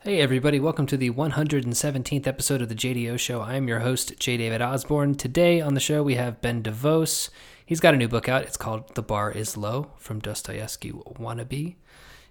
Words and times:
Hey, 0.00 0.20
everybody, 0.20 0.60
welcome 0.60 0.86
to 0.86 0.96
the 0.96 1.10
117th 1.10 2.28
episode 2.28 2.62
of 2.62 2.68
the 2.68 2.76
JDO 2.76 3.18
Show. 3.18 3.40
I'm 3.40 3.66
your 3.66 3.80
host, 3.80 4.16
J. 4.20 4.36
David 4.36 4.62
Osborne. 4.62 5.16
Today 5.16 5.60
on 5.60 5.74
the 5.74 5.80
show, 5.80 6.02
we 6.02 6.14
have 6.14 6.40
Ben 6.40 6.62
DeVos. 6.62 7.30
He's 7.64 7.80
got 7.80 7.94
a 7.94 7.96
new 7.96 8.06
book 8.06 8.28
out. 8.28 8.42
It's 8.42 8.56
called 8.58 8.94
The 8.94 9.02
Bar 9.02 9.32
is 9.32 9.56
Low 9.56 9.90
from 9.96 10.20
Dostoevsky 10.20 10.92
Wannabe. 10.92 11.74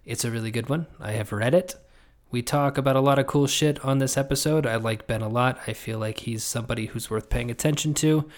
It's 0.06 0.24
a 0.24 0.32
really 0.32 0.52
good 0.52 0.70
one. 0.70 0.88
I 1.02 1.14
have 1.14 1.34
read 1.34 1.54
it. 1.54 1.76
We 2.32 2.42
talk 2.42 2.78
about 2.78 2.96
a 2.96 3.02
lot 3.02 3.20
of 3.20 3.28
cool 3.28 3.48
shit 3.48 3.84
on 3.84 3.98
this 3.98 4.16
episode. 4.16 4.66
I 4.66 4.78
like 4.78 5.08
Ben 5.08 5.22
a 5.22 5.28
lot. 5.28 5.60
I 5.68 5.74
feel 5.74 6.00
like 6.00 6.20
he's 6.20 6.46
somebody 6.46 6.86
who's 6.86 7.10
worth 7.10 7.30
paying 7.30 7.52
attention 7.52 7.94
to, 7.96 8.30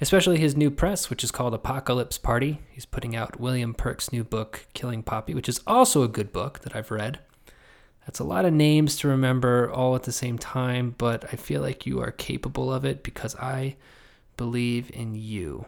especially 0.00 0.38
his 0.38 0.56
new 0.56 0.70
press, 0.70 1.10
which 1.10 1.24
is 1.24 1.32
called 1.32 1.54
Apocalypse 1.54 2.18
Party. 2.18 2.60
He's 2.70 2.86
putting 2.86 3.16
out 3.16 3.40
William 3.40 3.74
Perk's 3.74 4.12
new 4.12 4.22
book, 4.22 4.66
Killing 4.72 5.02
Poppy, 5.02 5.34
which 5.34 5.48
is 5.48 5.62
also 5.66 6.04
a 6.04 6.08
good 6.08 6.32
book 6.32 6.60
that 6.60 6.76
I've 6.76 6.92
read. 6.92 7.18
That's 8.06 8.18
a 8.18 8.24
lot 8.24 8.44
of 8.44 8.52
names 8.52 8.96
to 8.96 9.08
remember 9.08 9.70
all 9.70 9.94
at 9.94 10.02
the 10.02 10.12
same 10.12 10.38
time, 10.38 10.94
but 10.98 11.24
I 11.32 11.36
feel 11.36 11.62
like 11.62 11.86
you 11.86 12.00
are 12.00 12.10
capable 12.10 12.72
of 12.72 12.84
it 12.84 13.02
because 13.02 13.34
I 13.36 13.76
believe 14.36 14.90
in 14.92 15.14
you. 15.14 15.66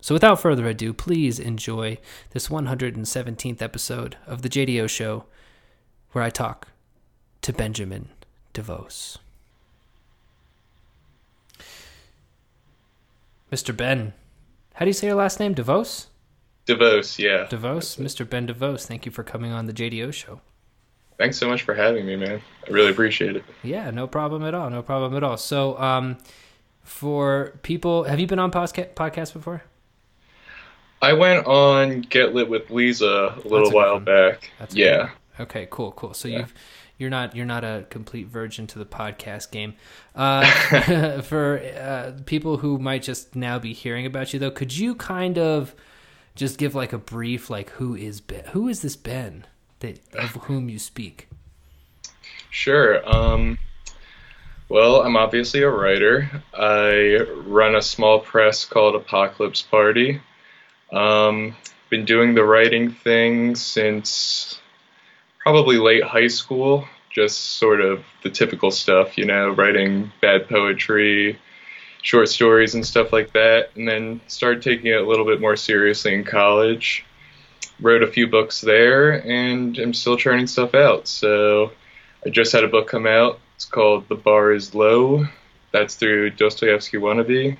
So, 0.00 0.14
without 0.14 0.40
further 0.40 0.66
ado, 0.66 0.92
please 0.92 1.38
enjoy 1.38 1.98
this 2.30 2.48
117th 2.48 3.62
episode 3.62 4.16
of 4.26 4.42
The 4.42 4.48
JDO 4.48 4.90
Show, 4.90 5.26
where 6.10 6.24
I 6.24 6.30
talk 6.30 6.68
to 7.42 7.52
Benjamin 7.52 8.08
DeVos. 8.52 9.18
Mr. 13.52 13.76
Ben, 13.76 14.12
how 14.74 14.84
do 14.84 14.88
you 14.88 14.94
say 14.94 15.06
your 15.06 15.16
last 15.16 15.38
name? 15.38 15.54
DeVos? 15.54 16.06
DeVos, 16.66 17.18
yeah. 17.18 17.46
DeVos? 17.46 18.00
Mr. 18.00 18.28
Ben 18.28 18.48
DeVos, 18.48 18.86
thank 18.86 19.06
you 19.06 19.12
for 19.12 19.22
coming 19.22 19.52
on 19.52 19.66
The 19.66 19.72
JDO 19.72 20.12
Show. 20.12 20.40
Thanks 21.22 21.38
so 21.38 21.48
much 21.48 21.62
for 21.62 21.72
having 21.72 22.04
me, 22.04 22.16
man. 22.16 22.42
I 22.66 22.70
really 22.72 22.90
appreciate 22.90 23.36
it. 23.36 23.44
Yeah, 23.62 23.92
no 23.92 24.08
problem 24.08 24.42
at 24.44 24.54
all. 24.54 24.68
No 24.70 24.82
problem 24.82 25.14
at 25.14 25.22
all. 25.22 25.36
So, 25.36 25.78
um, 25.78 26.18
for 26.82 27.52
people, 27.62 28.02
have 28.02 28.18
you 28.18 28.26
been 28.26 28.40
on 28.40 28.50
podca- 28.50 28.92
podcast 28.94 29.32
before? 29.32 29.62
I 31.00 31.12
went 31.12 31.46
on 31.46 32.00
Get 32.00 32.34
Lit 32.34 32.48
with 32.50 32.70
Lisa 32.70 33.40
a 33.44 33.46
little 33.48 33.68
a 33.68 33.72
while 33.72 33.94
one. 33.94 34.04
back. 34.04 34.50
That's 34.58 34.74
yeah. 34.74 35.10
Okay, 35.38 35.68
cool, 35.70 35.92
cool. 35.92 36.12
So 36.12 36.26
Yeah. 36.26 36.38
you've 36.40 36.54
you're 36.98 37.10
not 37.10 37.36
you're 37.36 37.46
not 37.46 37.62
a 37.62 37.86
complete 37.88 38.26
virgin 38.26 38.66
to 38.66 38.80
the 38.80 38.84
podcast 38.84 39.52
game. 39.52 39.74
Uh, 40.16 40.44
for 41.22 41.60
uh, 41.80 42.12
people 42.26 42.56
who 42.56 42.80
might 42.80 43.02
just 43.04 43.36
now 43.36 43.60
be 43.60 43.72
hearing 43.72 44.06
about 44.06 44.32
you, 44.32 44.40
though, 44.40 44.50
could 44.50 44.76
you 44.76 44.96
kind 44.96 45.38
of 45.38 45.72
just 46.34 46.58
give 46.58 46.74
like 46.74 46.92
a 46.92 46.98
brief, 46.98 47.48
like 47.48 47.70
who 47.70 47.94
is 47.94 48.20
Ben? 48.20 48.42
Who 48.46 48.66
is 48.66 48.82
this 48.82 48.96
Ben 48.96 49.46
that 49.82 50.00
of 50.14 50.30
whom 50.44 50.68
you 50.68 50.78
speak? 50.78 51.28
Sure. 52.50 53.00
Um, 53.08 53.58
well, 54.68 55.02
I'm 55.02 55.16
obviously 55.16 55.62
a 55.62 55.70
writer. 55.70 56.30
I 56.54 57.18
run 57.46 57.74
a 57.74 57.82
small 57.82 58.20
press 58.20 58.64
called 58.64 58.94
Apocalypse 58.94 59.62
Party. 59.62 60.20
Um, 60.90 61.56
been 61.90 62.04
doing 62.06 62.34
the 62.34 62.44
writing 62.44 62.90
thing 62.90 63.54
since 63.54 64.58
probably 65.40 65.76
late 65.76 66.04
high 66.04 66.28
school. 66.28 66.86
Just 67.10 67.38
sort 67.58 67.82
of 67.82 68.02
the 68.22 68.30
typical 68.30 68.70
stuff, 68.70 69.18
you 69.18 69.26
know, 69.26 69.50
writing 69.50 70.10
bad 70.22 70.48
poetry, 70.48 71.38
short 72.00 72.30
stories, 72.30 72.74
and 72.74 72.86
stuff 72.86 73.12
like 73.12 73.32
that. 73.34 73.70
And 73.76 73.86
then 73.86 74.22
started 74.26 74.62
taking 74.62 74.86
it 74.86 75.02
a 75.02 75.06
little 75.06 75.26
bit 75.26 75.40
more 75.40 75.56
seriously 75.56 76.14
in 76.14 76.24
college. 76.24 77.04
Wrote 77.82 78.02
a 78.02 78.06
few 78.06 78.26
books 78.28 78.60
there, 78.62 79.10
and 79.26 79.76
I'm 79.78 79.92
still 79.92 80.16
churning 80.16 80.46
stuff 80.46 80.74
out. 80.74 81.08
So 81.08 81.72
I 82.24 82.30
just 82.30 82.52
had 82.52 82.64
a 82.64 82.68
book 82.68 82.88
come 82.88 83.06
out. 83.06 83.40
It's 83.56 83.64
called 83.66 84.08
The 84.08 84.14
Bar 84.14 84.52
is 84.52 84.74
Low. 84.74 85.26
That's 85.72 85.94
through 85.96 86.30
Dostoevsky 86.30 86.96
Wannabe. 86.98 87.56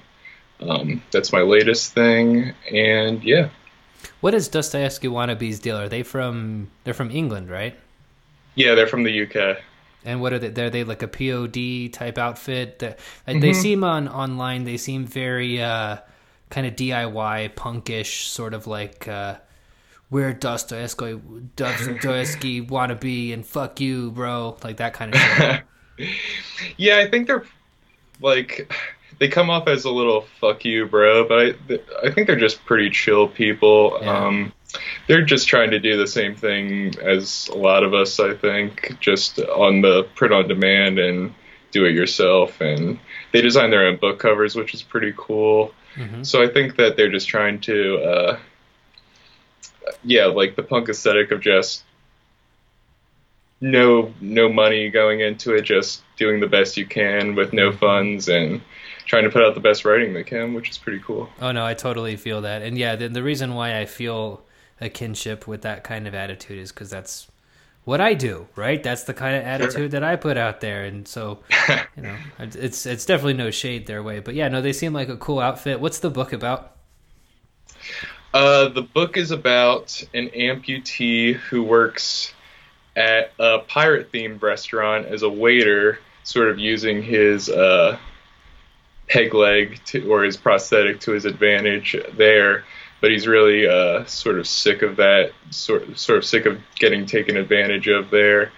Um, 0.61 1.03
that's 1.11 1.33
my 1.33 1.41
latest 1.41 1.93
thing, 1.93 2.53
and 2.73 3.23
yeah, 3.25 3.49
What 4.21 4.33
is 4.35 4.47
Dostoevsky 4.49 5.09
Wannabe's 5.09 5.59
deal? 5.59 5.77
Are 5.77 5.89
they 5.89 6.03
from? 6.05 6.71
They're 6.85 6.95
from 6.95 7.11
England, 7.11 7.51
right? 7.51 7.75
yeah, 8.55 8.75
they're 8.75 8.87
from 8.87 9.03
the 9.03 9.23
UK. 9.27 9.59
And 10.05 10.21
what 10.21 10.33
are 10.33 10.39
they? 10.39 10.49
They're 10.51 10.71
they 10.71 10.85
like 10.85 11.03
a 11.03 11.09
POD 11.09 11.93
type 11.93 12.19
outfit? 12.19 12.79
That 12.81 12.99
like, 13.27 13.41
they 13.41 13.53
seem 13.53 13.83
on 13.85 14.09
online. 14.09 14.65
They 14.65 14.77
seem 14.77 15.05
very 15.07 15.61
uh, 15.63 15.99
kind 16.51 16.67
of 16.67 16.75
DIY, 16.77 17.55
punkish, 17.55 18.27
sort 18.27 18.55
of 18.55 18.67
like 18.67 19.09
uh, 19.09 19.37
we're 20.13 20.33
Dostoevsky, 20.33 21.21
Dostoevsky 21.57 22.65
wannabe, 22.67 23.33
and 23.33 23.45
fuck 23.45 23.81
you, 23.81 24.13
bro, 24.13 24.57
like 24.63 24.77
that 24.77 24.93
kind 24.95 25.15
of 25.15 25.21
shit. 25.21 25.63
Yeah, 26.77 26.99
I 26.99 27.09
think 27.09 27.27
they're 27.27 27.45
like 28.21 28.73
they 29.19 29.29
come 29.29 29.51
off 29.51 29.69
as 29.69 29.85
a 29.85 29.91
little 29.91 30.23
"fuck 30.41 30.65
you, 30.65 30.87
bro," 30.87 31.29
but 31.29 31.39
I, 31.39 31.79
I 32.07 32.11
think 32.11 32.27
they're 32.27 32.39
just 32.39 32.65
pretty 32.65 32.91
chill 32.91 33.29
people. 33.29 33.99
Yeah. 34.01 34.27
Um, 34.27 34.53
they're 35.07 35.25
just 35.25 35.49
trying 35.49 35.71
to 35.71 35.79
do 35.79 35.97
the 35.97 36.07
same 36.07 36.35
thing 36.35 36.95
as 37.03 37.49
a 37.53 37.57
lot 37.57 37.85
of 37.85 37.95
us, 37.95 38.19
I 38.19 38.35
think, 38.35 38.97
just 39.01 39.39
on 39.39 39.83
the 39.83 40.05
print 40.15 40.33
on 40.35 40.49
demand 40.49 40.99
and 40.99 41.35
do 41.73 41.85
it 41.85 41.93
yourself. 41.93 42.61
And 42.61 42.99
they 43.33 43.43
design 43.43 43.71
their 43.71 43.87
own 43.87 43.97
book 43.99 44.19
covers, 44.19 44.57
which 44.57 44.75
is 44.75 44.83
pretty 44.83 45.13
cool. 45.17 45.73
Mhm. 45.95 46.25
So 46.27 46.43
I 46.43 46.49
think 46.49 46.77
that 46.77 46.97
they're 46.97 47.11
just 47.11 47.29
trying 47.29 47.61
to, 47.61 47.99
uh, 47.99 48.39
yeah, 50.05 50.27
like 50.27 50.57
the 50.57 50.63
punk 50.63 50.89
aesthetic 50.89 51.31
of 51.31 51.41
just 51.41 51.85
no 53.61 54.13
no 54.21 54.53
money 54.53 54.91
going 54.91 55.21
into 55.21 55.55
it, 55.55 55.63
just 55.63 56.03
doing 56.17 56.41
the 56.41 56.49
best 56.49 56.77
you 56.77 56.87
can 56.87 57.35
with 57.35 57.53
no 57.53 57.71
mm-hmm. 57.71 57.79
funds 57.79 58.29
and 58.29 58.61
trying 59.07 59.25
to 59.25 59.31
put 59.31 59.43
out 59.43 59.55
the 59.55 59.61
best 59.61 59.85
writing 59.85 60.13
they 60.15 60.25
can, 60.25 60.55
which 60.55 60.69
is 60.71 60.79
pretty 60.79 61.01
cool. 61.01 61.29
Oh 61.41 61.53
no, 61.53 61.65
I 61.65 61.75
totally 61.75 62.17
feel 62.17 62.43
that, 62.43 62.63
and 62.63 62.77
yeah, 62.77 62.97
the, 62.97 63.09
the 63.09 63.23
reason 63.23 63.55
why 63.55 63.79
I 63.79 63.87
feel 63.87 64.43
a 64.81 64.89
kinship 64.89 65.47
with 65.47 65.63
that 65.63 65.85
kind 65.85 66.09
of 66.09 66.15
attitude 66.15 66.59
is 66.59 66.73
because 66.73 66.91
that's 66.91 67.29
what 67.85 68.01
I 68.01 68.15
do, 68.15 68.49
right? 68.57 68.83
That's 68.83 69.05
the 69.05 69.15
kind 69.15 69.37
of 69.37 69.45
attitude 69.45 69.93
that 69.93 70.05
I 70.05 70.17
put 70.17 70.37
out 70.37 70.61
there, 70.61 70.85
and 70.85 71.07
so 71.07 71.41
you 71.97 72.03
know, 72.03 72.17
it's 72.39 72.85
it's 72.85 73.07
definitely 73.07 73.35
no 73.35 73.51
shade 73.51 73.87
their 73.87 74.03
way, 74.03 74.19
but 74.21 74.35
yeah, 74.35 74.49
no, 74.49 74.61
they 74.61 74.73
seem 74.73 74.93
like 74.93 75.09
a 75.09 75.17
cool 75.17 75.39
outfit. 75.39 75.81
What's 75.81 76.01
the 76.01 76.11
book 76.11 76.33
about? 76.33 76.77
Uh, 78.33 78.69
the 78.69 78.83
book 78.83 79.17
is 79.17 79.31
about 79.31 80.03
an 80.15 80.29
amputee 80.31 81.35
who 81.35 81.63
works 81.63 82.33
at 82.97 83.33
a 83.39 83.59
pirate 83.61 84.11
themed 84.11 84.43
restaurant 84.43 85.07
as 85.07 85.23
a 85.23 85.29
waiter, 85.29 85.99
sort 86.25 86.49
of 86.49 86.59
using 86.59 87.03
his 87.03 87.51
uh, 87.51 87.99
peg 89.09 89.35
leg 89.35 89.81
to, 89.85 90.11
or 90.11 90.23
his 90.23 90.37
prosthetic 90.37 91.01
to 91.01 91.13
his 91.13 91.27
advantage 91.27 91.95
there. 92.17 92.65
But 93.03 93.11
he's 93.11 93.27
really 93.27 93.67
uh, 93.67 94.05
sort 94.07 94.39
of 94.39 94.47
sick 94.47 94.83
of 94.83 94.97
that, 94.97 95.33
sort 95.51 95.99
sort 95.99 96.19
of 96.19 96.25
sick 96.25 96.47
of 96.47 96.59
getting 96.77 97.05
taken 97.05 97.37
advantage 97.37 97.89
of 97.89 98.11
there, 98.11 98.53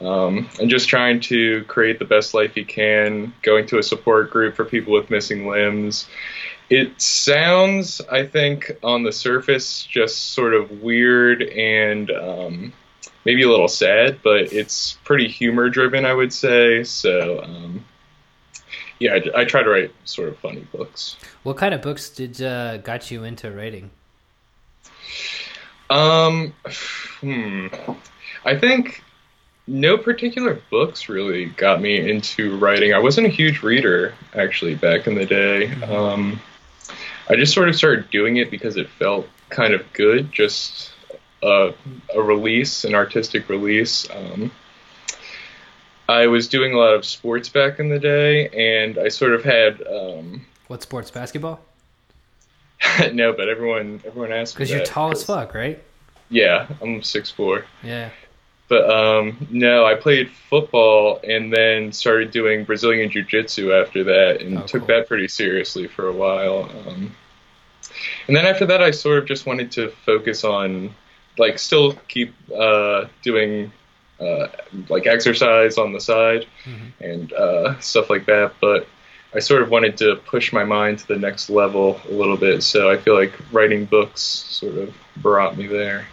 um, 0.00 0.48
and 0.60 0.68
just 0.68 0.88
trying 0.88 1.20
to 1.20 1.64
create 1.64 1.98
the 1.98 2.04
best 2.04 2.34
life 2.34 2.54
he 2.54 2.64
can. 2.64 3.32
Going 3.42 3.66
to 3.68 3.78
a 3.78 3.82
support 3.82 4.30
group 4.30 4.54
for 4.54 4.64
people 4.64 4.92
with 4.92 5.10
missing 5.10 5.48
limbs. 5.48 6.06
It 6.68 7.00
sounds, 7.00 8.00
I 8.10 8.26
think, 8.26 8.72
on 8.82 9.04
the 9.04 9.12
surface, 9.12 9.84
just 9.84 10.32
sort 10.32 10.52
of 10.54 10.82
weird 10.82 11.42
and 11.42 12.10
um, 12.10 12.72
maybe 13.24 13.42
a 13.42 13.48
little 13.48 13.68
sad, 13.68 14.18
but 14.22 14.52
it's 14.52 14.98
pretty 15.04 15.28
humor 15.28 15.70
driven, 15.70 16.04
I 16.04 16.12
would 16.12 16.32
say. 16.32 16.82
So, 16.82 17.42
um, 17.42 17.84
yeah, 18.98 19.14
I, 19.14 19.42
I 19.42 19.44
try 19.44 19.62
to 19.62 19.70
write 19.70 19.92
sort 20.04 20.28
of 20.28 20.38
funny 20.38 20.66
books. 20.72 21.16
What 21.44 21.56
kind 21.56 21.72
of 21.72 21.82
books 21.82 22.10
did 22.10 22.42
uh, 22.42 22.78
got 22.78 23.10
you 23.10 23.22
into 23.22 23.50
writing? 23.52 23.90
Um, 25.88 26.52
hmm. 27.20 27.68
I 28.44 28.58
think 28.58 29.04
no 29.66 29.96
particular 29.98 30.60
books 30.70 31.08
really 31.08 31.46
got 31.46 31.80
me 31.80 32.10
into 32.10 32.56
writing. 32.58 32.92
I 32.94 32.98
wasn't 32.98 33.26
a 33.26 33.30
huge 33.30 33.62
reader 33.62 34.14
actually 34.34 34.74
back 34.74 35.06
in 35.06 35.14
the 35.14 35.26
day. 35.26 35.72
Um, 35.82 36.40
I 37.28 37.36
just 37.36 37.52
sort 37.52 37.68
of 37.68 37.76
started 37.76 38.10
doing 38.10 38.36
it 38.36 38.50
because 38.50 38.76
it 38.76 38.88
felt 38.88 39.26
kind 39.50 39.74
of 39.74 39.82
good, 39.92 40.32
just 40.32 40.92
a, 41.42 41.72
a 42.14 42.22
release, 42.22 42.84
an 42.84 42.94
artistic 42.94 43.48
release. 43.48 44.08
Um, 44.10 44.50
I 46.08 46.28
was 46.28 46.46
doing 46.46 46.72
a 46.72 46.78
lot 46.78 46.94
of 46.94 47.04
sports 47.04 47.48
back 47.48 47.80
in 47.80 47.88
the 47.88 47.98
day, 47.98 48.48
and 48.48 48.98
I 48.98 49.08
sort 49.08 49.34
of 49.34 49.42
had 49.42 49.84
um, 49.86 50.46
What 50.68 50.82
sports? 50.82 51.10
Basketball? 51.10 51.60
no, 53.12 53.32
but 53.32 53.48
everyone 53.48 54.02
everyone 54.06 54.32
asks 54.32 54.54
Because 54.54 54.70
you're 54.70 54.84
tall 54.84 55.10
as 55.10 55.24
fuck, 55.24 55.54
right? 55.54 55.82
Yeah, 56.28 56.68
I'm 56.80 57.02
six 57.02 57.30
four. 57.30 57.64
Yeah. 57.82 58.10
But 58.68 58.90
um, 58.90 59.46
no, 59.50 59.84
I 59.86 59.94
played 59.94 60.30
football 60.50 61.20
and 61.22 61.52
then 61.52 61.92
started 61.92 62.32
doing 62.32 62.64
Brazilian 62.64 63.10
Jiu 63.10 63.22
Jitsu 63.22 63.72
after 63.72 64.02
that 64.04 64.40
and 64.42 64.58
Oh, 64.58 64.62
took 64.62 64.80
cool. 64.80 64.88
that 64.88 65.06
pretty 65.08 65.28
seriously 65.28 65.86
for 65.86 66.08
a 66.08 66.12
while. 66.12 66.68
Um, 66.88 67.14
and 68.26 68.36
then 68.36 68.44
after 68.44 68.66
that, 68.66 68.82
I 68.82 68.90
sort 68.90 69.18
of 69.18 69.26
just 69.26 69.46
wanted 69.46 69.70
to 69.72 69.90
focus 70.04 70.42
on, 70.42 70.92
like, 71.38 71.58
still 71.60 71.92
keep 72.08 72.34
uh, 72.54 73.04
doing 73.22 73.70
uh, 74.18 74.48
like 74.88 75.06
exercise 75.06 75.76
on 75.76 75.92
the 75.92 76.00
side 76.00 76.46
Mhm. 76.64 76.92
and 77.00 77.32
uh, 77.34 77.78
stuff 77.80 78.08
like 78.10 78.24
that. 78.26 78.52
But 78.60 78.88
I 79.34 79.40
sort 79.40 79.60
of 79.62 79.70
wanted 79.70 79.96
to 79.98 80.16
push 80.16 80.52
my 80.54 80.64
mind 80.64 81.00
to 81.00 81.06
the 81.08 81.16
next 81.18 81.50
level 81.50 82.00
a 82.08 82.12
little 82.12 82.38
bit. 82.38 82.62
So 82.62 82.90
I 82.90 82.96
feel 82.96 83.14
like 83.14 83.32
writing 83.52 83.84
books 83.84 84.22
sort 84.22 84.76
of 84.78 84.94
brought 85.18 85.56
me 85.58 85.66
there. 85.66 86.06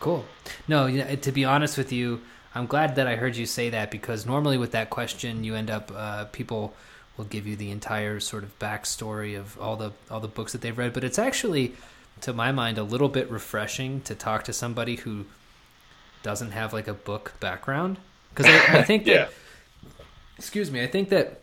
Cool. 0.00 0.24
No, 0.66 0.86
you 0.86 1.04
know, 1.04 1.14
to 1.14 1.32
be 1.32 1.44
honest 1.44 1.76
with 1.78 1.92
you, 1.92 2.20
I'm 2.54 2.66
glad 2.66 2.96
that 2.96 3.06
I 3.06 3.16
heard 3.16 3.36
you 3.36 3.46
say 3.46 3.70
that 3.70 3.90
because 3.90 4.26
normally 4.26 4.58
with 4.58 4.72
that 4.72 4.90
question, 4.90 5.44
you 5.44 5.54
end 5.54 5.70
up 5.70 5.92
uh, 5.94 6.24
people 6.26 6.74
will 7.16 7.26
give 7.26 7.46
you 7.46 7.54
the 7.54 7.70
entire 7.70 8.18
sort 8.18 8.42
of 8.42 8.58
backstory 8.58 9.38
of 9.38 9.60
all 9.60 9.76
the 9.76 9.92
all 10.10 10.20
the 10.20 10.28
books 10.28 10.52
that 10.52 10.62
they've 10.62 10.76
read, 10.76 10.92
but 10.94 11.04
it's 11.04 11.18
actually, 11.18 11.74
to 12.22 12.32
my 12.32 12.50
mind, 12.50 12.78
a 12.78 12.82
little 12.82 13.08
bit 13.10 13.30
refreshing 13.30 14.00
to 14.02 14.14
talk 14.14 14.42
to 14.44 14.52
somebody 14.52 14.96
who 14.96 15.26
doesn't 16.22 16.50
have 16.52 16.72
like 16.72 16.88
a 16.88 16.94
book 16.94 17.34
background 17.40 17.98
because 18.34 18.46
I, 18.46 18.78
I 18.78 18.82
think 18.82 19.04
that 19.06 19.12
Yeah. 19.12 19.28
excuse 20.38 20.70
me, 20.70 20.82
I 20.82 20.86
think 20.86 21.10
that 21.10 21.40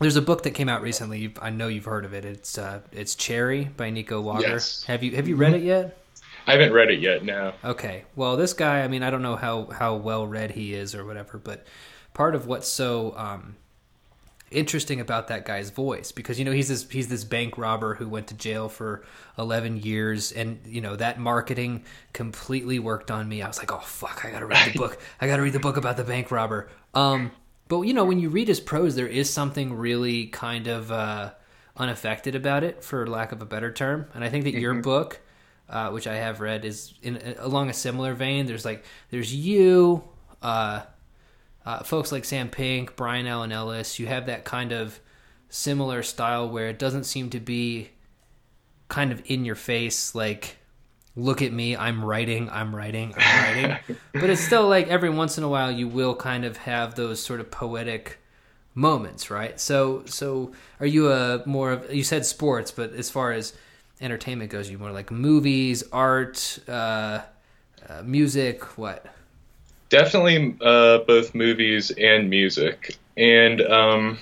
there's 0.00 0.16
a 0.16 0.22
book 0.22 0.42
that 0.42 0.50
came 0.50 0.68
out 0.68 0.82
recently. 0.82 1.20
You've, 1.20 1.38
I 1.40 1.50
know 1.50 1.68
you've 1.68 1.84
heard 1.84 2.04
of 2.04 2.12
it. 2.14 2.24
It's 2.24 2.58
uh, 2.58 2.80
it's 2.92 3.14
Cherry 3.14 3.64
by 3.64 3.90
Nico 3.90 4.20
Walker. 4.20 4.42
Yes. 4.42 4.82
Have 4.84 5.02
you 5.02 5.16
have 5.16 5.26
you 5.28 5.36
read 5.36 5.54
it 5.54 5.62
yet? 5.62 5.96
I 6.46 6.52
haven't 6.52 6.72
read 6.72 6.90
it 6.90 7.00
yet. 7.00 7.24
No. 7.24 7.52
Okay. 7.64 8.04
Well, 8.16 8.36
this 8.36 8.52
guy, 8.52 8.82
I 8.82 8.88
mean, 8.88 9.02
I 9.02 9.10
don't 9.10 9.22
know 9.22 9.36
how 9.36 9.66
how 9.66 9.96
well 9.96 10.26
read 10.26 10.50
he 10.52 10.74
is 10.74 10.94
or 10.94 11.04
whatever, 11.04 11.38
but 11.38 11.66
part 12.12 12.34
of 12.34 12.46
what's 12.46 12.68
so 12.68 13.16
um, 13.16 13.56
interesting 14.50 15.00
about 15.00 15.28
that 15.28 15.44
guy's 15.44 15.70
voice 15.70 16.12
because 16.12 16.38
you 16.38 16.44
know 16.44 16.52
he's 16.52 16.68
this 16.68 16.88
he's 16.88 17.08
this 17.08 17.24
bank 17.24 17.58
robber 17.58 17.94
who 17.94 18.08
went 18.08 18.28
to 18.28 18.34
jail 18.34 18.68
for 18.68 19.04
11 19.38 19.78
years 19.78 20.32
and 20.32 20.60
you 20.66 20.80
know 20.80 20.96
that 20.96 21.18
marketing 21.18 21.84
completely 22.12 22.78
worked 22.78 23.10
on 23.10 23.28
me. 23.28 23.42
I 23.42 23.48
was 23.48 23.58
like, 23.58 23.72
"Oh 23.72 23.80
fuck, 23.80 24.24
I 24.24 24.30
got 24.30 24.40
to 24.40 24.46
read 24.46 24.72
the 24.72 24.78
book. 24.78 24.98
I 25.20 25.26
got 25.26 25.36
to 25.36 25.42
read 25.42 25.52
the 25.52 25.60
book 25.60 25.76
about 25.76 25.96
the 25.96 26.04
bank 26.04 26.30
robber." 26.30 26.68
Um 26.94 27.32
but 27.68 27.80
you 27.82 27.94
know, 27.94 28.04
when 28.04 28.18
you 28.20 28.28
read 28.28 28.48
his 28.48 28.60
prose 28.60 28.94
there 28.94 29.08
is 29.08 29.30
something 29.32 29.74
really 29.74 30.26
kind 30.26 30.66
of 30.66 30.92
uh 30.92 31.32
unaffected 31.76 32.34
about 32.34 32.62
it 32.62 32.84
for 32.84 33.06
lack 33.06 33.32
of 33.32 33.42
a 33.42 33.46
better 33.46 33.72
term. 33.72 34.06
And 34.14 34.22
I 34.22 34.28
think 34.28 34.44
that 34.44 34.54
your 34.54 34.74
book 34.74 35.20
uh, 35.68 35.90
which 35.90 36.06
I 36.06 36.16
have 36.16 36.40
read, 36.40 36.64
is 36.64 36.94
in 37.02 37.34
along 37.38 37.70
a 37.70 37.74
similar 37.74 38.14
vein. 38.14 38.46
There's 38.46 38.64
like 38.64 38.84
there's 39.10 39.34
you, 39.34 40.04
uh, 40.42 40.82
uh, 41.64 41.82
folks 41.82 42.12
like 42.12 42.24
Sam 42.24 42.48
Pink, 42.48 42.96
Brian 42.96 43.26
Alan 43.26 43.52
Ellis. 43.52 43.98
You 43.98 44.06
have 44.06 44.26
that 44.26 44.44
kind 44.44 44.72
of 44.72 45.00
similar 45.48 46.02
style 46.02 46.48
where 46.48 46.68
it 46.68 46.78
doesn't 46.78 47.04
seem 47.04 47.30
to 47.30 47.40
be 47.40 47.90
kind 48.88 49.12
of 49.12 49.22
in 49.26 49.44
your 49.44 49.54
face, 49.54 50.14
like 50.14 50.58
look 51.16 51.42
at 51.42 51.52
me, 51.52 51.76
I'm 51.76 52.04
writing, 52.04 52.50
I'm 52.50 52.74
writing, 52.74 53.14
I'm 53.16 53.44
writing. 53.44 53.96
but 54.12 54.30
it's 54.30 54.40
still 54.40 54.68
like 54.68 54.88
every 54.88 55.10
once 55.10 55.38
in 55.38 55.44
a 55.44 55.48
while 55.48 55.70
you 55.70 55.88
will 55.88 56.14
kind 56.14 56.44
of 56.44 56.56
have 56.58 56.94
those 56.94 57.20
sort 57.20 57.40
of 57.40 57.50
poetic 57.50 58.18
moments, 58.74 59.30
right? 59.30 59.58
So 59.60 60.04
so 60.06 60.52
are 60.80 60.86
you 60.86 61.12
a 61.12 61.42
more 61.46 61.72
of 61.72 61.94
you 61.94 62.04
said 62.04 62.26
sports, 62.26 62.70
but 62.70 62.92
as 62.92 63.10
far 63.10 63.32
as 63.32 63.54
entertainment 64.00 64.50
goes, 64.50 64.70
you 64.70 64.78
more 64.78 64.92
like 64.92 65.10
movies, 65.10 65.84
art, 65.92 66.58
uh, 66.68 67.20
uh, 67.88 68.02
music, 68.04 68.62
what? 68.78 69.06
Definitely 69.88 70.56
uh, 70.60 70.98
both 70.98 71.34
movies 71.34 71.90
and 71.90 72.28
music. 72.30 72.96
And 73.16 73.60
um, 73.60 74.18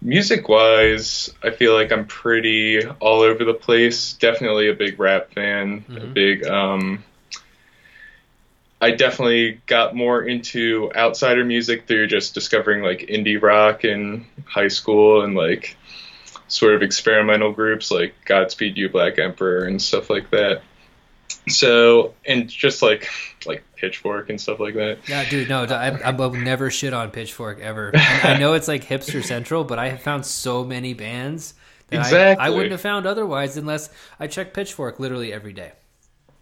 music 0.00 0.48
wise, 0.48 1.30
I 1.42 1.50
feel 1.50 1.74
like 1.74 1.92
I'm 1.92 2.06
pretty 2.06 2.86
all 3.00 3.20
over 3.20 3.44
the 3.44 3.54
place. 3.54 4.14
Definitely 4.14 4.68
a 4.70 4.74
big 4.74 4.98
rap 4.98 5.32
fan, 5.32 5.84
a 5.88 5.92
Mhm. 5.92 6.14
big. 6.14 6.46
Um, 6.46 7.04
I 8.80 8.90
definitely 8.90 9.60
got 9.66 9.96
more 9.96 10.22
into 10.22 10.90
outsider 10.94 11.44
music 11.44 11.86
through 11.86 12.08
just 12.08 12.34
discovering 12.34 12.82
like 12.82 13.00
indie 13.00 13.40
rock 13.40 13.84
in 13.84 14.26
high 14.44 14.68
school 14.68 15.22
and 15.22 15.34
like 15.34 15.76
sort 16.48 16.74
of 16.74 16.82
experimental 16.82 17.52
groups 17.52 17.90
like 17.90 18.14
Godspeed 18.24 18.76
You 18.76 18.88
Black 18.88 19.18
Emperor 19.18 19.64
and 19.64 19.80
stuff 19.80 20.10
like 20.10 20.30
that. 20.30 20.62
So 21.48 22.14
and 22.24 22.48
just 22.48 22.82
like 22.82 23.08
like 23.46 23.64
Pitchfork 23.76 24.30
and 24.30 24.40
stuff 24.40 24.58
like 24.58 24.74
that. 24.74 24.98
Yeah, 25.08 25.28
dude, 25.28 25.48
no, 25.48 25.64
I, 25.64 25.88
I 26.04 26.10
will 26.10 26.32
never 26.32 26.70
shit 26.70 26.92
on 26.92 27.10
Pitchfork 27.10 27.60
ever. 27.60 27.94
And 27.94 28.28
I 28.28 28.38
know 28.38 28.54
it's 28.54 28.68
like 28.68 28.84
hipster 28.84 29.22
central, 29.22 29.64
but 29.64 29.78
I 29.78 29.88
have 29.90 30.02
found 30.02 30.26
so 30.26 30.64
many 30.64 30.94
bands 30.94 31.54
that 31.88 32.38
I, 32.40 32.46
I 32.46 32.50
wouldn't 32.50 32.72
have 32.72 32.80
found 32.80 33.06
otherwise 33.06 33.56
unless 33.56 33.90
I 34.18 34.26
check 34.26 34.54
Pitchfork 34.54 34.98
literally 34.98 35.32
every 35.32 35.52
day. 35.52 35.72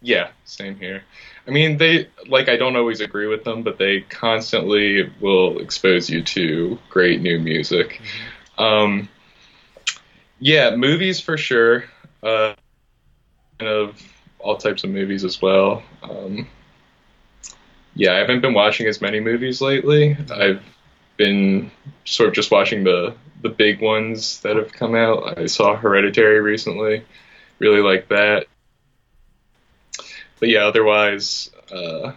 Yeah, 0.01 0.29
same 0.45 0.77
here. 0.77 1.03
I 1.47 1.51
mean, 1.51 1.77
they 1.77 2.09
like 2.27 2.49
I 2.49 2.57
don't 2.57 2.75
always 2.75 3.01
agree 3.01 3.27
with 3.27 3.43
them, 3.43 3.63
but 3.63 3.77
they 3.77 4.01
constantly 4.01 5.11
will 5.19 5.59
expose 5.59 6.09
you 6.09 6.23
to 6.23 6.77
great 6.89 7.21
new 7.21 7.39
music. 7.39 8.01
Um, 8.57 9.09
yeah, 10.39 10.75
movies 10.75 11.19
for 11.19 11.37
sure. 11.37 11.85
Uh, 12.21 12.53
kind 13.59 13.71
of 13.71 14.01
all 14.39 14.57
types 14.57 14.83
of 14.83 14.89
movies 14.89 15.23
as 15.23 15.41
well. 15.41 15.83
Um, 16.03 16.47
yeah, 17.95 18.13
I 18.13 18.17
haven't 18.17 18.41
been 18.41 18.53
watching 18.53 18.87
as 18.87 19.01
many 19.01 19.19
movies 19.19 19.61
lately. 19.61 20.17
I've 20.31 20.61
been 21.17 21.71
sort 22.03 22.29
of 22.29 22.35
just 22.35 22.51
watching 22.51 22.83
the 22.83 23.15
the 23.41 23.49
big 23.49 23.79
ones 23.81 24.41
that 24.41 24.55
have 24.55 24.71
come 24.71 24.95
out. 24.95 25.37
I 25.37 25.45
saw 25.45 25.75
Hereditary 25.75 26.41
recently. 26.41 27.03
Really 27.59 27.81
like 27.81 28.09
that. 28.09 28.47
But 30.39 30.49
yeah, 30.49 30.65
otherwise, 30.65 31.51
uh, 31.71 32.13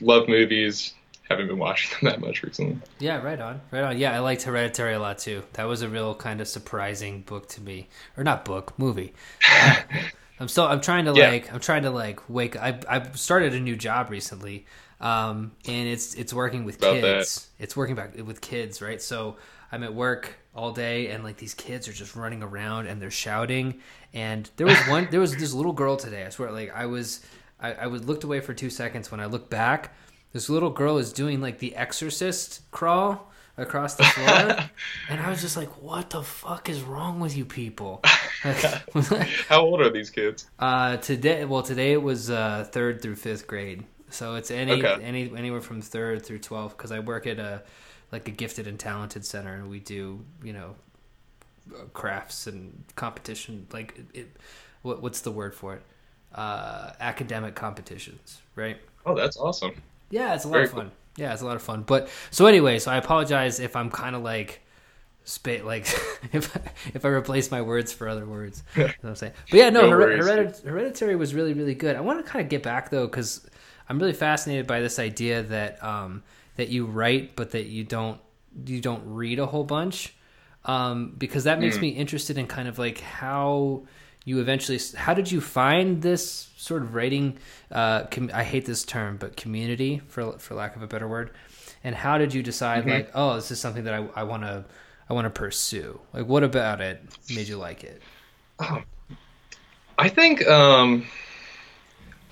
love 0.00 0.28
movies. 0.28 0.94
Haven't 1.28 1.46
been 1.48 1.58
watching 1.58 1.90
them 1.92 2.10
that 2.10 2.20
much 2.20 2.42
recently. 2.42 2.78
Yeah, 2.98 3.22
right 3.22 3.40
on, 3.40 3.60
right 3.70 3.82
on. 3.82 3.98
Yeah, 3.98 4.12
I 4.14 4.18
liked 4.18 4.42
Hereditary 4.42 4.92
a 4.94 5.00
lot 5.00 5.18
too. 5.18 5.42
That 5.54 5.64
was 5.64 5.80
a 5.82 5.88
real 5.88 6.14
kind 6.14 6.40
of 6.40 6.48
surprising 6.48 7.22
book 7.22 7.48
to 7.50 7.62
me, 7.62 7.88
or 8.16 8.24
not 8.24 8.44
book, 8.44 8.78
movie. 8.78 9.14
Uh, 9.50 9.76
I'm 10.40 10.48
still, 10.48 10.64
I'm 10.64 10.80
trying 10.80 11.06
to 11.06 11.12
Yeah. 11.14 11.30
like, 11.30 11.52
I'm 11.52 11.60
trying 11.60 11.84
to 11.84 11.90
like 11.90 12.20
wake. 12.28 12.56
I 12.56 12.78
I 12.88 13.10
started 13.12 13.54
a 13.54 13.60
new 13.60 13.74
job 13.76 14.10
recently, 14.10 14.66
um, 15.00 15.52
and 15.66 15.88
it's 15.88 16.14
it's 16.14 16.34
working 16.34 16.64
with 16.64 16.76
About 16.76 17.00
kids. 17.00 17.48
It's 17.58 17.74
working 17.76 17.94
back 17.94 18.16
with 18.26 18.40
kids, 18.40 18.82
right? 18.82 19.00
So 19.00 19.36
I'm 19.72 19.82
at 19.82 19.94
work 19.94 20.34
all 20.54 20.72
day, 20.72 21.08
and 21.08 21.24
like 21.24 21.38
these 21.38 21.54
kids 21.54 21.88
are 21.88 21.92
just 21.92 22.16
running 22.16 22.42
around 22.42 22.86
and 22.86 23.00
they're 23.00 23.10
shouting. 23.10 23.80
And 24.12 24.48
there 24.56 24.66
was 24.66 24.78
one, 24.88 25.08
there 25.10 25.20
was 25.20 25.34
this 25.36 25.52
little 25.54 25.72
girl 25.72 25.96
today. 25.96 26.24
I 26.24 26.28
swear, 26.28 26.52
like 26.52 26.72
I 26.74 26.86
was, 26.86 27.24
I, 27.58 27.72
I 27.72 27.86
was 27.86 28.04
looked 28.04 28.24
away 28.24 28.40
for 28.40 28.52
two 28.54 28.70
seconds. 28.70 29.10
When 29.10 29.20
I 29.20 29.26
looked 29.26 29.50
back, 29.50 29.94
this 30.34 30.50
little 30.50 30.68
girl 30.70 30.98
is 30.98 31.12
doing 31.14 31.40
like 31.40 31.58
the 31.60 31.74
exorcist 31.74 32.60
crawl 32.70 33.30
across 33.56 33.94
the 33.94 34.04
floor 34.04 34.56
and 35.08 35.20
i 35.20 35.30
was 35.30 35.40
just 35.40 35.56
like 35.56 35.70
what 35.82 36.10
the 36.10 36.22
fuck 36.22 36.68
is 36.68 36.82
wrong 36.82 37.20
with 37.20 37.36
you 37.36 37.44
people 37.46 38.02
How 39.48 39.62
old 39.62 39.80
are 39.80 39.90
these 39.90 40.10
kids? 40.10 40.50
uh 40.58 40.98
today 40.98 41.44
well 41.46 41.62
today 41.62 41.92
it 41.92 42.02
was 42.02 42.28
uh 42.30 42.66
third 42.70 43.00
through 43.00 43.14
fifth 43.16 43.46
grade 43.46 43.84
so 44.10 44.34
it's 44.34 44.50
any 44.50 44.84
Okay. 44.84 45.02
any 45.02 45.32
anywhere 45.36 45.60
from 45.62 45.80
third 45.80 46.24
through 46.26 46.40
12 46.40 46.76
because 46.76 46.92
i 46.92 46.98
work 46.98 47.26
at 47.26 47.38
a 47.38 47.62
like 48.12 48.28
a 48.28 48.30
gifted 48.30 48.66
and 48.66 48.78
talented 48.78 49.24
center 49.24 49.54
and 49.54 49.70
we 49.70 49.78
do 49.80 50.24
you 50.42 50.52
know 50.52 50.74
crafts 51.92 52.46
and 52.46 52.84
competition 52.96 53.66
like 53.72 53.96
it, 53.98 54.20
it 54.20 54.36
what, 54.82 55.00
what's 55.02 55.22
the 55.22 55.30
word 55.32 55.54
for 55.54 55.74
it 55.74 55.82
uh 56.34 56.90
academic 57.00 57.54
competitions 57.54 58.42
right 58.56 58.78
Oh, 59.06 59.14
that's 59.14 59.36
awesome. 59.36 59.72
Yeah, 60.10 60.34
it's 60.34 60.44
a 60.44 60.48
lot 60.48 60.54
Very 60.54 60.64
of 60.66 60.70
fun. 60.72 60.90
Yeah, 61.16 61.32
it's 61.32 61.42
a 61.42 61.46
lot 61.46 61.56
of 61.56 61.62
fun. 61.62 61.82
But 61.82 62.08
so 62.30 62.46
anyway, 62.46 62.78
so 62.78 62.90
I 62.90 62.96
apologize 62.96 63.60
if 63.60 63.76
I'm 63.76 63.90
kind 63.90 64.16
of 64.16 64.22
like, 64.22 64.60
spit 65.26 65.64
like 65.64 65.82
if 66.32 66.54
if 66.94 67.04
I 67.04 67.08
replace 67.08 67.50
my 67.50 67.62
words 67.62 67.92
for 67.92 68.08
other 68.08 68.26
words. 68.26 68.62
You 68.76 68.82
know 68.84 68.92
what 69.00 69.08
I'm 69.10 69.16
saying. 69.16 69.32
But 69.50 69.56
yeah, 69.58 69.70
no, 69.70 69.88
No 69.88 69.96
worries. 69.96 70.24
Heredit- 70.24 70.64
Hereditary 70.64 71.16
was 71.16 71.34
really 71.34 71.54
really 71.54 71.74
good. 71.74 71.96
I 71.96 72.00
want 72.00 72.24
to 72.24 72.30
kind 72.30 72.44
of 72.44 72.50
get 72.50 72.62
back 72.62 72.90
though 72.90 73.06
because 73.06 73.46
I'm 73.88 73.98
really 73.98 74.12
fascinated 74.12 74.66
by 74.66 74.80
this 74.80 74.98
idea 74.98 75.42
that 75.44 75.82
um 75.82 76.22
that 76.56 76.68
you 76.68 76.86
write 76.86 77.36
but 77.36 77.52
that 77.52 77.66
you 77.66 77.84
don't 77.84 78.20
you 78.66 78.80
don't 78.80 79.02
read 79.06 79.38
a 79.38 79.46
whole 79.46 79.64
bunch 79.64 80.14
um 80.66 81.14
because 81.18 81.44
that 81.44 81.58
makes 81.58 81.78
me 81.80 81.88
interested 81.88 82.38
in 82.38 82.46
kind 82.46 82.68
of 82.68 82.78
like 82.78 83.00
how 83.00 83.82
you 84.24 84.40
eventually 84.40 84.80
how 84.96 85.14
did 85.14 85.30
you 85.30 85.40
find 85.40 86.02
this 86.02 86.48
sort 86.56 86.82
of 86.82 86.94
writing 86.94 87.36
uh 87.70 88.04
com- 88.04 88.30
i 88.32 88.42
hate 88.42 88.64
this 88.64 88.84
term 88.84 89.16
but 89.16 89.36
community 89.36 90.00
for 90.08 90.38
for 90.38 90.54
lack 90.54 90.76
of 90.76 90.82
a 90.82 90.86
better 90.86 91.08
word? 91.08 91.30
And 91.82 91.94
how 91.94 92.16
did 92.16 92.32
you 92.32 92.42
decide 92.42 92.86
like 92.86 93.10
oh 93.14 93.36
this 93.36 93.50
is 93.50 93.60
something 93.60 93.84
that 93.84 93.94
i 94.14 94.22
want 94.22 94.42
to 94.42 94.64
i 95.08 95.12
want 95.12 95.26
to 95.26 95.30
pursue? 95.30 96.00
Like 96.12 96.26
what 96.26 96.42
about 96.42 96.80
it 96.80 97.02
made 97.34 97.48
you 97.48 97.56
like 97.56 97.84
it? 97.84 98.02
I 99.98 100.08
think 100.08 100.46
um, 100.46 101.06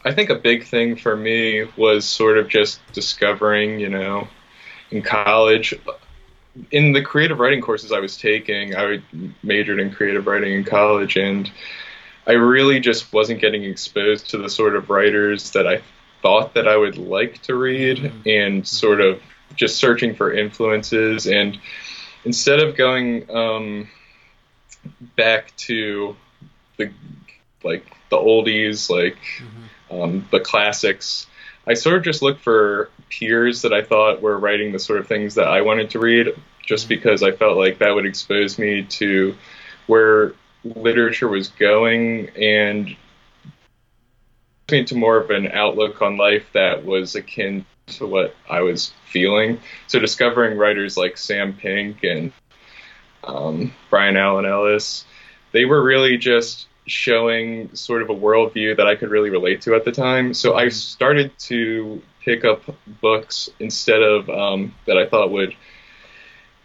I 0.04 0.12
think 0.12 0.30
a 0.30 0.34
big 0.34 0.64
thing 0.64 0.96
for 0.96 1.16
me 1.16 1.66
was 1.76 2.04
sort 2.04 2.38
of 2.38 2.48
just 2.48 2.80
discovering, 2.92 3.78
you 3.78 3.88
know, 3.88 4.28
in 4.90 5.02
college, 5.02 5.74
in 6.70 6.92
the 6.92 7.02
creative 7.02 7.38
writing 7.38 7.60
courses 7.60 7.92
I 7.92 8.00
was 8.00 8.16
taking, 8.16 8.76
I 8.76 9.02
majored 9.42 9.80
in 9.80 9.90
creative 9.90 10.26
writing 10.26 10.52
in 10.54 10.64
college, 10.64 11.16
and 11.16 11.50
I 12.26 12.32
really 12.32 12.80
just 12.80 13.12
wasn't 13.12 13.40
getting 13.40 13.64
exposed 13.64 14.30
to 14.30 14.38
the 14.38 14.50
sort 14.50 14.76
of 14.76 14.90
writers 14.90 15.52
that 15.52 15.66
I 15.66 15.82
thought 16.20 16.54
that 16.54 16.68
I 16.68 16.76
would 16.76 16.98
like 16.98 17.42
to 17.42 17.54
read 17.54 17.98
mm-hmm. 17.98 18.28
and 18.28 18.66
sort 18.66 19.00
of 19.00 19.20
just 19.56 19.76
searching 19.76 20.14
for 20.14 20.32
influences 20.32 21.26
and 21.26 21.58
instead 22.24 22.60
of 22.60 22.76
going 22.76 23.28
um, 23.30 23.88
back 25.16 25.54
to 25.56 26.16
the 26.78 26.90
like 27.62 27.84
the 28.08 28.16
oldies 28.16 28.88
like 28.88 29.18
mm-hmm. 29.38 30.00
um, 30.00 30.28
the 30.30 30.40
classics 30.40 31.26
I 31.66 31.74
sort 31.74 31.96
of 31.96 32.02
just 32.02 32.22
looked 32.22 32.40
for 32.40 32.90
peers 33.08 33.62
that 33.62 33.72
I 33.72 33.82
thought 33.82 34.22
were 34.22 34.38
writing 34.38 34.72
the 34.72 34.78
sort 34.78 34.98
of 34.98 35.06
things 35.06 35.36
that 35.36 35.46
I 35.46 35.62
wanted 35.62 35.90
to 35.90 35.98
read 35.98 36.34
just 36.64 36.84
mm-hmm. 36.84 36.88
because 36.88 37.22
I 37.22 37.32
felt 37.32 37.56
like 37.56 37.78
that 37.78 37.94
would 37.94 38.06
expose 38.06 38.58
me 38.58 38.84
to 38.84 39.36
where 39.86 40.34
literature 40.64 41.28
was 41.28 41.48
going 41.48 42.30
and 42.30 42.96
to 44.68 44.94
more 44.94 45.18
of 45.18 45.28
an 45.28 45.48
outlook 45.48 46.00
on 46.00 46.16
life 46.16 46.46
that 46.54 46.82
was 46.82 47.14
akin 47.14 47.66
to 47.86 48.06
what 48.06 48.34
I 48.48 48.62
was 48.62 48.92
feeling. 49.04 49.60
So 49.86 49.98
discovering 49.98 50.56
writers 50.56 50.96
like 50.96 51.18
Sam 51.18 51.52
Pink 51.52 52.02
and 52.04 52.32
um, 53.22 53.74
Brian 53.90 54.16
Alan 54.16 54.46
Ellis, 54.46 55.04
they 55.52 55.66
were 55.66 55.82
really 55.82 56.16
just 56.16 56.68
showing 56.86 57.74
sort 57.74 58.02
of 58.02 58.10
a 58.10 58.14
worldview 58.14 58.76
that 58.76 58.86
I 58.86 58.96
could 58.96 59.10
really 59.10 59.30
relate 59.30 59.62
to 59.62 59.74
at 59.74 59.84
the 59.84 59.92
time. 59.92 60.34
So 60.34 60.54
I 60.54 60.68
started 60.68 61.36
to 61.40 62.02
pick 62.24 62.44
up 62.44 62.62
books 63.00 63.50
instead 63.58 64.02
of 64.02 64.28
um, 64.28 64.74
that 64.86 64.98
I 64.98 65.06
thought 65.06 65.30
would 65.30 65.54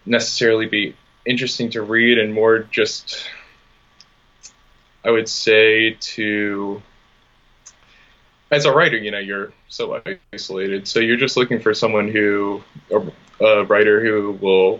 necessarily 0.06 0.68
be 0.68 0.96
interesting 1.26 1.70
to 1.72 1.82
read 1.82 2.18
and 2.18 2.34
more 2.34 2.60
just, 2.60 3.30
I 5.04 5.12
would 5.12 5.30
say, 5.30 5.98
to 6.00 6.82
as 8.50 8.66
a 8.66 8.72
writer, 8.72 8.98
you 8.98 9.12
know, 9.12 9.20
you're 9.20 9.52
so 9.68 10.02
isolated. 10.32 10.88
So 10.88 11.00
you're 11.00 11.18
just 11.18 11.38
looking 11.38 11.60
for 11.60 11.74
someone 11.74 12.08
who, 12.08 12.64
a, 12.90 13.44
a 13.44 13.64
writer 13.66 14.02
who 14.02 14.32
will, 14.32 14.80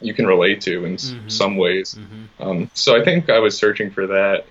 you 0.00 0.12
can 0.12 0.26
relate 0.26 0.60
to 0.62 0.84
in 0.84 0.96
mm-hmm. 0.96 1.28
some 1.28 1.56
ways. 1.56 1.94
Mm-hmm. 1.94 2.42
Um, 2.42 2.70
so 2.74 3.00
I 3.00 3.04
think 3.04 3.30
I 3.30 3.38
was 3.38 3.56
searching 3.56 3.90
for 3.90 4.08
that 4.08 4.44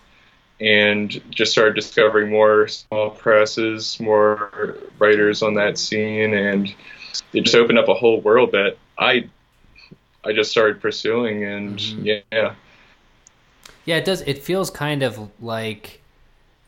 and 0.59 1.21
just 1.29 1.51
started 1.51 1.75
discovering 1.75 2.29
more 2.31 2.67
small 2.67 3.11
presses, 3.11 3.99
more 3.99 4.77
writers 4.97 5.41
on 5.41 5.53
that 5.55 5.77
scene. 5.77 6.33
And 6.33 6.73
it 7.33 7.41
just 7.41 7.55
opened 7.55 7.77
up 7.77 7.87
a 7.87 7.93
whole 7.93 8.21
world 8.21 8.51
that 8.53 8.77
I, 8.97 9.29
I 10.25 10.33
just 10.33 10.51
started 10.51 10.81
pursuing. 10.81 11.43
And 11.43 11.77
mm-hmm. 11.77 12.21
yeah. 12.31 12.55
Yeah, 13.85 13.97
it 13.97 14.05
does. 14.05 14.21
It 14.21 14.39
feels 14.39 14.69
kind 14.69 15.03
of 15.03 15.29
like, 15.41 16.01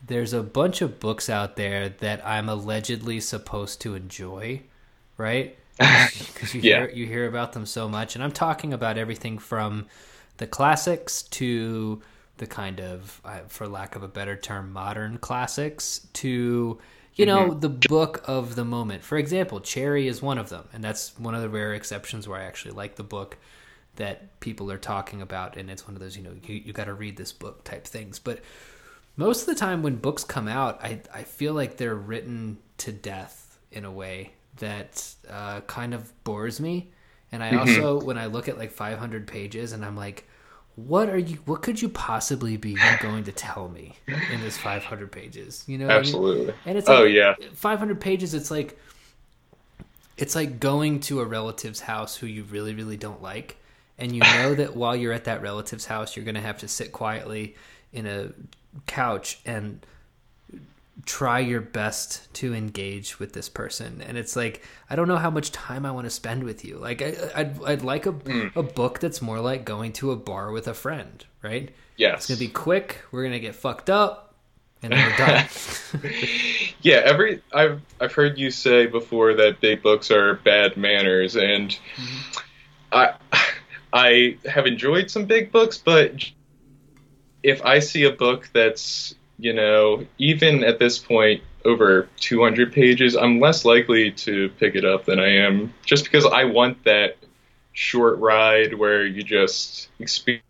there's 0.05 0.33
a 0.33 0.43
bunch 0.43 0.81
of 0.81 0.99
books 0.99 1.29
out 1.29 1.55
there 1.55 1.89
that 1.89 2.25
I'm 2.25 2.47
allegedly 2.47 3.19
supposed 3.19 3.81
to 3.81 3.95
enjoy, 3.95 4.61
right? 5.17 5.55
Because 5.79 6.53
you 6.53 6.61
yeah. 6.61 6.79
hear 6.79 6.89
you 6.89 7.05
hear 7.05 7.27
about 7.27 7.53
them 7.53 7.65
so 7.65 7.87
much, 7.87 8.15
and 8.15 8.23
I'm 8.23 8.31
talking 8.33 8.73
about 8.73 8.97
everything 8.97 9.37
from 9.37 9.87
the 10.37 10.47
classics 10.47 11.23
to 11.23 12.01
the 12.39 12.47
kind 12.47 12.79
of, 12.79 13.21
for 13.47 13.67
lack 13.67 13.95
of 13.95 14.03
a 14.03 14.07
better 14.07 14.35
term, 14.35 14.73
modern 14.73 15.17
classics 15.19 16.07
to 16.13 16.79
you 17.15 17.25
know 17.25 17.49
mm-hmm. 17.49 17.59
the 17.59 17.69
book 17.69 18.23
of 18.25 18.55
the 18.55 18.65
moment. 18.65 19.03
For 19.03 19.17
example, 19.17 19.59
Cherry 19.59 20.07
is 20.07 20.21
one 20.21 20.37
of 20.37 20.49
them, 20.49 20.67
and 20.73 20.83
that's 20.83 21.17
one 21.19 21.35
of 21.35 21.41
the 21.41 21.49
rare 21.49 21.73
exceptions 21.73 22.27
where 22.27 22.39
I 22.39 22.45
actually 22.45 22.71
like 22.71 22.95
the 22.95 23.03
book 23.03 23.37
that 23.97 24.39
people 24.39 24.71
are 24.71 24.77
talking 24.77 25.21
about, 25.21 25.57
and 25.57 25.69
it's 25.69 25.87
one 25.87 25.95
of 25.95 26.01
those 26.01 26.17
you 26.17 26.23
know 26.23 26.31
you, 26.43 26.55
you 26.55 26.73
got 26.73 26.85
to 26.85 26.93
read 26.93 27.17
this 27.17 27.31
book 27.31 27.63
type 27.63 27.85
things, 27.85 28.19
but 28.19 28.41
most 29.19 29.41
of 29.41 29.47
the 29.47 29.55
time 29.55 29.83
when 29.83 29.97
books 29.97 30.23
come 30.23 30.47
out, 30.47 30.81
I, 30.81 31.01
I 31.13 31.23
feel 31.23 31.53
like 31.53 31.75
they're 31.75 31.93
written 31.93 32.57
to 32.77 32.93
death 32.93 33.59
in 33.69 33.83
a 33.83 33.91
way 33.91 34.31
that 34.59 35.13
uh, 35.29 35.59
kind 35.61 35.93
of 35.93 36.23
bores 36.23 36.61
me. 36.61 36.91
And 37.29 37.43
I 37.43 37.49
mm-hmm. 37.49 37.59
also, 37.59 38.01
when 38.01 38.17
I 38.17 38.27
look 38.27 38.47
at 38.47 38.57
like 38.57 38.71
500 38.71 39.27
pages 39.27 39.73
and 39.73 39.83
I'm 39.83 39.97
like, 39.97 40.25
what 40.87 41.09
are 41.09 41.17
you, 41.17 41.37
what 41.45 41.61
could 41.61 41.81
you 41.81 41.89
possibly 41.89 42.57
be 42.57 42.77
going 43.01 43.23
to 43.25 43.31
tell 43.31 43.69
me 43.69 43.95
in 44.07 44.41
this 44.41 44.57
500 44.57 45.11
pages? 45.11 45.63
You 45.67 45.77
know? 45.77 45.89
Absolutely. 45.89 46.43
I 46.43 46.45
mean? 46.47 46.55
And 46.65 46.77
it's 46.77 46.89
oh, 46.89 46.93
like, 46.93 47.01
oh, 47.01 47.05
yeah. 47.05 47.35
500 47.53 47.99
pages, 47.99 48.33
it's 48.33 48.51
like, 48.51 48.77
it's 50.17 50.35
like 50.35 50.59
going 50.59 50.99
to 51.01 51.21
a 51.21 51.25
relative's 51.25 51.79
house 51.79 52.15
who 52.15 52.27
you 52.27 52.43
really, 52.43 52.73
really 52.73 52.97
don't 52.97 53.21
like. 53.21 53.57
And 53.97 54.13
you 54.13 54.21
know 54.21 54.55
that 54.55 54.75
while 54.75 54.95
you're 54.95 55.13
at 55.13 55.25
that 55.25 55.41
relative's 55.41 55.85
house, 55.85 56.15
you're 56.15 56.25
going 56.25 56.35
to 56.35 56.41
have 56.41 56.59
to 56.59 56.67
sit 56.67 56.91
quietly 56.91 57.55
in 57.91 58.05
a 58.05 58.29
couch 58.85 59.39
and 59.45 59.85
try 61.05 61.39
your 61.39 61.61
best 61.61 62.31
to 62.33 62.53
engage 62.53 63.19
with 63.19 63.33
this 63.33 63.49
person. 63.49 64.01
And 64.01 64.17
it's 64.17 64.35
like 64.35 64.63
i 64.89 64.95
don't 64.95 65.07
know 65.07 65.17
how 65.17 65.29
much 65.29 65.51
time 65.51 65.85
i 65.85 65.91
want 65.91 66.05
to 66.05 66.09
spend 66.09 66.43
with 66.43 66.65
you. 66.65 66.77
Like 66.77 67.01
I, 67.01 67.43
would 67.43 67.69
I'd 67.69 67.81
like 67.83 68.05
a, 68.05 68.13
mm. 68.13 68.55
a 68.55 68.63
book 68.63 68.99
that's 68.99 69.21
more 69.21 69.39
like 69.39 69.65
going 69.65 69.93
to 69.93 70.11
a 70.11 70.15
bar 70.15 70.51
with 70.51 70.67
a 70.67 70.73
friend 70.73 71.25
right? 71.41 71.73
Yes 71.97 72.17
it's 72.17 72.27
gonna 72.27 72.39
be 72.39 72.53
quick. 72.53 73.01
We're 73.11 73.23
gonna 73.23 73.39
get 73.39 73.55
fucked 73.55 73.89
up 73.89 74.35
and 74.81 74.93
then 74.93 75.05
we're 75.09 75.17
done. 75.17 75.47
Yeah 76.81 77.01
every 77.03 77.41
i've 77.53 77.81
i've 77.99 78.13
heard 78.13 78.37
you 78.37 78.51
say 78.51 78.85
before 78.85 79.33
that 79.33 79.59
big 79.59 79.83
books 79.83 80.11
are 80.11 80.35
bad 80.35 80.77
manners 80.77 81.35
and 81.35 81.77
mm-hmm. 81.95 82.39
i 82.93 83.13
i 83.91 84.37
have 84.45 84.65
enjoyed 84.65 85.11
some 85.11 85.25
big 85.25 85.51
books 85.51 85.77
but 85.77 86.31
if 87.43 87.63
I 87.63 87.79
see 87.79 88.03
a 88.03 88.11
book 88.11 88.49
that's, 88.53 89.15
you 89.39 89.53
know, 89.53 90.05
even 90.17 90.63
at 90.63 90.79
this 90.79 90.99
point 90.99 91.41
over 91.63 92.09
200 92.19 92.73
pages, 92.73 93.15
I'm 93.15 93.39
less 93.39 93.63
likely 93.65 94.11
to 94.11 94.49
pick 94.59 94.75
it 94.75 94.85
up 94.85 95.05
than 95.05 95.19
I 95.19 95.29
am 95.45 95.73
just 95.85 96.03
because 96.03 96.25
I 96.25 96.43
want 96.43 96.83
that 96.83 97.17
short 97.71 98.19
ride 98.19 98.73
where 98.73 99.05
you 99.05 99.23
just 99.23 99.89
experience 99.99 100.43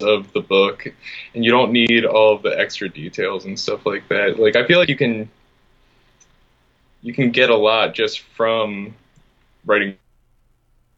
of 0.00 0.32
the 0.32 0.40
book 0.40 0.86
and 1.34 1.44
you 1.44 1.50
don't 1.50 1.72
need 1.72 2.04
all 2.04 2.36
of 2.36 2.42
the 2.42 2.56
extra 2.56 2.88
details 2.88 3.44
and 3.44 3.58
stuff 3.58 3.84
like 3.84 4.08
that. 4.08 4.38
Like 4.38 4.54
I 4.54 4.64
feel 4.64 4.78
like 4.78 4.88
you 4.88 4.96
can 4.96 5.28
you 7.02 7.12
can 7.12 7.32
get 7.32 7.50
a 7.50 7.56
lot 7.56 7.94
just 7.94 8.20
from 8.20 8.94
writing 9.64 9.96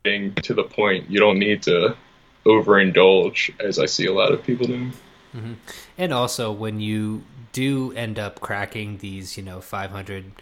to 0.04 0.54
the 0.54 0.64
point. 0.64 1.11
You 1.11 1.19
don't 1.19 1.38
need 1.38 1.62
to 1.62 1.97
overindulge 2.45 3.59
as 3.59 3.78
I 3.78 3.87
see 3.87 4.07
a 4.07 4.12
lot 4.12 4.33
of 4.33 4.42
people 4.42 4.66
doing. 4.66 4.92
Mm-hmm. 5.35 5.55
And 5.99 6.13
also, 6.13 6.53
when 6.53 6.81
you 6.81 7.25
do 7.53 7.93
end 7.93 8.19
up 8.19 8.41
cracking 8.41 8.99
these, 8.99 9.37
you 9.37 9.43
know, 9.43 9.61
500 9.61 10.33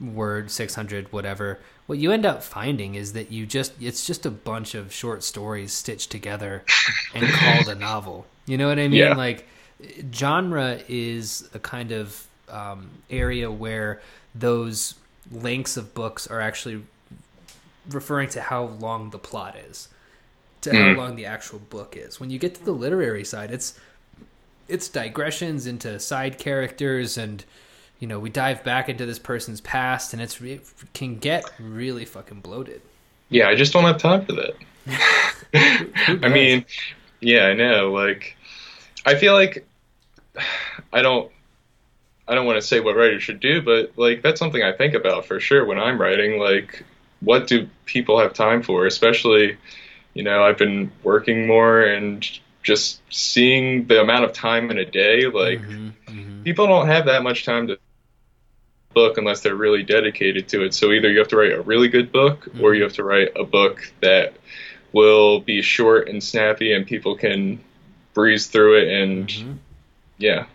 word, 0.00 0.50
600, 0.50 1.12
whatever, 1.12 1.58
what 1.86 1.98
you 1.98 2.12
end 2.12 2.26
up 2.26 2.42
finding 2.42 2.94
is 2.94 3.14
that 3.14 3.32
you 3.32 3.46
just, 3.46 3.72
it's 3.80 4.06
just 4.06 4.26
a 4.26 4.30
bunch 4.30 4.74
of 4.74 4.92
short 4.92 5.22
stories 5.22 5.72
stitched 5.72 6.10
together 6.10 6.64
and 7.14 7.26
called 7.32 7.68
a 7.68 7.74
novel. 7.74 8.26
You 8.46 8.58
know 8.58 8.68
what 8.68 8.78
I 8.78 8.88
mean? 8.88 9.00
Yeah. 9.00 9.14
Like, 9.14 9.46
genre 10.12 10.80
is 10.88 11.48
a 11.54 11.58
kind 11.58 11.92
of 11.92 12.26
um, 12.48 12.90
area 13.10 13.50
where 13.50 14.00
those 14.34 14.94
lengths 15.30 15.76
of 15.76 15.94
books 15.94 16.26
are 16.26 16.40
actually 16.40 16.82
referring 17.90 18.28
to 18.30 18.40
how 18.40 18.64
long 18.64 19.10
the 19.10 19.18
plot 19.18 19.56
is 19.56 19.88
to 20.62 20.70
mm. 20.70 20.94
how 20.94 21.00
long 21.00 21.16
the 21.16 21.26
actual 21.26 21.58
book 21.58 21.96
is. 21.96 22.20
When 22.20 22.30
you 22.30 22.38
get 22.38 22.54
to 22.56 22.64
the 22.64 22.72
literary 22.72 23.24
side, 23.24 23.50
it's 23.50 23.78
it's 24.68 24.88
digressions 24.88 25.66
into 25.66 25.98
side 25.98 26.38
characters 26.38 27.18
and 27.18 27.44
you 27.98 28.06
know 28.06 28.18
we 28.18 28.30
dive 28.30 28.62
back 28.64 28.88
into 28.88 29.06
this 29.06 29.18
person's 29.18 29.60
past 29.60 30.12
and 30.12 30.22
it's 30.22 30.40
it 30.40 30.62
can 30.92 31.18
get 31.18 31.50
really 31.58 32.04
fucking 32.04 32.40
bloated. 32.40 32.82
Yeah, 33.30 33.48
I 33.48 33.54
just 33.54 33.72
don't 33.72 33.84
have 33.84 33.98
time 33.98 34.24
for 34.24 34.32
that. 34.32 34.54
I 36.22 36.28
mean, 36.28 36.64
yeah, 37.20 37.46
I 37.46 37.54
know. 37.54 37.92
Like, 37.92 38.36
I 39.04 39.16
feel 39.16 39.34
like 39.34 39.66
I 40.92 41.02
don't. 41.02 41.30
I 42.26 42.34
don't 42.34 42.44
want 42.44 42.60
to 42.60 42.66
say 42.66 42.80
what 42.80 42.94
writers 42.94 43.22
should 43.22 43.40
do, 43.40 43.62
but 43.62 43.92
like 43.96 44.22
that's 44.22 44.38
something 44.38 44.62
I 44.62 44.72
think 44.72 44.94
about 44.94 45.24
for 45.24 45.40
sure 45.40 45.64
when 45.64 45.78
I'm 45.78 46.00
writing. 46.00 46.38
Like, 46.38 46.84
what 47.20 47.46
do 47.46 47.68
people 47.86 48.18
have 48.20 48.34
time 48.34 48.62
for? 48.62 48.86
Especially 48.86 49.56
you 50.14 50.24
know, 50.24 50.42
I've 50.42 50.58
been 50.58 50.90
working 51.04 51.46
more 51.46 51.80
and 51.80 52.28
just 52.62 53.00
seeing 53.10 53.86
the 53.86 54.00
amount 54.00 54.24
of 54.24 54.32
time 54.32 54.70
in 54.70 54.78
a 54.78 54.84
day, 54.84 55.26
like 55.26 55.60
mm-hmm, 55.60 55.88
mm-hmm. 56.06 56.42
people 56.42 56.66
don't 56.66 56.86
have 56.86 57.06
that 57.06 57.22
much 57.22 57.44
time 57.44 57.68
to 57.68 57.78
book 58.94 59.18
unless 59.18 59.40
they're 59.40 59.54
really 59.54 59.82
dedicated 59.82 60.48
to 60.48 60.64
it. 60.64 60.74
So 60.74 60.92
either 60.92 61.10
you 61.10 61.18
have 61.18 61.28
to 61.28 61.36
write 61.36 61.52
a 61.52 61.62
really 61.62 61.88
good 61.88 62.10
book 62.10 62.46
mm-hmm. 62.46 62.62
or 62.62 62.74
you 62.74 62.82
have 62.82 62.94
to 62.94 63.04
write 63.04 63.30
a 63.36 63.44
book 63.44 63.92
that 64.00 64.34
will 64.92 65.40
be 65.40 65.62
short 65.62 66.08
and 66.08 66.22
snappy 66.22 66.72
and 66.72 66.86
people 66.86 67.14
can 67.14 67.60
breeze 68.14 68.46
through 68.46 68.78
it 68.78 68.88
and 68.88 69.28
mm-hmm. 69.28 69.52
yeah. 70.16 70.46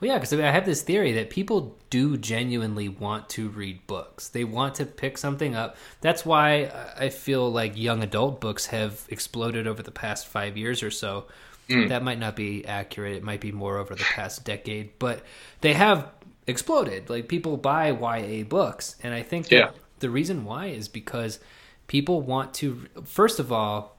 Well, 0.00 0.08
yeah, 0.08 0.18
because 0.18 0.32
I 0.32 0.50
have 0.50 0.64
this 0.64 0.80
theory 0.80 1.12
that 1.12 1.28
people 1.28 1.76
do 1.90 2.16
genuinely 2.16 2.88
want 2.88 3.28
to 3.30 3.50
read 3.50 3.86
books. 3.86 4.28
They 4.28 4.44
want 4.44 4.76
to 4.76 4.86
pick 4.86 5.18
something 5.18 5.54
up. 5.54 5.76
That's 6.00 6.24
why 6.24 6.70
I 6.96 7.10
feel 7.10 7.52
like 7.52 7.76
young 7.76 8.02
adult 8.02 8.40
books 8.40 8.66
have 8.66 9.04
exploded 9.10 9.66
over 9.66 9.82
the 9.82 9.90
past 9.90 10.26
five 10.26 10.56
years 10.56 10.82
or 10.82 10.90
so. 10.90 11.26
Mm. 11.70 11.88
That 11.88 12.02
might 12.02 12.18
not 12.18 12.36
be 12.36 12.64
accurate. 12.66 13.16
It 13.16 13.22
might 13.22 13.40
be 13.40 13.52
more 13.52 13.78
over 13.78 13.94
the 13.94 14.02
past 14.04 14.44
decade, 14.44 14.98
but 14.98 15.22
they 15.60 15.72
have 15.74 16.08
exploded. 16.46 17.08
Like 17.10 17.28
people 17.28 17.56
buy 17.56 17.90
YA 17.92 18.44
books, 18.44 18.96
and 19.02 19.14
I 19.14 19.22
think 19.22 19.50
Yeah. 19.50 19.70
the 20.00 20.10
reason 20.10 20.44
why 20.44 20.66
is 20.66 20.88
because 20.88 21.38
people 21.86 22.20
want 22.22 22.54
to. 22.54 22.86
First 23.04 23.38
of 23.38 23.52
all, 23.52 23.96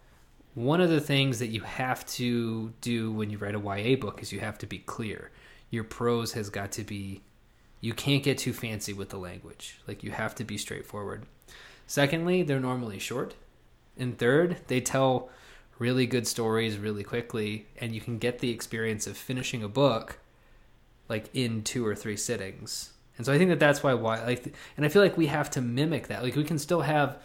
one 0.53 0.81
of 0.81 0.89
the 0.89 0.99
things 0.99 1.39
that 1.39 1.47
you 1.47 1.61
have 1.61 2.05
to 2.07 2.73
do 2.81 3.11
when 3.11 3.29
you 3.29 3.37
write 3.37 3.55
a 3.55 3.59
YA 3.59 3.95
book 3.95 4.21
is 4.21 4.31
you 4.33 4.39
have 4.41 4.57
to 4.59 4.67
be 4.67 4.79
clear. 4.79 5.31
Your 5.69 5.83
prose 5.85 6.33
has 6.33 6.49
got 6.49 6.71
to 6.73 6.83
be. 6.83 7.21
You 7.79 7.93
can't 7.93 8.21
get 8.21 8.37
too 8.37 8.53
fancy 8.53 8.93
with 8.93 9.09
the 9.09 9.17
language. 9.17 9.79
Like 9.87 10.03
you 10.03 10.11
have 10.11 10.35
to 10.35 10.43
be 10.43 10.57
straightforward. 10.57 11.25
Secondly, 11.87 12.43
they're 12.43 12.59
normally 12.59 12.99
short. 12.99 13.33
And 13.97 14.17
third, 14.17 14.57
they 14.67 14.81
tell 14.81 15.29
really 15.81 16.05
good 16.05 16.27
stories 16.27 16.77
really 16.77 17.03
quickly, 17.03 17.65
and 17.81 17.93
you 17.95 17.99
can 18.01 18.17
get 18.19 18.39
the 18.39 18.51
experience 18.51 19.07
of 19.07 19.17
finishing 19.17 19.63
a 19.63 19.67
book 19.67 20.19
like 21.09 21.25
in 21.33 21.63
two 21.63 21.85
or 21.85 21.95
three 21.95 22.15
sittings. 22.15 22.93
And 23.17 23.25
so 23.25 23.33
I 23.33 23.37
think 23.37 23.49
that 23.49 23.59
that's 23.59 23.83
why 23.83 23.93
why 23.95 24.23
like 24.23 24.53
and 24.77 24.85
I 24.85 24.89
feel 24.89 25.01
like 25.01 25.17
we 25.17 25.27
have 25.27 25.49
to 25.51 25.61
mimic 25.61 26.07
that. 26.07 26.23
Like 26.23 26.35
we 26.35 26.43
can 26.43 26.59
still 26.59 26.81
have 26.81 27.17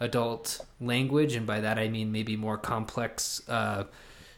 adult 0.00 0.60
language 0.80 1.34
and 1.34 1.46
by 1.46 1.60
that 1.60 1.78
I 1.78 1.88
mean 1.88 2.10
maybe 2.10 2.36
more 2.36 2.58
complex 2.58 3.40
uh 3.48 3.84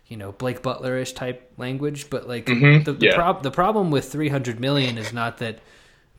you 0.09 0.17
know 0.17 0.33
Blake 0.33 0.61
Butler-ish 0.63 1.13
type 1.13 1.51
language, 1.57 2.11
but 2.11 2.29
like 2.29 2.47
Mhm, 2.47 2.85
the 2.85 2.93
the, 2.93 3.07
yeah. 3.07 3.15
prob- 3.15 3.43
the 3.43 3.51
problem 3.51 3.91
with 3.91 4.11
300 4.13 4.61
million 4.61 4.99
is 4.99 5.13
not 5.13 5.39
that 5.39 5.59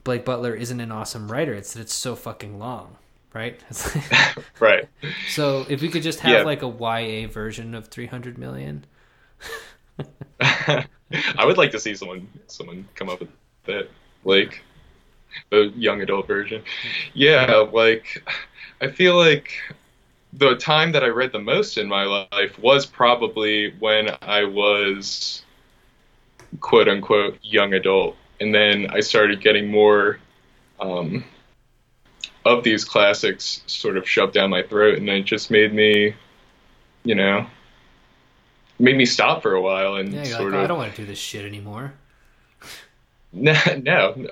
Blake 0.04 0.26
Butler 0.26 0.54
isn't 0.56 0.80
an 0.80 0.92
awesome 0.92 1.32
writer, 1.32 1.54
it's 1.54 1.74
that 1.74 1.82
it's 1.82 1.94
so 1.94 2.16
fucking 2.16 2.60
long, 2.60 2.98
right? 3.36 3.62
Right. 4.60 4.88
so 5.26 5.66
if 5.70 5.82
we 5.82 5.90
could 5.90 6.04
just 6.04 6.22
have 6.22 6.42
Yeah. 6.42 6.44
like 6.44 6.62
a 6.64 6.68
YA 6.68 7.28
version 7.28 7.76
of 7.76 7.88
300 7.90 8.38
million. 8.38 8.86
I 10.42 11.46
would 11.46 11.58
like 11.58 11.72
to 11.72 11.80
see 11.80 11.96
someone 11.96 12.28
someone 12.48 12.88
come 12.96 13.10
up 13.10 13.20
with 13.20 13.30
that, 13.66 13.90
like 14.24 14.64
the 15.52 15.74
young 15.76 16.02
adult 16.02 16.28
version. 16.28 16.64
Yeah, 17.14 17.66
like 17.74 18.24
I 18.82 18.90
feel 18.90 19.18
like 19.18 19.52
the 20.34 20.56
time 20.58 20.94
that 20.94 21.04
I 21.04 21.08
read 21.08 21.32
the 21.34 21.40
most 21.40 21.78
in 21.78 21.88
my 21.90 22.04
life 22.06 22.60
was 22.60 22.86
probably 22.86 23.74
when 23.80 24.10
I 24.22 24.46
was 24.46 25.46
quote 26.60 26.88
unquote 26.88 27.40
young 27.42 27.74
adult, 27.74 28.16
and 28.40 28.54
then 28.54 28.88
I 28.90 29.00
started 29.02 29.42
getting 29.42 29.70
more 29.72 30.20
um, 30.80 31.26
of 32.46 32.64
these 32.64 32.86
classics 32.86 33.64
sort 33.66 33.98
of 33.98 34.08
shoved 34.08 34.34
down 34.34 34.52
my 34.52 34.62
throat, 34.62 35.00
and 35.00 35.10
it 35.10 35.26
just 35.26 35.50
made 35.50 35.74
me, 35.74 36.14
you 37.04 37.16
know. 37.16 37.48
Made 38.78 38.98
me 38.98 39.06
stop 39.06 39.42
for 39.42 39.54
a 39.54 39.62
while 39.62 39.96
and 39.96 40.14
Yeah, 40.14 40.24
sort 40.26 40.54
like, 40.54 40.54
oh, 40.54 40.58
of 40.60 40.64
I 40.64 40.68
don't 40.68 40.78
want 40.78 40.96
to 40.96 41.02
do 41.02 41.08
this 41.08 41.18
shit 41.18 41.46
anymore. 41.46 41.94
no, 43.34 43.56
no. 43.82 44.28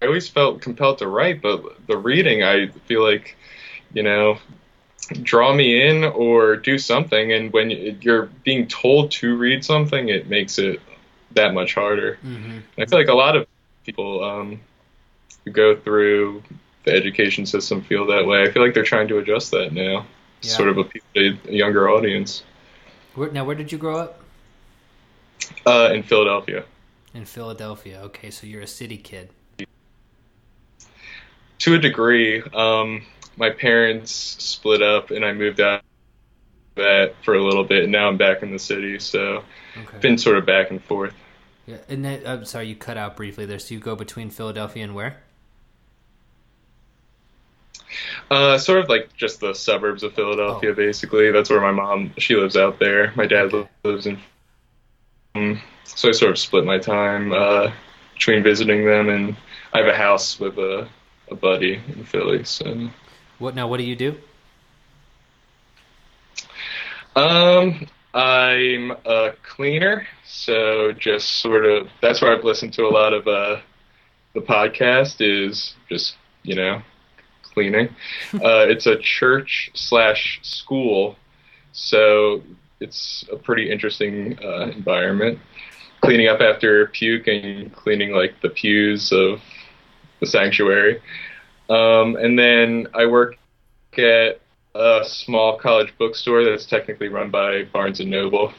I 0.00 0.06
always 0.06 0.28
felt 0.28 0.60
compelled 0.60 0.98
to 0.98 1.08
write, 1.08 1.42
but 1.42 1.86
the 1.86 1.96
reading, 1.96 2.42
I 2.42 2.68
feel 2.86 3.02
like, 3.02 3.36
you 3.92 4.02
know, 4.02 4.38
draw 5.22 5.54
me 5.54 5.86
in 5.86 6.04
or 6.04 6.56
do 6.56 6.78
something. 6.78 7.32
And 7.32 7.52
when 7.52 7.70
you're 7.70 8.26
being 8.44 8.66
told 8.66 9.10
to 9.12 9.36
read 9.36 9.64
something, 9.64 10.08
it 10.08 10.28
makes 10.28 10.58
it 10.58 10.80
that 11.32 11.54
much 11.54 11.74
harder. 11.74 12.16
hmm 12.22 12.58
I 12.78 12.86
feel 12.86 12.98
like 12.98 13.08
a 13.08 13.14
lot 13.14 13.36
of 13.36 13.46
people 13.84 14.24
um, 14.24 14.60
go 15.52 15.76
through 15.76 16.42
the 16.84 16.92
education 16.92 17.46
system 17.46 17.82
feel 17.82 18.06
that 18.06 18.26
way. 18.26 18.42
I 18.42 18.50
feel 18.50 18.62
like 18.62 18.74
they're 18.74 18.84
trying 18.84 19.08
to 19.08 19.18
adjust 19.18 19.50
that 19.50 19.72
now, 19.72 20.06
Yeah. 20.42 20.50
sort 20.50 20.68
of 20.68 20.78
appeal 20.78 21.02
to 21.14 21.38
a 21.48 21.52
younger 21.52 21.88
audience. 21.90 22.44
Where, 23.14 23.30
now, 23.30 23.44
where 23.44 23.54
did 23.56 23.72
you 23.72 23.78
grow 23.78 23.98
up? 23.98 24.20
Uh, 25.66 25.90
in 25.92 26.02
Philadelphia. 26.02 26.64
In 27.14 27.24
Philadelphia. 27.24 28.00
Okay, 28.04 28.30
so 28.30 28.46
you're 28.46 28.62
a 28.62 28.66
city 28.66 28.96
kid. 28.98 29.30
to 31.60 31.74
a 31.74 31.78
degree. 31.78 32.42
Um, 32.52 33.02
my 33.38 33.48
parents 33.48 34.12
split 34.12 34.82
up, 34.82 35.10
and 35.10 35.24
I 35.24 35.32
moved 35.32 35.60
out 35.60 35.78
of 35.80 35.82
that 36.82 37.14
for 37.24 37.34
a 37.34 37.42
little 37.42 37.64
bit, 37.64 37.84
and 37.84 37.92
now 37.92 38.08
I'm 38.08 38.18
back 38.18 38.42
in 38.42 38.50
the 38.50 38.58
city. 38.58 38.98
So 38.98 39.42
Okay. 39.76 39.98
been 40.00 40.18
sort 40.18 40.36
of 40.36 40.44
back 40.44 40.70
and 40.70 40.82
forth. 40.84 41.14
Yeah, 41.66 41.76
and 41.88 42.04
then, 42.04 42.26
I'm 42.26 42.44
sorry, 42.44 42.66
you 42.68 42.74
cut 42.76 42.98
out 42.98 43.16
briefly 43.16 43.46
there. 43.46 43.58
So 43.58 43.72
you 43.72 43.80
go 43.80 43.96
between 43.96 44.28
Philadelphia 44.28 44.84
and 44.84 44.94
where? 44.94 45.22
Uh, 48.30 48.58
sort 48.58 48.80
of 48.80 48.88
like 48.88 49.14
just 49.16 49.40
the 49.40 49.54
suburbs 49.54 50.02
of 50.02 50.14
Philadelphia, 50.14 50.70
Oh. 50.70 50.74
basically. 50.74 51.30
That's 51.30 51.50
where 51.50 51.60
my 51.60 51.70
mom 51.72 52.12
she 52.18 52.34
lives 52.36 52.56
out 52.56 52.78
there. 52.78 53.12
My 53.16 53.26
dad 53.26 53.52
lives 53.84 54.06
in. 54.06 54.18
Um, 55.34 55.60
so 55.84 56.08
I 56.08 56.12
sort 56.12 56.30
of 56.30 56.38
split 56.38 56.64
my 56.64 56.78
time 56.78 57.32
uh, 57.32 57.72
between 58.14 58.42
visiting 58.42 58.84
them, 58.86 59.08
and 59.08 59.36
I 59.72 59.78
have 59.78 59.86
a 59.88 59.96
house 59.96 60.38
with 60.40 60.58
a 60.58 60.88
a 61.30 61.34
buddy 61.34 61.80
in 61.88 62.04
Philly. 62.04 62.44
So. 62.44 62.88
What 63.38 63.54
now? 63.54 63.66
What 63.68 63.78
do 63.78 63.84
you 63.84 63.96
do? 63.96 64.16
Um, 67.16 67.86
I'm 68.12 68.90
a 69.04 69.32
cleaner, 69.42 70.06
so 70.24 70.92
just 70.92 71.28
sort 71.38 71.64
of 71.64 71.88
that's 72.00 72.20
where 72.20 72.36
I've 72.36 72.44
listened 72.44 72.72
to 72.74 72.84
a 72.86 72.90
lot 72.90 73.12
of 73.12 73.26
uh, 73.28 73.60
the 74.34 74.40
podcast 74.40 75.16
is 75.20 75.74
just 75.88 76.16
you 76.42 76.56
know 76.56 76.82
cleaning. 77.54 77.88
uh, 78.34 78.66
it's 78.68 78.86
a 78.86 78.96
church 78.98 79.70
slash 79.74 80.40
school, 80.42 81.16
so 81.72 82.42
it's 82.80 83.24
a 83.32 83.36
pretty 83.36 83.70
interesting 83.70 84.38
uh, 84.44 84.66
environment. 84.66 85.38
Cleaning 86.02 86.28
up 86.28 86.40
after 86.40 86.86
puke 86.88 87.28
and 87.28 87.74
cleaning 87.74 88.12
like 88.12 88.34
the 88.42 88.50
pews 88.50 89.10
of 89.10 89.40
the 90.20 90.26
sanctuary, 90.26 91.00
um, 91.70 92.16
and 92.16 92.38
then 92.38 92.88
I 92.92 93.06
work 93.06 93.36
at 93.96 94.40
a 94.74 95.00
small 95.04 95.56
college 95.58 95.94
bookstore 95.98 96.44
that's 96.44 96.66
technically 96.66 97.08
run 97.08 97.30
by 97.30 97.64
Barnes 97.72 98.00
and 98.00 98.10
Noble, 98.10 98.52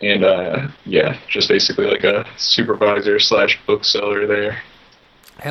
and 0.00 0.24
uh, 0.24 0.68
yeah, 0.84 1.18
just 1.28 1.48
basically 1.48 1.86
like 1.86 2.04
a 2.04 2.24
supervisor 2.36 3.18
slash 3.18 3.58
bookseller 3.66 4.26
there. 4.26 4.62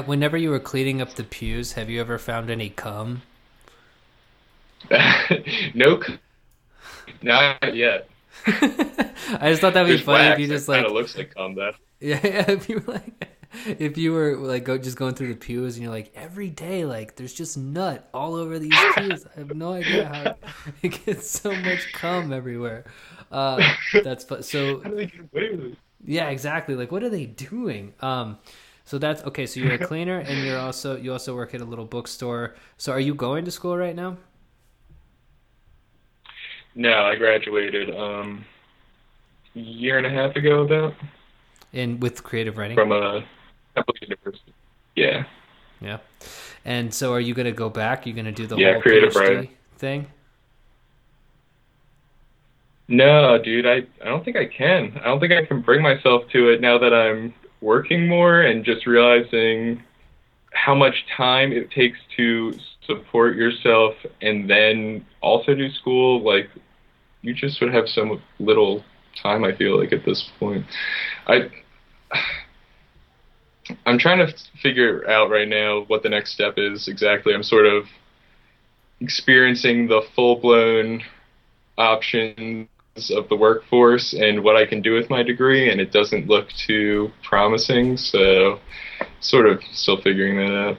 Whenever 0.05 0.35
you 0.37 0.49
were 0.49 0.59
cleaning 0.59 1.01
up 1.01 1.13
the 1.15 1.23
pews, 1.23 1.73
have 1.73 1.89
you 1.89 2.01
ever 2.01 2.17
found 2.17 2.49
any 2.49 2.69
cum? 2.69 3.21
no, 5.73 6.01
not 7.21 7.75
yet. 7.75 8.09
I 8.47 9.49
just 9.49 9.61
thought 9.61 9.73
that'd 9.73 9.87
be 9.87 9.93
There's 9.93 10.01
funny 10.01 10.25
if 10.27 10.39
you 10.39 10.47
just 10.47 10.67
like 10.67 10.77
kind 10.77 10.87
of 10.87 10.91
looks 10.93 11.15
like 11.17 11.33
cum. 11.33 11.55
That 11.55 11.75
Yeah, 11.99 12.19
yeah, 12.23 12.51
if 12.51 12.69
you 12.69 12.83
were 12.85 12.93
like 12.93 13.29
if 13.65 13.97
you 13.97 14.11
were 14.11 14.35
like 14.37 14.65
go, 14.65 14.77
just 14.77 14.97
going 14.97 15.15
through 15.15 15.29
the 15.29 15.39
pews 15.39 15.75
and 15.75 15.83
you're 15.83 15.93
like 15.93 16.11
every 16.15 16.49
day 16.49 16.85
like 16.85 17.15
there's 17.15 17.33
just 17.33 17.57
nut 17.57 18.09
all 18.13 18.35
over 18.35 18.59
these 18.59 18.75
pews. 18.95 19.25
I 19.35 19.39
have 19.39 19.55
no 19.55 19.73
idea 19.73 20.07
how 20.07 20.35
it 20.81 21.05
gets 21.05 21.29
so 21.29 21.53
much 21.55 21.91
cum 21.93 22.33
everywhere. 22.33 22.85
Uh, 23.31 23.73
that's 24.03 24.25
so 24.47 24.81
how 24.81 24.89
do 24.89 24.95
they 24.95 25.05
get 25.07 25.21
away 25.21 25.49
with 25.51 25.59
it? 25.61 25.77
yeah, 26.03 26.29
exactly. 26.29 26.75
Like 26.75 26.91
what 26.91 27.03
are 27.03 27.09
they 27.09 27.25
doing? 27.25 27.93
Um, 28.01 28.37
so 28.85 28.97
that's 28.97 29.23
okay. 29.25 29.45
So 29.45 29.59
you're 29.59 29.73
a 29.73 29.79
cleaner 29.79 30.19
and 30.19 30.43
you're 30.43 30.59
also 30.59 30.97
you 30.97 31.11
also 31.11 31.35
work 31.35 31.53
at 31.55 31.61
a 31.61 31.65
little 31.65 31.85
bookstore. 31.85 32.55
So 32.77 32.91
are 32.93 32.99
you 32.99 33.15
going 33.15 33.45
to 33.45 33.51
school 33.51 33.77
right 33.77 33.95
now? 33.95 34.17
No, 36.75 37.03
I 37.05 37.15
graduated 37.15 37.89
um, 37.95 38.45
a 39.55 39.59
year 39.59 39.97
and 39.97 40.05
a 40.05 40.09
half 40.09 40.35
ago 40.35 40.63
about 40.63 40.93
And 41.73 42.01
with 42.01 42.23
creative 42.23 42.57
writing? 42.57 42.75
from 42.75 42.91
a 42.91 43.23
Temple 43.75 43.95
University. 44.01 44.53
Yeah. 44.95 45.25
Yeah. 45.81 45.99
And 46.65 46.93
so 46.93 47.13
are 47.13 47.19
you 47.19 47.33
going 47.33 47.45
to 47.45 47.51
go 47.51 47.69
back? 47.69 48.05
You're 48.05 48.15
going 48.15 48.25
to 48.25 48.31
do 48.31 48.47
the 48.47 48.57
Yeah, 48.57 48.73
whole 48.73 48.81
creative 48.81 49.13
PhD 49.13 49.15
writing. 49.15 49.49
thing? 49.77 50.07
No, 52.87 53.37
dude, 53.41 53.65
I, 53.65 53.77
I 54.01 54.05
don't 54.05 54.23
think 54.23 54.37
I 54.37 54.45
can. 54.45 54.97
I 55.01 55.05
don't 55.05 55.19
think 55.19 55.33
I 55.33 55.45
can 55.45 55.61
bring 55.61 55.81
myself 55.81 56.23
to 56.33 56.49
it 56.49 56.61
now 56.61 56.77
that 56.77 56.93
I'm 56.93 57.33
working 57.65 58.07
more 58.07 58.41
and 58.41 58.63
just 58.63 58.85
realizing 58.85 59.81
how 60.53 60.75
much 60.75 61.03
time 61.17 61.51
it 61.51 61.71
takes 61.71 61.97
to 62.15 62.53
support 62.85 63.35
yourself 63.35 63.95
and 64.21 64.47
then 64.47 65.03
also 65.19 65.55
do 65.55 65.69
school. 65.71 66.21
Like, 66.23 66.47
you 67.23 67.33
just 67.33 67.59
would 67.59 67.73
have 67.73 67.89
so 67.89 68.21
little 68.39 68.85
time, 69.21 69.43
I 69.43 69.53
feel 69.55 69.79
like, 69.79 69.91
at 69.91 70.05
this 70.05 70.29
point. 70.39 70.65
I. 71.27 71.49
I'm 73.87 73.97
trying 73.97 74.19
to 74.19 74.31
figure 74.61 75.09
out 75.09 75.31
right 75.31 75.47
now 75.47 75.85
what 75.87 76.03
the 76.03 76.09
next 76.09 76.33
step 76.33 76.53
is 76.57 76.87
exactly. 76.87 77.33
I'm 77.33 77.41
sort 77.41 77.65
of 77.65 77.85
experiencing 79.01 79.87
the 79.87 80.03
full 80.15 80.35
blown 80.35 81.01
options 81.75 82.69
of 83.11 83.27
the 83.27 83.35
workforce 83.35 84.13
and 84.13 84.43
what 84.43 84.55
I 84.55 84.65
can 84.65 84.81
do 84.81 84.93
with 84.93 85.09
my 85.09 85.21
degree, 85.21 85.69
and 85.69 85.81
it 85.81 85.91
doesn't 85.91 86.27
look 86.27 86.49
too 86.53 87.11
promising. 87.23 87.97
So, 87.97 88.59
sort 89.19 89.47
of 89.47 89.61
still 89.73 89.97
figuring 90.01 90.37
that 90.37 90.55
out. 90.55 90.77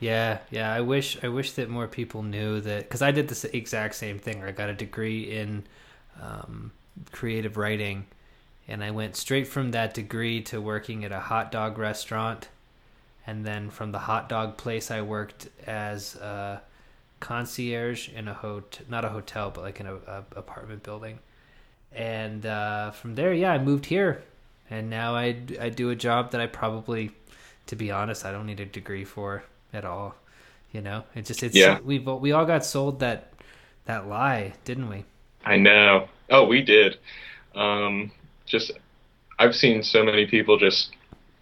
Yeah, 0.00 0.38
yeah. 0.50 0.72
I 0.72 0.80
wish 0.80 1.18
I 1.22 1.28
wish 1.28 1.52
that 1.52 1.68
more 1.68 1.88
people 1.88 2.22
knew 2.22 2.60
that 2.60 2.84
because 2.84 3.02
I 3.02 3.10
did 3.12 3.28
the 3.28 3.56
exact 3.56 3.94
same 3.94 4.18
thing. 4.18 4.42
I 4.42 4.52
got 4.52 4.68
a 4.68 4.74
degree 4.74 5.30
in 5.30 5.64
um, 6.20 6.72
creative 7.12 7.56
writing, 7.56 8.06
and 8.66 8.82
I 8.82 8.90
went 8.90 9.16
straight 9.16 9.46
from 9.48 9.70
that 9.72 9.94
degree 9.94 10.40
to 10.42 10.60
working 10.60 11.04
at 11.04 11.12
a 11.12 11.20
hot 11.20 11.52
dog 11.52 11.78
restaurant. 11.78 12.48
and 13.26 13.44
then 13.44 13.70
from 13.70 13.92
the 13.92 13.98
hot 13.98 14.28
dog 14.28 14.56
place, 14.56 14.90
I 14.90 15.02
worked 15.02 15.48
as 15.66 16.16
a 16.16 16.62
concierge 17.20 18.08
in 18.08 18.28
a 18.28 18.34
hotel, 18.34 18.86
not 18.88 19.04
a 19.04 19.08
hotel, 19.10 19.50
but 19.50 19.62
like 19.64 19.80
in 19.80 19.86
a, 19.86 19.94
a 19.94 20.24
apartment 20.36 20.82
building. 20.82 21.18
And 21.94 22.46
uh, 22.46 22.90
from 22.92 23.14
there, 23.14 23.32
yeah, 23.32 23.52
I 23.52 23.58
moved 23.58 23.86
here, 23.86 24.22
and 24.70 24.90
now 24.90 25.14
I 25.14 25.36
I 25.60 25.70
do 25.70 25.90
a 25.90 25.96
job 25.96 26.32
that 26.32 26.40
I 26.40 26.46
probably, 26.46 27.10
to 27.66 27.76
be 27.76 27.90
honest, 27.90 28.24
I 28.24 28.32
don't 28.32 28.46
need 28.46 28.60
a 28.60 28.66
degree 28.66 29.04
for 29.04 29.44
at 29.72 29.84
all. 29.84 30.14
You 30.72 30.82
know, 30.82 31.04
it 31.14 31.24
just 31.26 31.42
it's 31.42 31.56
Yeah. 31.56 31.78
we 31.84 31.98
we 31.98 32.32
all 32.32 32.46
got 32.46 32.64
sold 32.64 33.00
that 33.00 33.32
that 33.86 34.08
lie, 34.08 34.54
didn't 34.64 34.88
we? 34.88 35.04
I 35.44 35.56
know. 35.56 36.08
Oh, 36.30 36.46
we 36.46 36.62
did. 36.62 36.98
Um, 37.54 38.12
just, 38.46 38.72
I've 39.38 39.54
seen 39.54 39.82
so 39.82 40.04
many 40.04 40.26
people 40.26 40.58
just 40.58 40.94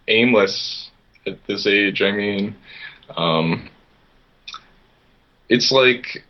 aimless 0.07 0.91
at 1.25 1.45
this 1.47 1.67
age. 1.67 2.01
I 2.01 2.11
mean, 2.11 2.55
um, 3.15 3.69
it's 5.49 5.71
like, 5.71 6.23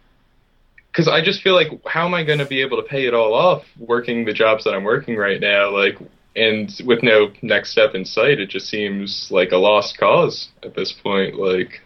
because 0.97 1.07
I 1.07 1.21
just 1.21 1.43
feel 1.43 1.53
like, 1.53 1.69
how 1.85 2.07
am 2.07 2.15
I 2.15 2.23
going 2.23 2.39
to 2.39 2.45
be 2.45 2.59
able 2.59 2.77
to 2.81 2.89
pay 2.89 3.05
it 3.05 3.13
all 3.13 3.35
off 3.35 3.63
working 3.77 4.25
the 4.25 4.33
jobs 4.33 4.63
that 4.63 4.73
I'm 4.73 4.83
working 4.83 5.15
right 5.15 5.39
now? 5.39 5.69
Like, 5.69 5.99
and 6.35 6.75
with 6.85 7.03
no 7.03 7.31
next 7.43 7.69
step 7.69 7.93
in 7.93 8.03
sight, 8.03 8.39
it 8.39 8.47
just 8.49 8.67
seems 8.67 9.29
like 9.29 9.51
a 9.51 9.57
lost 9.57 9.99
cause 9.99 10.49
at 10.63 10.73
this 10.73 10.91
point. 10.91 11.35
Like, 11.35 11.81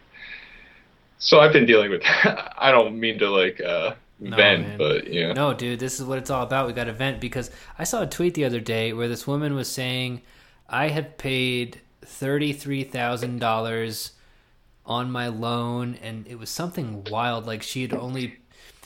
so 1.18 1.42
I've 1.42 1.52
been 1.52 1.66
dealing 1.66 1.92
with. 1.92 2.04
I 2.06 2.72
don't 2.72 2.98
mean 3.02 3.20
to 3.20 3.30
like 3.30 3.60
uh, 3.60 3.96
No, 4.22 4.38
vent, 4.38 4.66
man. 4.66 4.78
but 4.78 5.12
yeah. 5.12 5.34
No, 5.34 5.54
dude, 5.54 5.82
this 5.82 6.00
is 6.00 6.06
what 6.06 6.18
it's 6.18 6.30
all 6.30 6.44
about. 6.44 6.68
We 6.68 6.72
got 6.72 6.86
to 6.86 6.94
vent 6.94 7.20
because 7.20 7.52
I 7.78 7.84
saw 7.84 8.04
a 8.04 8.08
tweet 8.08 8.34
the 8.34 8.46
other 8.46 8.62
day 8.62 8.94
where 8.94 9.10
this 9.10 9.28
woman 9.28 9.56
was 9.56 9.68
saying, 9.68 10.22
"I 10.70 10.88
have 10.88 11.18
paid 11.18 11.82
thirty-three 12.02 12.86
thousand 12.86 13.40
dollars 13.40 14.14
on 14.86 15.12
my 15.12 15.28
loan," 15.28 15.98
and 16.02 16.26
it 16.28 16.40
was 16.40 16.50
something 16.50 17.04
wild. 17.12 17.46
Like 17.46 17.62
she 17.62 17.82
had 17.82 17.94
only 17.94 18.38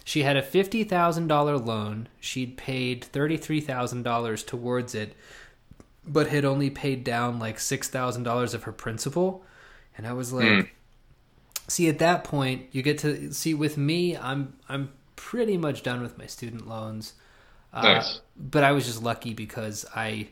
she 0.06 0.24
had 0.24 0.38
a 0.38 0.42
fifty 0.42 0.86
thousand 0.86 1.28
dollar 1.28 1.58
loan. 1.58 2.08
She'd 2.22 2.56
paid 2.56 3.04
thirty-three 3.04 3.60
thousand 3.60 4.04
dollars 4.04 4.44
towards 4.44 4.96
it, 4.96 5.14
but 6.08 6.28
had 6.28 6.46
only 6.46 6.70
paid 6.70 7.04
down 7.04 7.40
like 7.40 7.60
six 7.60 7.90
thousand 7.90 8.24
dollars 8.24 8.54
of 8.54 8.64
her 8.64 8.72
principal. 8.72 9.44
And 9.98 10.08
I 10.08 10.14
was 10.14 10.32
like, 10.32 10.46
Mm. 10.46 10.68
see 11.68 11.90
at 11.90 11.98
that 12.00 12.24
point 12.24 12.68
you 12.72 12.82
get 12.84 13.00
to 13.00 13.34
see 13.34 13.54
with 13.56 13.76
me 13.78 14.16
i'm 14.16 14.54
i'm 14.70 14.92
pretty 15.16 15.58
much 15.58 15.82
done 15.82 16.00
with 16.04 16.16
my 16.18 16.28
student 16.28 16.68
loans 16.68 17.14
uh, 17.74 17.82
Nice. 17.82 18.20
but 18.38 18.64
i 18.64 18.72
was 18.72 18.86
just 18.86 19.02
lucky 19.02 19.34
because 19.34 19.84
i 19.96 20.28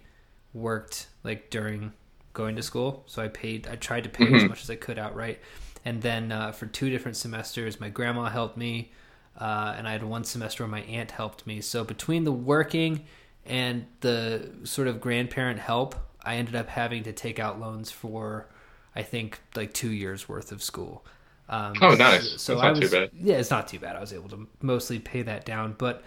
worked 0.53 1.07
like 1.23 1.49
during 1.49 1.91
going 2.33 2.55
to 2.55 2.61
school 2.61 3.03
so 3.07 3.19
i 3.23 3.27
paid 3.29 3.67
i 3.67 3.75
tried 3.75 4.03
to 4.03 4.09
pay 4.11 4.25
as 4.25 4.43
Mhm. 4.43 4.49
much 4.49 4.61
as 4.61 4.69
i 4.69 4.75
could 4.75 4.99
outright 4.99 5.39
and 5.83 6.03
then 6.03 6.31
uh, 6.31 6.51
for 6.51 6.67
two 6.67 6.91
different 6.91 7.17
semesters 7.17 7.79
my 7.79 7.89
grandma 7.89 8.25
helped 8.29 8.55
me 8.57 8.91
uh, 9.39 9.73
and 9.77 9.87
i 9.87 9.91
had 9.91 10.03
one 10.03 10.23
semester 10.23 10.63
where 10.63 10.69
my 10.69 10.81
aunt 10.81 11.11
helped 11.11 11.45
me 11.47 11.61
so 11.61 11.83
between 11.83 12.23
the 12.23 12.31
working 12.31 13.05
and 13.45 13.85
the 14.01 14.49
sort 14.63 14.87
of 14.87 15.01
grandparent 15.01 15.59
help 15.59 15.95
i 16.23 16.35
ended 16.35 16.55
up 16.55 16.69
having 16.69 17.03
to 17.03 17.11
take 17.13 17.39
out 17.39 17.59
loans 17.59 17.91
for 17.91 18.47
i 18.95 19.01
think 19.01 19.39
like 19.55 19.73
two 19.73 19.91
years 19.91 20.27
worth 20.29 20.51
of 20.51 20.61
school 20.63 21.05
um, 21.49 21.73
Oh, 21.81 21.95
nice. 21.95 22.37
so 22.37 22.55
That's 22.55 22.61
I 22.61 22.69
not 22.69 22.75
too 22.77 22.81
was, 22.81 22.91
bad. 22.91 23.11
Yeah, 23.13 23.35
it's 23.35 23.51
not 23.51 23.67
too 23.67 23.79
bad. 23.79 23.95
I 23.95 23.99
was 23.99 24.13
able 24.13 24.29
to 24.29 24.47
mostly 24.61 24.97
pay 24.99 25.23
that 25.23 25.45
down, 25.45 25.75
but 25.77 26.03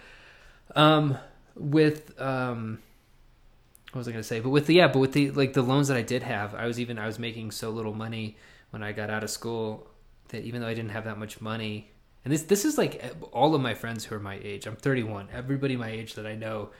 um, 0.75 1.17
with 1.55 2.19
um, 2.19 2.79
what 3.91 3.99
was 3.99 4.07
I 4.07 4.11
going 4.11 4.21
to 4.21 4.27
say? 4.27 4.39
But 4.39 4.49
with 4.49 4.67
the 4.67 4.75
yeah, 4.75 4.87
but 4.87 4.99
with 4.99 5.13
the 5.13 5.31
like 5.31 5.53
the 5.53 5.61
loans 5.61 5.87
that 5.87 5.97
I 5.97 6.01
did 6.01 6.23
have, 6.23 6.53
I 6.55 6.65
was 6.67 6.79
even 6.79 6.99
I 6.99 7.05
was 7.07 7.19
making 7.19 7.51
so 7.51 7.69
little 7.69 7.93
money 7.93 8.37
when 8.71 8.83
I 8.83 8.91
got 8.91 9.09
out 9.09 9.23
of 9.23 9.29
school 9.29 9.87
that 10.29 10.43
even 10.43 10.61
though 10.61 10.67
I 10.67 10.73
didn't 10.73 10.91
have 10.91 11.05
that 11.05 11.17
much 11.17 11.39
money, 11.39 11.91
and 12.27 12.33
this 12.33 12.41
this 12.43 12.65
is 12.65 12.77
like 12.77 13.01
all 13.31 13.55
of 13.55 13.61
my 13.61 13.73
friends 13.73 14.03
who 14.03 14.13
are 14.13 14.19
my 14.19 14.37
age. 14.43 14.67
I'm 14.67 14.75
31. 14.75 15.29
Everybody 15.33 15.77
my 15.77 15.89
age 15.89 16.15
that 16.15 16.27
I 16.27 16.35
know 16.35 16.71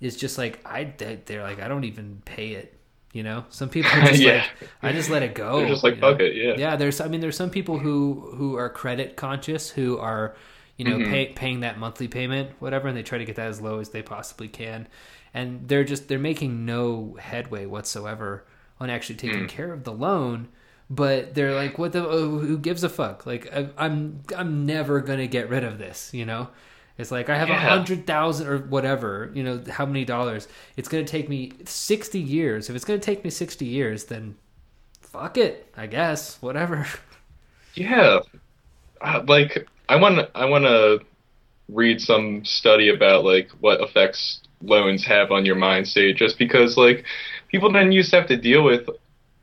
is 0.00 0.16
just 0.16 0.38
like 0.38 0.60
I 0.64 0.84
they- 0.84 1.18
they're 1.26 1.42
like 1.42 1.60
I 1.60 1.66
don't 1.66 1.82
even 1.82 2.22
pay 2.24 2.50
it. 2.52 2.78
You 3.12 3.24
know, 3.24 3.44
some 3.48 3.68
people 3.68 3.90
just 4.06 4.22
Yeah. 4.22 4.46
like 4.60 4.70
I 4.80 4.92
just 4.92 5.10
let 5.10 5.24
it 5.24 5.34
go. 5.34 5.58
They're 5.58 5.68
just 5.70 5.82
like, 5.82 5.96
you 5.96 6.00
know? 6.02 6.12
fuck 6.12 6.20
it, 6.20 6.36
yeah. 6.36 6.54
Yeah, 6.56 6.76
there's 6.76 7.00
I 7.00 7.08
mean 7.08 7.20
there's 7.20 7.36
some 7.36 7.50
people 7.50 7.80
who 7.80 8.32
who 8.36 8.54
are 8.54 8.68
credit 8.70 9.16
conscious 9.16 9.70
who 9.70 9.98
are 9.98 10.36
you 10.76 10.84
know 10.84 10.98
Mhm. 10.98 11.10
pay, 11.10 11.26
paying 11.32 11.60
that 11.60 11.78
monthly 11.80 12.06
payment 12.06 12.50
whatever 12.60 12.86
and 12.86 12.96
they 12.96 13.02
try 13.02 13.18
to 13.18 13.24
get 13.24 13.34
that 13.36 13.48
as 13.48 13.60
low 13.60 13.80
as 13.80 13.88
they 13.90 14.02
possibly 14.02 14.46
can 14.46 14.86
and 15.34 15.66
they're 15.68 15.82
just 15.84 16.06
they're 16.06 16.18
making 16.20 16.64
no 16.64 17.16
headway 17.20 17.66
whatsoever 17.66 18.46
on 18.78 18.88
actually 18.88 19.16
taking 19.16 19.46
Mm. 19.46 19.48
care 19.48 19.72
of 19.72 19.82
the 19.82 19.92
loan 19.92 20.46
but 20.92 21.34
they're 21.34 21.54
like 21.54 21.78
what 21.78 21.92
the 21.92 22.06
oh, 22.06 22.38
who 22.38 22.58
gives 22.58 22.84
a 22.84 22.88
fuck 22.88 23.26
like 23.26 23.52
I, 23.54 23.68
I'm 23.78 24.22
I'm 24.36 24.66
never 24.66 25.00
going 25.00 25.18
to 25.20 25.28
get 25.28 25.48
rid 25.48 25.64
of 25.64 25.78
this 25.78 26.12
you 26.14 26.26
know 26.26 26.48
it's 26.98 27.10
like 27.10 27.30
I 27.30 27.38
have 27.38 27.50
a 27.50 27.54
Yeah. 27.54 27.58
hundred 27.58 28.06
thousand 28.06 28.48
or 28.48 28.58
whatever, 28.58 29.30
you 29.34 29.42
know, 29.42 29.62
how 29.70 29.86
many 29.86 30.04
dollars. 30.04 30.46
It's 30.76 30.88
gonna 30.88 31.04
take 31.04 31.26
me 31.28 31.52
sixty 31.64 32.20
years. 32.20 32.68
If 32.68 32.76
it's 32.76 32.84
gonna 32.84 32.98
take 33.00 33.24
me 33.24 33.30
sixty 33.30 33.64
years, 33.64 34.04
then 34.04 34.36
fuck 35.00 35.38
it, 35.38 35.68
I 35.76 35.86
guess. 35.86 36.42
Whatever. 36.42 36.86
Yeah, 37.74 38.20
uh, 39.00 39.22
like 39.28 39.68
I 39.88 39.96
want 39.96 40.30
I 40.34 40.46
want 40.46 40.64
to 40.64 41.00
read 41.68 42.00
some 42.00 42.44
study 42.44 42.90
about 42.90 43.24
like 43.24 43.50
what 43.60 43.80
effects 43.82 44.42
loans 44.62 45.04
have 45.06 45.32
on 45.32 45.46
your 45.46 45.56
mind 45.56 45.88
state, 45.88 46.16
just 46.16 46.38
because 46.38 46.76
like 46.76 47.04
people 47.48 47.72
didn't 47.72 47.92
used 47.92 48.10
to 48.10 48.16
have 48.18 48.28
to 48.28 48.36
deal 48.38 48.64
with 48.64 48.88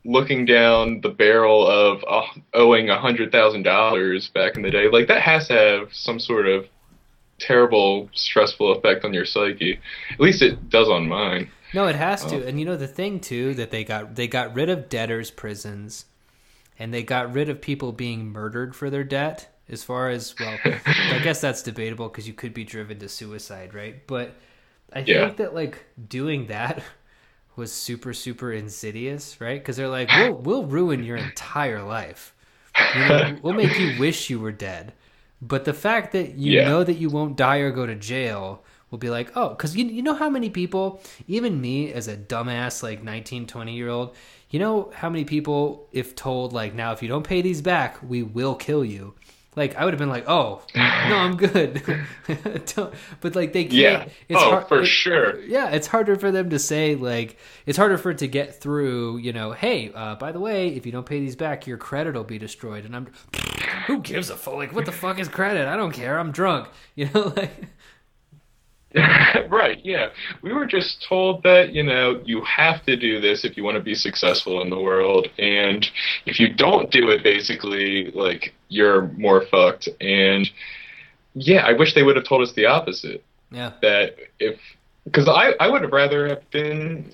looking 0.06 0.46
down 0.46 1.02
the 1.02 1.10
barrel 1.10 1.68
of 1.68 2.04
uh, 2.08 2.28
owing 2.54 2.90
a 2.90 3.00
hundred 3.00 3.32
thousand 3.32 3.64
dollars 3.64 4.30
back 4.30 4.56
in 4.56 4.64
the 4.64 4.72
day. 4.72 4.90
Like 4.90 5.08
that 5.08 5.22
has 5.22 5.48
to 5.50 5.54
have 5.54 5.94
some 5.94 6.20
sort 6.20 6.48
of 6.48 6.68
terrible 7.40 8.10
stressful 8.14 8.74
effect 8.74 9.06
on 9.06 9.14
your 9.14 9.26
psyche. 9.26 9.80
At 10.12 10.20
least 10.22 10.42
it 10.42 10.70
does 10.70 10.90
on 10.90 11.08
mine. 11.08 11.52
No, 11.72 11.88
it 11.88 11.96
has 11.96 12.26
to. 12.28 12.44
Oh. 12.44 12.48
And 12.48 12.60
you 12.60 12.66
know 12.66 12.78
the 12.78 12.88
thing 12.88 13.20
too 13.20 13.54
that 13.56 13.72
they 13.72 13.84
got 13.84 14.16
they 14.16 14.28
got 14.28 14.54
rid 14.56 14.70
of 14.70 14.90
debtors 14.90 15.32
prisons 15.32 16.06
and 16.80 16.94
they 16.94 17.04
got 17.04 17.34
rid 17.34 17.50
of 17.50 17.62
people 17.62 17.92
being 17.94 18.28
murdered 18.28 18.76
for 18.76 18.90
their 18.90 19.04
debt 19.04 19.50
as 19.70 19.84
far 19.84 20.10
as 20.10 20.40
well 20.40 20.64
I 21.12 21.20
guess 21.20 21.42
that's 21.42 21.64
debatable 21.64 22.10
because 22.10 22.28
you 22.28 22.34
could 22.34 22.54
be 22.54 22.64
driven 22.66 23.00
to 23.00 23.10
suicide, 23.10 23.74
right? 23.74 24.06
But 24.08 24.36
I 24.94 25.04
Yeah. 25.06 25.16
think 25.22 25.38
that 25.38 25.56
like 25.56 25.86
doing 26.10 26.48
that 26.48 26.84
was 27.60 27.72
super 27.74 28.14
super 28.14 28.52
insidious, 28.54 29.42
right? 29.42 29.64
Cuz 29.64 29.78
they're 29.78 29.90
like 29.90 30.14
we'll 30.14 30.36
we'll 30.36 30.66
ruin 30.66 31.04
your 31.04 31.18
entire 31.18 31.84
life. 31.84 32.34
You 32.92 33.06
know, 33.06 33.38
we'll 33.42 33.54
make 33.54 33.80
you 33.80 33.90
wish 33.90 34.30
you 34.30 34.40
were 34.40 34.52
dead. 34.52 34.94
But 35.42 35.66
the 35.66 35.74
fact 35.74 36.12
that 36.14 36.36
you 36.36 36.56
Yeah. 36.56 36.68
know 36.68 36.84
that 36.84 36.96
you 36.98 37.10
won't 37.10 37.38
die 37.38 37.58
or 37.58 37.72
go 37.72 37.86
to 37.86 37.96
jail 37.96 38.64
will 38.92 38.98
be 38.98 39.10
like, 39.10 39.32
oh, 39.38 39.50
because 39.50 39.76
you, 39.78 39.86
you 39.86 40.02
know 40.02 40.16
how 40.16 40.30
many 40.30 40.50
people, 40.50 41.02
even 41.28 41.62
me 41.62 41.94
as 41.94 42.08
a 42.08 42.18
dumbass, 42.18 42.82
like 42.84 43.04
19, 43.04 43.46
20 43.48 43.76
year 43.76 43.90
old, 43.90 44.16
you 44.50 44.60
know 44.60 44.92
how 44.96 45.10
many 45.10 45.26
people, 45.26 45.88
if 45.92 46.16
told, 46.16 46.52
like, 46.54 46.74
now 46.74 46.92
if 46.92 47.04
you 47.04 47.08
don't 47.08 47.24
pay 47.24 47.42
these 47.42 47.62
back, 47.62 47.98
we 48.02 48.24
will 48.24 48.56
kill 48.56 48.84
you. 48.84 49.14
Like, 49.56 49.76
I 49.76 49.84
would 49.84 49.94
have 49.94 50.00
been 50.00 50.10
like, 50.10 50.26
oh, 50.28 50.62
no, 50.76 50.82
I'm 50.82 51.36
good. 51.36 51.82
But, 53.22 53.36
like, 53.36 53.52
they 53.52 53.64
can't. 53.66 53.74
Yeah. 53.74 54.06
It's 54.30 54.40
oh, 54.42 54.52
hard, 54.52 54.68
for 54.68 54.82
it- 54.82 54.86
sure. 54.86 55.42
yeah, 55.42 55.70
it's 55.72 55.88
harder 55.88 56.16
for 56.16 56.32
them 56.32 56.50
to 56.52 56.60
say 56.60 56.96
like 56.96 57.38
it's 57.66 57.78
harder 57.78 57.98
for 57.98 58.12
it 58.12 58.20
to 58.20 58.28
get 58.28 58.62
through. 58.62 59.18
You 59.18 59.34
know, 59.34 59.52
hey, 59.52 59.92
uh, 59.94 60.16
by 60.16 60.32
the 60.32 60.40
way, 60.40 60.70
if 60.70 60.86
you 60.86 60.92
don't 60.92 61.06
pay 61.06 61.20
these 61.20 61.36
back, 61.36 61.66
your 61.68 61.78
credit 61.78 62.14
will 62.16 62.24
be 62.24 62.38
destroyed. 62.38 62.86
And 62.86 62.96
I'm, 62.96 63.08
who 63.88 64.00
gives 64.02 64.30
a 64.30 64.38
fuck? 64.38 64.54
Like, 64.54 64.74
what 64.74 64.86
the 64.86 64.92
fuck 64.92 65.20
is 65.20 65.28
credit? 65.28 65.68
I 65.68 65.76
don't 65.76 65.92
care. 65.92 66.18
I'm 66.20 66.32
drunk. 66.32 66.68
You 66.96 67.10
know, 67.14 67.34
like 67.38 67.52
right, 69.50 69.80
yeah. 69.84 70.10
We 70.42 70.52
were 70.52 70.66
just 70.66 71.06
told 71.08 71.44
that, 71.44 71.74
you 71.74 71.84
know, 71.84 72.22
you 72.26 72.42
have 72.44 72.84
to 72.86 72.98
do 72.98 73.22
this 73.22 73.46
if 73.46 73.56
you 73.56 73.64
want 73.64 73.78
to 73.78 73.84
be 73.84 73.94
successful 73.94 74.62
in 74.64 74.70
the 74.70 74.80
world. 74.80 75.28
And 75.38 75.86
if 76.26 76.40
you 76.40 76.54
don't 76.54 76.90
do 76.90 77.10
it, 77.10 77.24
basically, 77.24 78.12
like, 78.12 78.54
you're 78.70 79.08
more 79.10 79.46
fucked. 79.52 79.90
And 80.02 80.50
yeah, 81.36 81.66
I 81.66 81.74
wish 81.74 81.94
they 81.94 82.02
would 82.02 82.16
have 82.16 82.26
told 82.26 82.42
us 82.42 82.54
the 82.54 82.66
opposite. 82.66 83.24
yeah, 83.52 83.74
That 83.84 84.16
if, 84.40 84.60
because 85.06 85.28
I, 85.28 85.54
I 85.60 85.70
would 85.70 85.84
have 85.84 85.92
rather 85.92 86.28
have 86.28 86.50
been, 86.50 87.12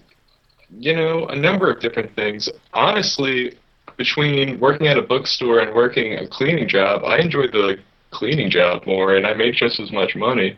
you 0.79 0.95
know, 0.95 1.27
a 1.27 1.35
number 1.35 1.69
of 1.69 1.81
different 1.81 2.15
things. 2.15 2.47
Honestly, 2.73 3.57
between 3.97 4.59
working 4.61 4.87
at 4.87 4.97
a 4.97 5.01
bookstore 5.01 5.59
and 5.59 5.75
working 5.75 6.13
a 6.13 6.27
cleaning 6.27 6.69
job, 6.69 7.03
I 7.03 7.19
enjoyed 7.19 7.51
the 7.51 7.79
cleaning 8.11 8.49
job 8.49 8.85
more 8.85 9.15
and 9.15 9.27
I 9.27 9.33
made 9.33 9.55
just 9.55 9.79
as 9.79 9.91
much 9.91 10.15
money. 10.15 10.57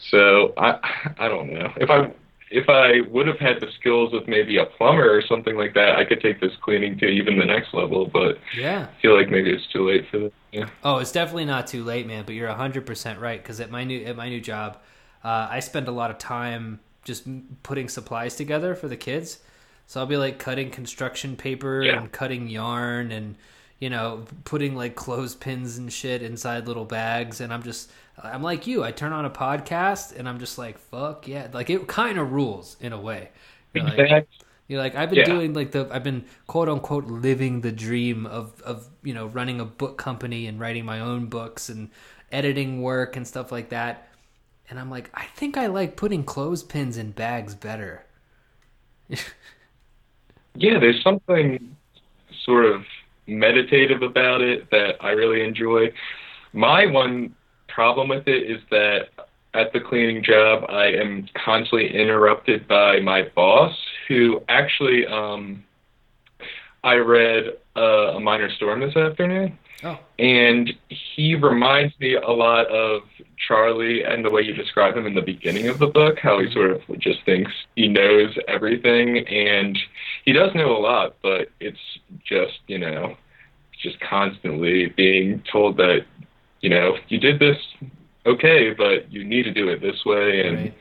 So 0.00 0.52
I 0.56 0.78
I 1.18 1.28
don't 1.28 1.52
know. 1.52 1.72
If 1.76 1.90
I 1.90 2.12
if 2.50 2.68
I 2.68 3.02
would 3.08 3.28
have 3.28 3.38
had 3.38 3.60
the 3.60 3.70
skills 3.78 4.12
of 4.12 4.26
maybe 4.26 4.56
a 4.58 4.66
plumber 4.66 5.08
or 5.14 5.22
something 5.22 5.56
like 5.56 5.72
that, 5.74 5.96
I 5.96 6.04
could 6.04 6.20
take 6.20 6.40
this 6.40 6.52
cleaning 6.60 6.98
to 6.98 7.06
even 7.06 7.38
the 7.38 7.44
next 7.44 7.72
level, 7.72 8.06
but 8.06 8.38
yeah. 8.56 8.88
I 8.90 9.00
feel 9.00 9.16
like 9.16 9.30
maybe 9.30 9.50
it's 9.52 9.66
too 9.68 9.86
late 9.88 10.08
for 10.10 10.18
that. 10.18 10.32
Yeah. 10.50 10.68
Oh, 10.82 10.96
it's 10.98 11.12
definitely 11.12 11.44
not 11.44 11.68
too 11.68 11.84
late, 11.84 12.06
man. 12.08 12.24
But 12.26 12.34
you're 12.34 12.48
hundred 12.48 12.86
percent 12.86 13.20
right 13.20 13.40
because 13.40 13.60
at 13.60 13.70
my 13.70 13.84
new 13.84 14.04
at 14.04 14.16
my 14.16 14.28
new 14.28 14.40
job, 14.40 14.78
uh, 15.22 15.46
I 15.50 15.60
spend 15.60 15.86
a 15.86 15.92
lot 15.92 16.10
of 16.10 16.18
time 16.18 16.80
just 17.04 17.26
putting 17.62 17.88
supplies 17.88 18.34
together 18.36 18.74
for 18.74 18.88
the 18.88 18.96
kids. 18.96 19.38
So 19.86 20.00
I'll 20.00 20.06
be 20.06 20.16
like 20.16 20.38
cutting 20.38 20.70
construction 20.70 21.36
paper 21.36 21.82
Yeah. 21.82 22.00
and 22.00 22.10
cutting 22.12 22.48
yarn 22.48 23.12
and 23.12 23.36
you 23.78 23.90
know 23.90 24.24
putting 24.44 24.74
like 24.74 24.94
clothespins 24.96 25.78
and 25.78 25.92
shit 25.92 26.20
inside 26.22 26.66
little 26.68 26.84
bags 26.84 27.40
and 27.40 27.52
I'm 27.52 27.62
just 27.62 27.90
I'm 28.22 28.42
like 28.42 28.66
you. 28.66 28.84
I 28.84 28.92
turn 28.92 29.12
on 29.12 29.24
a 29.24 29.30
podcast 29.30 30.16
and 30.16 30.28
I'm 30.28 30.38
just 30.38 30.58
like 30.58 30.78
fuck 30.78 31.26
yeah. 31.28 31.48
Like 31.52 31.70
it 31.70 31.86
kind 31.88 32.18
of 32.18 32.32
rules 32.32 32.76
in 32.80 32.92
a 32.92 33.00
way. 33.00 33.30
You're 33.74 33.84
like, 33.84 34.02
Exactly. 34.02 34.38
you're 34.68 34.80
like 34.80 34.94
I've 34.94 35.10
been 35.10 35.20
Yeah. 35.20 35.24
doing 35.24 35.54
like 35.54 35.72
the 35.72 35.88
I've 35.90 36.04
been 36.04 36.24
quote 36.46 36.68
unquote 36.68 37.06
living 37.06 37.62
the 37.62 37.72
dream 37.72 38.26
of 38.26 38.60
of 38.62 38.88
you 39.02 39.14
know 39.14 39.26
running 39.26 39.60
a 39.60 39.64
book 39.64 39.98
company 39.98 40.46
and 40.46 40.60
writing 40.60 40.84
my 40.84 41.00
own 41.00 41.26
books 41.26 41.68
and 41.68 41.90
editing 42.32 42.82
work 42.82 43.16
and 43.16 43.26
stuff 43.26 43.52
like 43.52 43.70
that. 43.70 44.08
And 44.70 44.78
I'm 44.80 44.90
like, 44.90 45.10
I 45.14 45.24
think 45.36 45.56
I 45.56 45.66
like 45.66 45.96
putting 45.96 46.24
clothespins 46.24 46.96
in 46.96 47.12
bags 47.12 47.54
better. 47.54 48.04
Yeah, 50.54 50.78
there's 50.78 51.02
something 51.02 51.76
sort 52.44 52.66
of 52.66 52.82
meditative 53.26 54.02
about 54.02 54.40
it 54.40 54.70
that 54.70 54.96
I 55.00 55.10
really 55.10 55.44
enjoy. 55.44 55.92
My 56.52 56.86
one 56.86 57.34
problem 57.74 58.08
with 58.08 58.26
it 58.28 58.50
is 58.50 58.60
that 58.70 59.08
at 59.54 59.72
the 59.72 59.80
cleaning 59.80 60.22
job, 60.22 60.64
I 60.68 60.86
am 60.86 61.28
constantly 61.44 61.92
interrupted 61.92 62.68
by 62.68 63.00
my 63.00 63.22
boss, 63.34 63.76
who 64.06 64.42
actually, 64.48 65.06
um, 65.06 65.64
I 66.84 66.94
read 66.94 67.56
uh, 67.76 68.14
A 68.16 68.20
Minor 68.20 68.50
Storm 68.50 68.80
this 68.80 68.96
afternoon. 68.96 69.58
Oh. 69.82 69.98
And 70.18 70.72
he 70.88 71.34
reminds 71.34 71.98
me 71.98 72.14
a 72.14 72.30
lot 72.30 72.66
of 72.66 73.02
Charlie 73.48 74.04
and 74.04 74.24
the 74.24 74.30
way 74.30 74.42
you 74.42 74.52
describe 74.52 74.96
him 74.96 75.06
in 75.06 75.14
the 75.14 75.22
beginning 75.22 75.68
of 75.68 75.78
the 75.78 75.86
book, 75.86 76.18
how 76.18 76.38
he 76.38 76.52
sort 76.52 76.70
of 76.70 76.82
just 76.98 77.24
thinks 77.24 77.50
he 77.76 77.88
knows 77.88 78.36
everything. 78.46 79.26
And 79.26 79.78
he 80.24 80.32
does 80.32 80.54
know 80.54 80.76
a 80.76 80.78
lot, 80.78 81.16
but 81.22 81.48
it's 81.60 81.78
just, 82.24 82.58
you 82.66 82.78
know, 82.78 83.16
just 83.82 83.98
constantly 84.00 84.86
being 84.86 85.42
told 85.50 85.78
that, 85.78 86.04
you 86.60 86.70
know, 86.70 86.96
you 87.08 87.18
did 87.18 87.38
this 87.38 87.56
okay, 88.26 88.72
but 88.76 89.10
you 89.10 89.24
need 89.24 89.44
to 89.44 89.50
do 89.52 89.68
it 89.68 89.80
this 89.80 90.04
way. 90.04 90.46
And 90.46 90.56
Right. 90.58 90.74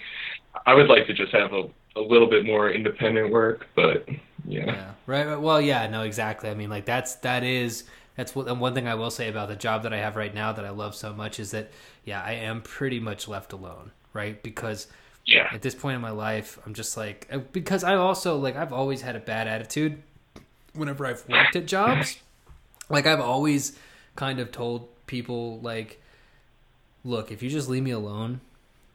I 0.66 0.74
would 0.74 0.88
like 0.88 1.08
to 1.08 1.14
just 1.14 1.32
have 1.32 1.54
a, 1.54 1.70
a 1.96 2.02
little 2.02 2.28
bit 2.30 2.46
more 2.46 2.70
independent 2.70 3.32
work, 3.32 3.66
but 3.76 4.08
yeah. 4.46 4.66
Yeah. 4.66 4.92
Right. 5.06 5.40
Well, 5.40 5.62
yeah. 5.62 5.88
No. 5.88 6.04
Exactly. 6.04 6.50
I 6.50 6.54
mean, 6.54 6.70
like 6.70 6.86
that's 6.86 7.16
that 7.16 7.44
is 7.44 7.86
that's 8.16 8.36
what 8.36 8.48
and 8.48 8.60
one 8.60 8.74
thing 8.74 8.88
I 8.88 8.96
will 8.96 9.12
say 9.12 9.30
about 9.30 9.48
the 9.48 9.56
job 9.56 9.84
that 9.84 9.94
I 9.94 9.98
have 9.98 10.16
right 10.16 10.34
now 10.34 10.52
that 10.52 10.66
I 10.66 10.70
love 10.72 10.96
so 10.96 11.14
much 11.14 11.40
is 11.40 11.52
that 11.52 11.72
yeah 12.04 12.22
I 12.22 12.34
am 12.34 12.62
pretty 12.62 13.00
much 13.00 13.28
left 13.28 13.54
alone. 13.54 13.92
Right. 14.14 14.42
Because 14.44 14.88
Yeah. 15.26 15.48
at 15.54 15.62
this 15.62 15.76
point 15.76 15.96
in 15.96 16.02
my 16.02 16.12
life, 16.12 16.60
I'm 16.66 16.74
just 16.74 16.98
like 16.98 17.28
uh, 17.32 17.38
because 17.54 17.84
I 17.84 17.96
also 17.96 18.38
like 18.38 18.56
I've 18.58 18.74
always 18.74 19.02
had 19.02 19.16
a 19.16 19.20
bad 19.20 19.48
attitude 19.48 20.02
whenever 20.74 21.06
I've 21.06 21.28
worked 21.30 21.56
at 21.56 21.66
jobs. 21.68 22.18
Like 22.90 23.06
I've 23.06 23.22
always 23.22 23.78
kind 24.16 24.40
of 24.40 24.52
told 24.52 24.90
people 25.10 25.60
like 25.60 26.00
look, 27.04 27.32
if 27.32 27.42
you 27.42 27.50
just 27.50 27.68
leave 27.68 27.84
me 27.84 27.92
alone 27.92 28.42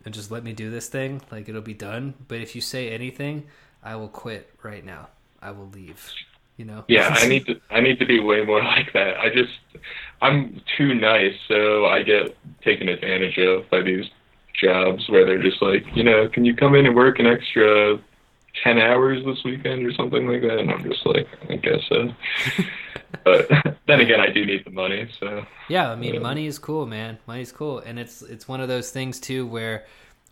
and 0.04 0.14
just 0.14 0.30
let 0.30 0.44
me 0.44 0.52
do 0.52 0.70
this 0.70 0.88
thing, 0.88 1.20
like 1.30 1.48
it'll 1.48 1.60
be 1.60 1.74
done, 1.74 2.14
but 2.28 2.40
if 2.40 2.54
you 2.54 2.60
say 2.60 2.90
anything, 2.90 3.44
I 3.82 3.96
will 3.96 4.08
quit 4.08 4.50
right 4.62 4.84
now. 4.84 5.08
I 5.42 5.50
will 5.50 5.68
leave. 5.68 6.10
You 6.56 6.66
know? 6.66 6.84
Yeah, 6.88 7.08
I 7.08 7.26
need 7.32 7.46
to 7.46 7.60
I 7.70 7.80
need 7.80 7.98
to 7.98 8.06
be 8.06 8.20
way 8.20 8.44
more 8.44 8.62
like 8.74 8.92
that. 8.92 9.18
I 9.18 9.28
just 9.30 9.52
I'm 10.22 10.62
too 10.76 10.94
nice, 10.94 11.34
so 11.48 11.86
I 11.86 12.02
get 12.02 12.36
taken 12.62 12.88
advantage 12.88 13.38
of 13.38 13.68
by 13.70 13.82
these 13.82 14.06
jobs 14.54 15.08
where 15.08 15.26
they're 15.26 15.42
just 15.42 15.60
like, 15.60 15.84
you 15.94 16.04
know, 16.04 16.28
can 16.28 16.44
you 16.44 16.54
come 16.54 16.74
in 16.76 16.86
and 16.86 16.94
work 16.94 17.18
an 17.18 17.26
extra 17.26 17.98
ten 18.62 18.78
hours 18.78 19.24
this 19.24 19.42
weekend 19.44 19.84
or 19.84 19.92
something 19.94 20.28
like 20.28 20.42
that? 20.42 20.58
And 20.58 20.70
I'm 20.70 20.84
just 20.84 21.04
like, 21.04 21.26
I 21.50 21.56
guess 21.56 21.80
so. 21.88 22.14
but 23.24 23.48
then 23.86 24.00
again, 24.00 24.20
I 24.20 24.28
do 24.30 24.44
need 24.44 24.64
the 24.64 24.70
money, 24.70 25.08
so 25.18 25.46
Yeah, 25.68 25.90
I 25.90 25.96
mean, 25.96 26.14
Yeah. 26.14 26.20
money 26.20 26.46
is 26.46 26.58
cool, 26.58 26.86
man. 26.86 27.18
Money's 27.26 27.52
cool, 27.52 27.78
and 27.80 27.98
it's 27.98 28.22
it's 28.22 28.46
one 28.48 28.60
of 28.60 28.68
those 28.68 28.90
things 28.90 29.20
too 29.20 29.46
where 29.46 29.84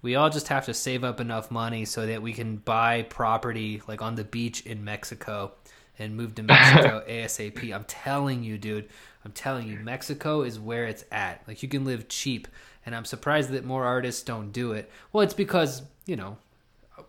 we 0.02 0.16
all 0.16 0.30
just 0.30 0.48
have 0.48 0.64
to 0.66 0.74
save 0.74 1.04
up 1.04 1.20
enough 1.20 1.50
money 1.50 1.84
so 1.84 2.06
that 2.06 2.22
we 2.22 2.32
can 2.32 2.56
buy 2.56 3.02
property 3.02 3.80
like 3.86 4.02
on 4.02 4.16
the 4.16 4.24
beach 4.24 4.66
in 4.66 4.84
Mexico 4.84 5.52
and 5.98 6.16
move 6.16 6.34
to 6.34 6.42
Mexico 6.42 7.02
ASAP. 7.08 7.72
I'm 7.72 7.84
telling 7.84 8.42
you, 8.42 8.58
dude. 8.58 8.88
I'm 9.24 9.30
telling 9.32 9.68
you, 9.68 9.78
Mexico 9.78 10.42
is 10.42 10.58
where 10.58 10.86
it's 10.86 11.04
at. 11.12 11.42
Like 11.46 11.62
you 11.62 11.68
can 11.68 11.84
live 11.84 12.08
cheap, 12.08 12.48
and 12.84 12.94
I'm 12.96 13.04
surprised 13.04 13.50
that 13.50 13.64
more 13.64 13.84
artists 13.84 14.22
don't 14.22 14.50
do 14.52 14.72
it. 14.72 14.90
Well, 15.12 15.22
it's 15.22 15.34
because 15.34 15.82
you 16.06 16.16
know, 16.16 16.36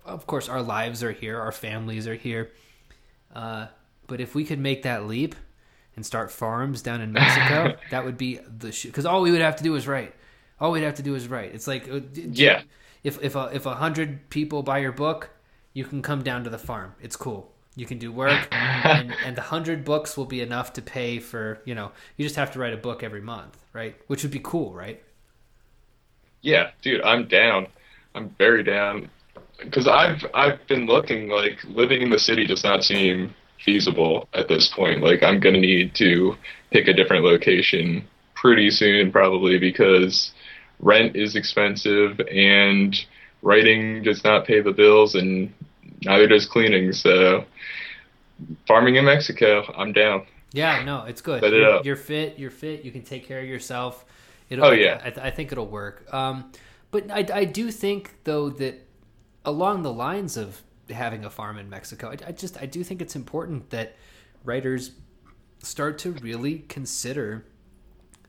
of 0.05 0.27
course, 0.27 0.47
our 0.47 0.61
lives 0.61 1.03
are 1.03 1.11
here, 1.11 1.39
our 1.39 1.51
families 1.51 2.07
are 2.07 2.13
here. 2.15 2.51
Uh, 3.33 3.65
but 4.05 4.21
if 4.21 4.35
we 4.35 4.43
could 4.45 4.59
make 4.59 4.83
that 4.83 5.07
leap 5.07 5.33
and 5.95 6.05
start 6.05 6.31
farms 6.31 6.81
down 6.81 7.01
in 7.01 7.11
Mexico, 7.11 7.75
that 7.91 8.05
would 8.05 8.17
be 8.17 8.39
the 8.57 8.71
shit. 8.71 8.91
Because 8.91 9.05
all 9.05 9.21
we 9.21 9.31
would 9.31 9.41
have 9.41 9.55
to 9.57 9.63
do 9.63 9.75
is 9.75 9.87
write. 9.87 10.13
All 10.59 10.71
we'd 10.71 10.83
have 10.83 10.95
to 10.95 11.03
do 11.03 11.15
is 11.15 11.27
write. 11.27 11.53
It's 11.53 11.67
like, 11.67 11.89
uh, 11.89 12.01
Yeah. 12.13 12.61
If 13.03 13.21
if 13.21 13.35
a, 13.35 13.49
if 13.53 13.65
a 13.65 13.75
hundred 13.75 14.29
people 14.29 14.63
buy 14.63 14.77
your 14.79 14.93
book, 14.93 15.29
you 15.73 15.83
can 15.83 16.01
come 16.01 16.23
down 16.23 16.45
to 16.45 16.49
the 16.49 16.57
farm. 16.57 16.95
It's 17.01 17.17
cool. 17.17 17.51
You 17.75 17.85
can 17.85 17.97
do 17.97 18.11
work, 18.11 18.47
and, 18.51 19.13
and 19.25 19.35
the 19.35 19.41
hundred 19.41 19.83
books 19.83 20.15
will 20.15 20.25
be 20.25 20.41
enough 20.41 20.73
to 20.73 20.81
pay 20.81 21.19
for. 21.19 21.59
You 21.65 21.75
know, 21.75 21.91
you 22.15 22.23
just 22.23 22.37
have 22.37 22.51
to 22.53 22.59
write 22.59 22.73
a 22.73 22.77
book 22.77 23.03
every 23.03 23.21
month, 23.21 23.57
right? 23.73 23.95
Which 24.07 24.23
would 24.23 24.31
be 24.31 24.39
cool, 24.41 24.73
right? 24.73 25.01
yeah, 26.43 26.71
dude, 26.81 27.01
I'm 27.01 27.27
down. 27.27 27.67
I'm 28.15 28.29
very 28.37 28.63
down 28.63 29.09
because 29.59 29.87
I've 29.87 30.23
I've 30.33 30.65
been 30.67 30.85
looking 30.85 31.29
like 31.29 31.63
living 31.65 32.01
in 32.03 32.09
the 32.11 32.19
city 32.19 32.45
does 32.45 32.63
not 32.63 32.83
seem 32.83 33.33
feasible 33.63 34.27
at 34.33 34.47
this 34.47 34.67
point. 34.75 35.01
Like 35.01 35.23
I'm 35.23 35.39
gonna 35.39 35.59
need 35.59 35.95
to 35.95 36.35
pick 36.71 36.87
a 36.87 36.93
different 36.93 37.23
location 37.23 38.07
pretty 38.35 38.69
soon, 38.71 39.11
probably 39.11 39.57
because 39.59 40.33
rent 40.79 41.15
is 41.15 41.35
expensive 41.35 42.19
and 42.31 42.95
writing 43.41 44.03
does 44.03 44.23
not 44.23 44.45
pay 44.45 44.61
the 44.61 44.71
bills, 44.71 45.15
and 45.15 45.53
neither 46.05 46.27
does 46.27 46.45
cleaning. 46.45 46.91
So 46.93 47.45
farming 48.67 48.95
in 48.95 49.05
Mexico, 49.05 49.63
I'm 49.75 49.93
down. 49.93 50.25
Yeah, 50.51 50.83
no, 50.83 51.03
it's 51.05 51.21
good. 51.21 51.41
Set 51.41 51.53
it 51.53 51.57
you're, 51.57 51.69
up. 51.69 51.85
you're 51.85 51.95
fit. 51.95 52.37
You're 52.37 52.51
fit. 52.51 52.83
You 52.83 52.91
can 52.91 53.01
take 53.01 53.25
care 53.27 53.39
of 53.39 53.45
yourself. 53.45 54.05
It'll, 54.49 54.65
Oh, 54.65 54.71
yeah. 54.71 55.01
I, 55.03 55.27
I 55.27 55.31
think 55.31 55.51
it'll 55.51 55.67
work. 55.67 56.05
Um, 56.13 56.51
but 56.91 57.09
I, 57.09 57.25
I 57.33 57.45
do 57.45 57.71
think 57.71 58.11
though 58.23 58.49
that 58.51 58.85
along 59.45 59.81
the 59.83 59.91
lines 59.91 60.37
of 60.37 60.61
having 60.89 61.25
a 61.25 61.29
farm 61.29 61.57
in 61.57 61.69
Mexico, 61.69 62.09
I, 62.09 62.17
I 62.27 62.31
just 62.31 62.61
I 62.61 62.65
do 62.65 62.83
think 62.83 63.01
it's 63.01 63.15
important 63.15 63.69
that 63.69 63.95
writers 64.43 64.91
start 65.61 65.97
to 65.99 66.11
really 66.13 66.59
consider 66.67 67.45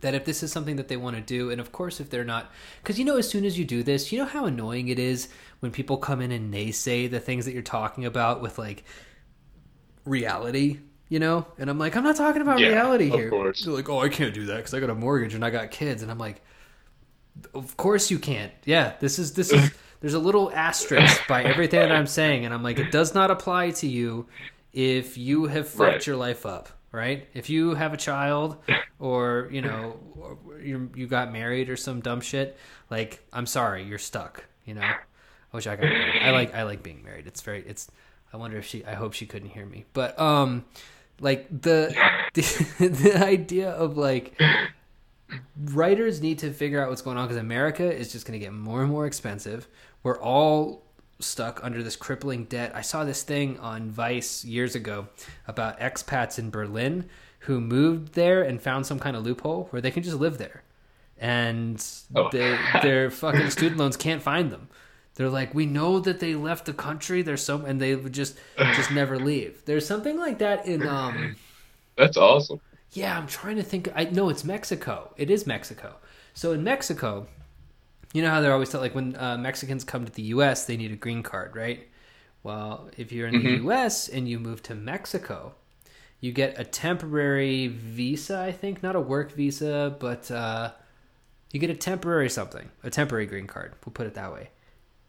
that 0.01 0.15
if 0.15 0.25
this 0.25 0.43
is 0.43 0.53
something 0.53 0.77
that 0.77 0.87
they 0.89 0.97
want 0.97 1.17
to 1.17 1.23
do 1.23 1.51
and 1.51 1.61
of 1.61 1.73
course 1.73 1.99
if 1.99 2.11
they're 2.11 2.25
not 2.25 2.53
because 2.83 2.99
you 2.99 3.05
know 3.05 3.17
as 3.17 3.29
soon 3.29 3.45
as 3.45 3.59
you 3.59 3.65
do 3.65 3.83
this 3.83 4.13
you 4.13 4.19
know 4.19 4.25
how 4.27 4.45
annoying 4.45 4.89
it 4.89 4.99
is 4.99 5.29
when 5.61 5.73
people 5.73 5.97
come 5.97 6.21
in 6.21 6.31
and 6.31 6.53
naysay 6.53 7.11
the 7.11 7.19
things 7.19 7.47
that 7.47 7.53
you're 7.55 7.63
talking 7.63 8.05
about 8.05 8.41
with 8.43 8.59
like 8.59 8.85
reality 10.05 10.79
you 11.09 11.19
know? 11.19 11.47
And 11.59 11.71
i'm 11.71 11.79
like 11.79 11.97
i'm 11.97 12.05
not 12.05 12.17
talking 12.17 12.43
about 12.43 12.59
Yeah, 12.61 12.69
reality 12.69 13.11
here. 13.11 13.31
course. 13.31 13.65
they're 13.65 13.75
like 13.75 13.89
oh 13.89 14.01
i 14.01 14.09
can't 14.09 14.35
do 14.35 14.47
that 14.47 14.57
because 14.59 14.75
i 14.75 14.81
got 14.81 14.91
a 14.91 14.95
mortgage 14.95 15.35
and 15.35 15.45
i 15.45 15.51
got 15.51 15.71
kids. 15.71 16.03
And 16.03 16.11
i'm 16.11 16.19
like 16.19 16.43
of 17.53 17.77
course 17.77 18.11
you 18.13 18.19
can't. 18.19 18.53
Yeah 18.65 18.93
this 19.01 19.19
is 19.19 19.33
this 19.35 19.53
is 19.53 19.71
there's 20.05 20.13
a 20.13 20.19
little 20.19 20.53
asterisk 20.53 21.27
by 21.27 21.43
everything 21.43 21.81
that 21.81 21.91
i'm 21.91 22.07
saying 22.07 22.45
and 22.45 22.53
i'm 22.53 22.63
like 22.63 22.79
it 22.79 22.93
does 22.93 23.15
not 23.15 23.31
apply 23.31 23.71
to 23.71 23.87
you 23.87 24.27
if 24.75 25.17
you 25.17 25.47
have 25.47 25.67
fucked 25.67 25.81
Right. 25.81 26.07
your 26.07 26.17
life 26.17 26.45
up 26.45 26.69
right? 26.93 27.27
If 27.33 27.49
you 27.51 27.75
have 27.75 27.93
a 27.95 27.97
child 27.97 28.59
or 28.99 29.49
you 29.51 29.63
know 29.63 29.99
or 30.21 30.61
you 30.61 30.91
you 30.95 31.07
got 31.07 31.33
married 31.33 31.71
or 31.71 31.77
some 31.77 32.01
dumb 32.01 32.21
shit 32.21 32.57
like 32.91 33.27
i'm 33.33 33.47
sorry 33.47 33.83
you're 33.85 33.99
stuck 33.99 34.45
you 34.67 34.75
know? 34.75 34.83
I 34.83 34.97
wish 35.57 35.67
i 35.67 35.75
got 35.75 35.85
married. 35.85 36.23
I 36.23 36.31
like 36.33 36.55
i 36.55 36.63
like 36.65 36.83
being 36.83 37.03
married. 37.03 37.27
It's 37.27 37.41
very 37.41 37.65
it's 37.67 37.91
i 38.33 38.37
wonder 38.37 38.59
if 38.59 38.67
she 38.67 38.85
i 38.85 38.93
hope 38.95 39.15
she 39.15 39.25
couldn't 39.27 39.49
hear 39.49 39.65
me. 39.65 39.87
But 39.95 40.19
um 40.21 40.67
like 41.19 41.49
the 41.49 41.97
the, 42.35 42.43
the 42.89 43.25
idea 43.25 43.71
of 43.71 43.97
like 43.97 44.39
writers 45.73 46.21
need 46.21 46.39
to 46.41 46.53
figure 46.53 46.83
out 46.83 46.91
what's 46.91 47.03
going 47.03 47.17
on 47.17 47.27
because 47.27 47.39
America 47.41 47.91
is 47.93 48.13
just 48.13 48.27
going 48.27 48.39
to 48.39 48.45
get 48.45 48.53
more 48.53 48.83
and 48.83 48.91
more 48.91 49.07
expensive. 49.07 49.67
We're 50.05 50.21
all 50.21 50.83
stuck 51.19 51.59
under 51.65 51.83
this 51.83 51.97
crippling 51.97 52.45
debt. 52.45 52.71
I 52.75 52.83
saw 52.83 53.03
this 53.05 53.23
thing 53.25 53.59
on 53.59 53.91
Vice 53.91 54.45
years 54.45 54.75
ago 54.77 55.09
about 55.49 55.81
expats 55.81 56.39
in 56.39 56.51
Berlin 56.51 57.09
who 57.41 57.61
moved 57.61 58.15
there 58.15 58.43
and 58.43 58.61
found 58.63 58.87
some 58.87 58.99
kind 59.01 59.17
of 59.17 59.25
loophole 59.25 59.67
where 59.71 59.83
they 59.83 59.91
can 59.91 60.03
just 60.03 60.17
live 60.19 60.39
there. 60.39 60.63
And 61.19 61.85
Oh. 62.15 62.29
they, 62.31 62.59
their 62.83 63.11
fucking 63.11 63.51
student 63.51 63.79
loans 63.79 63.97
can't 63.97 64.23
find 64.23 64.51
them. 64.51 64.69
They're 65.15 65.29
like, 65.31 65.55
we 65.55 65.65
know 65.65 66.01
that 66.01 66.19
they 66.21 66.35
left 66.35 66.65
the 66.67 66.73
country. 66.73 67.23
There's 67.23 67.43
some, 67.43 67.65
and 67.65 67.81
they 67.81 67.95
would 67.95 68.13
just 68.13 68.37
just 68.59 68.91
never 68.91 69.17
leave. 69.19 69.65
There's 69.65 69.87
something 69.87 70.19
like 70.19 70.39
that 70.41 70.67
in 70.67 70.87
um, 70.87 71.37
That's 71.97 72.17
awesome. 72.17 72.61
yeah, 72.93 73.17
I'm 73.17 73.29
trying 73.29 73.55
to 73.57 73.63
think. 73.63 73.89
I 73.95 74.05
know 74.07 74.29
it's 74.29 74.43
Mexico. 74.45 75.15
It 75.17 75.31
is 75.31 75.47
Mexico. 75.47 75.95
So 76.35 76.51
in 76.53 76.65
Mexico, 76.65 77.29
you 78.15 78.23
know 78.23 78.31
how 78.31 78.41
they're 78.41 78.53
always 78.53 78.71
tell 78.71 78.81
like 78.81 78.95
when 78.95 79.15
uh, 79.17 79.37
Mexicans 79.37 79.85
come 79.85 80.07
to 80.07 80.13
the 80.13 80.23
U.S., 80.37 80.65
they 80.65 80.79
need 80.79 80.93
a 80.93 80.97
green 80.97 81.23
card, 81.23 81.55
right? 81.55 81.87
Well, 82.43 82.89
if 82.97 83.13
you're 83.13 83.27
in 83.29 83.37
the 83.39 83.59
Mhm. 83.59 83.65
US 83.67 84.09
and 84.09 84.27
you 84.29 84.39
move 84.39 84.63
to 84.63 84.75
Mexico, 84.75 85.55
you 86.21 86.33
get 86.33 86.59
a 86.59 86.65
temporary 86.65 87.67
visa, 87.67 88.39
I 88.39 88.53
think, 88.53 88.83
not 88.83 88.97
a 88.97 89.01
work 89.01 89.33
visa, 89.33 89.97
but 89.99 90.31
uh, 90.31 90.73
you 91.53 91.61
get 91.61 91.71
a 91.71 91.75
temporary 91.75 92.31
something, 92.31 92.71
a 92.83 92.91
temporary 92.91 93.27
green 93.27 93.47
card. 93.47 93.75
We'll 93.85 93.93
put 93.93 94.07
it 94.07 94.15
that 94.15 94.33
way. 94.33 94.51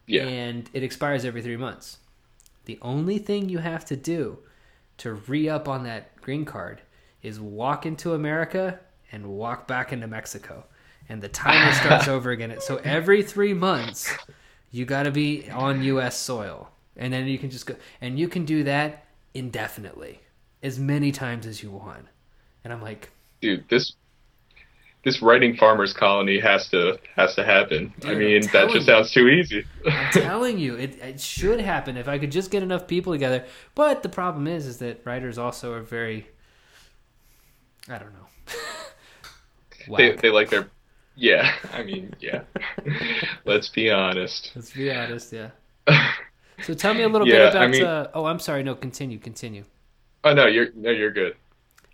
Yeah. 0.07 0.25
And 0.25 0.69
it 0.73 0.83
expires 0.83 1.25
every 1.25 1.41
three 1.41 1.57
months. 1.57 1.99
The 2.65 2.79
only 2.81 3.17
thing 3.19 3.49
you 3.49 3.59
have 3.59 3.85
to 3.85 3.95
do 3.95 4.39
to 4.97 5.13
re 5.13 5.47
up 5.47 5.67
on 5.67 5.83
that 5.83 6.19
green 6.21 6.45
card 6.45 6.81
is 7.21 7.39
walk 7.39 7.85
into 7.85 8.13
America 8.13 8.79
and 9.11 9.27
walk 9.27 9.67
back 9.67 9.91
into 9.93 10.07
Mexico. 10.07 10.65
And 11.07 11.21
the 11.21 11.29
timer 11.29 11.71
starts 11.73 12.07
over 12.07 12.31
again. 12.31 12.55
So 12.59 12.77
every 12.83 13.21
three 13.21 13.53
months, 13.53 14.11
you 14.71 14.85
got 14.85 15.03
to 15.03 15.11
be 15.11 15.49
on 15.49 15.83
U.S. 15.83 16.17
soil. 16.17 16.69
And 16.97 17.13
then 17.13 17.27
you 17.27 17.37
can 17.37 17.49
just 17.49 17.65
go. 17.65 17.75
And 18.01 18.17
you 18.17 18.27
can 18.27 18.45
do 18.45 18.63
that 18.63 19.05
indefinitely, 19.33 20.21
as 20.63 20.79
many 20.79 21.11
times 21.11 21.45
as 21.45 21.61
you 21.61 21.69
want. 21.69 22.05
And 22.63 22.73
I'm 22.73 22.81
like, 22.81 23.11
Dude, 23.41 23.67
this 23.69 23.93
this 25.05 25.21
writing 25.21 25.55
farmers 25.55 25.93
colony 25.93 26.39
has 26.39 26.67
to 26.69 26.99
has 27.15 27.35
to 27.35 27.45
happen. 27.45 27.93
Dude, 27.99 28.11
I 28.11 28.15
mean, 28.15 28.41
that 28.47 28.69
just 28.69 28.73
you. 28.73 28.81
sounds 28.81 29.11
too 29.11 29.27
easy. 29.27 29.63
I'm 29.85 30.11
telling 30.11 30.57
you, 30.57 30.75
it, 30.75 30.99
it 30.99 31.21
should 31.21 31.61
happen 31.61 31.95
if 31.95 32.07
I 32.07 32.17
could 32.17 32.31
just 32.31 32.49
get 32.49 32.63
enough 32.63 32.87
people 32.87 33.13
together. 33.13 33.45
But 33.75 34.01
the 34.01 34.09
problem 34.09 34.47
is, 34.47 34.65
is 34.65 34.79
that 34.79 35.05
writers 35.05 35.37
also 35.37 35.73
are 35.73 35.81
very, 35.81 36.27
I 37.87 37.99
don't 37.99 38.13
know. 38.13 39.95
they 39.97 40.15
they 40.15 40.31
like 40.31 40.49
their 40.49 40.69
yeah. 41.15 41.53
I 41.73 41.83
mean, 41.83 42.13
yeah. 42.19 42.41
Let's 43.45 43.69
be 43.69 43.89
honest. 43.91 44.51
Let's 44.55 44.71
be 44.71 44.91
honest, 44.91 45.33
yeah. 45.33 45.49
So 46.61 46.73
tell 46.73 46.93
me 46.93 47.03
a 47.03 47.09
little 47.09 47.27
Yeah, 47.27 47.49
bit 47.51 47.55
I 47.57 47.65
about. 47.65 47.69
mean- 47.71 47.83
uh, 47.83 48.11
oh, 48.13 48.25
I'm 48.25 48.39
sorry. 48.39 48.63
No, 48.63 48.75
continue, 48.75 49.19
continue. 49.19 49.65
Oh 50.23 50.33
no, 50.33 50.47
you're 50.47 50.69
no, 50.73 50.89
you're 50.89 51.11
good. 51.11 51.35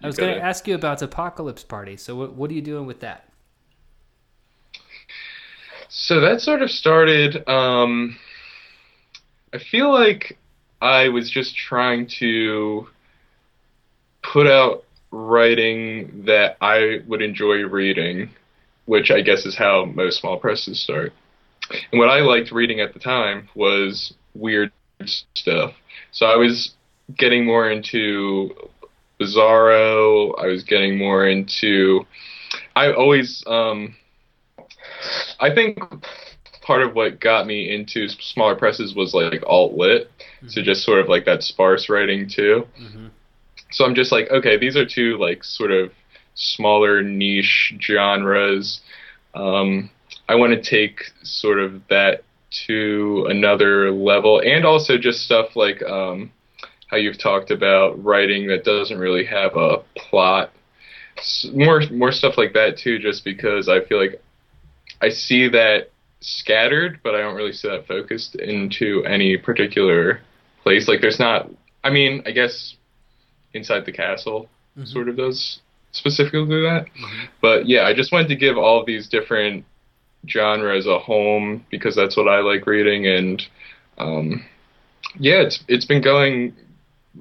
I 0.04 0.08
was 0.08 0.18
going 0.18 0.36
to 0.36 0.42
ask 0.42 0.68
you 0.68 0.76
about 0.76 1.02
Apocalypse 1.02 1.64
Party. 1.64 1.98
So 1.98 2.16
what, 2.16 2.34
what 2.36 2.52
are 2.52 2.54
you 2.54 2.62
doing 2.62 2.86
with 2.86 3.00
that? 3.00 3.28
So 5.90 6.22
that 6.22 6.42
sort 6.42 6.62
of 6.62 6.72
started. 6.72 7.48
Um, 7.50 8.18
I 9.54 9.58
feel 9.58 9.92
like 9.92 10.38
I 10.82 11.10
was 11.10 11.30
just 11.30 11.56
trying 11.56 12.08
to 12.20 12.88
put 14.24 14.48
out 14.48 14.86
writing 15.12 16.24
that 16.26 16.58
I 16.62 17.02
would 17.08 17.22
enjoy 17.22 17.64
reading, 17.64 18.30
which 18.86 19.12
I 19.12 19.22
guess 19.22 19.46
is 19.46 19.56
how 19.58 19.86
most 19.86 20.20
small 20.20 20.38
presses 20.38 20.82
start. 20.82 21.14
And 21.92 22.00
what 22.00 22.10
I 22.10 22.20
liked 22.22 22.52
reading 22.52 22.80
at 22.80 22.94
the 22.94 23.00
time 23.00 23.50
was 23.56 24.14
weird 24.34 24.72
stuff. 25.06 25.74
So 26.12 26.26
I 26.26 26.36
was 26.36 26.74
getting 27.18 27.46
more 27.46 27.70
into 27.70 28.52
Bizarro. 29.20 30.34
I 30.42 30.48
was 30.48 30.64
getting 30.64 30.98
more 30.98 31.28
into. 31.28 32.06
I 32.76 32.92
always. 32.92 33.44
Um, 33.48 33.96
I 35.40 35.54
think 35.54 35.80
part 36.62 36.84
of 36.84 36.94
what 36.94 37.20
got 37.20 37.48
me 37.48 37.74
into 37.74 38.08
smaller 38.10 38.56
presses 38.56 38.96
was 38.96 39.14
like 39.14 39.44
alt 39.46 39.74
lit, 39.74 40.12
so 40.48 40.62
just 40.62 40.84
sort 40.84 41.00
of 41.00 41.08
like 41.08 41.26
that 41.26 41.44
sparse 41.44 41.90
writing 41.90 42.30
too. 42.30 42.68
hmm 42.78 43.08
So 43.72 43.86
I'm 43.86 43.96
just 43.96 44.12
like, 44.12 44.30
okay, 44.32 44.58
these 44.58 44.76
are 44.76 44.86
two 44.86 45.18
like 45.18 45.44
sort 45.44 45.72
of 45.72 45.92
smaller 46.36 47.02
niche 47.02 47.74
genres. 47.82 48.82
Um, 49.34 49.90
I 50.28 50.36
want 50.36 50.54
to 50.54 50.62
take 50.62 51.02
sort 51.24 51.60
of 51.60 51.82
that 51.90 52.24
to 52.68 53.28
another 53.30 53.92
level, 53.92 54.42
and 54.42 54.66
also 54.66 54.98
just 54.98 55.24
stuff 55.24 55.56
like 55.56 55.82
um, 55.84 56.32
how 56.88 56.98
you've 56.98 57.18
talked 57.18 57.52
about 57.52 58.02
writing 58.04 58.48
that 58.48 58.64
doesn't 58.66 58.98
really 58.98 59.26
have 59.26 59.56
a 59.56 59.78
plot. 59.96 60.52
More 61.54 61.82
more 61.92 62.12
stuff 62.12 62.38
like 62.38 62.54
that 62.54 62.78
too, 62.78 63.00
just 63.00 63.24
because 63.24 63.70
I 63.70 63.84
feel 63.86 64.00
like 64.00 64.22
I 65.02 65.10
see 65.10 65.48
that 65.50 65.90
scattered, 66.20 67.00
but 67.04 67.16
I 67.16 67.20
don't 67.22 67.36
really 67.36 67.54
see 67.54 67.68
that 67.70 67.88
focused 67.88 68.36
into 68.36 69.04
any 69.06 69.38
particular 69.38 70.22
place. 70.64 70.88
Like 70.88 71.02
there's 71.02 71.20
not. 71.20 71.50
I 71.84 71.90
mean, 71.90 72.24
I 72.26 72.32
guess 72.32 72.76
inside 73.54 73.86
the 73.86 73.92
castle 73.92 74.50
Mhm. 74.78 74.88
sort 74.88 75.10
of 75.10 75.18
does 75.18 75.60
specifically 75.92 76.62
that. 76.62 76.86
Mhm. 76.86 77.28
But 77.42 77.68
yeah, 77.68 77.84
I 77.84 77.94
just 77.94 78.12
wanted 78.12 78.30
to 78.30 78.36
give 78.36 78.58
all 78.58 78.84
these 78.84 79.08
different 79.08 79.66
genres 80.28 80.86
a 80.88 81.00
home 81.00 81.66
because 81.70 81.96
that's 81.96 82.16
what 82.16 82.28
I 82.28 82.40
like 82.40 82.68
reading, 82.68 83.08
and 83.08 83.42
um, 83.98 84.46
yeah, 85.20 85.42
it's 85.42 85.64
it's 85.68 85.86
been 85.86 86.02
going 86.02 86.54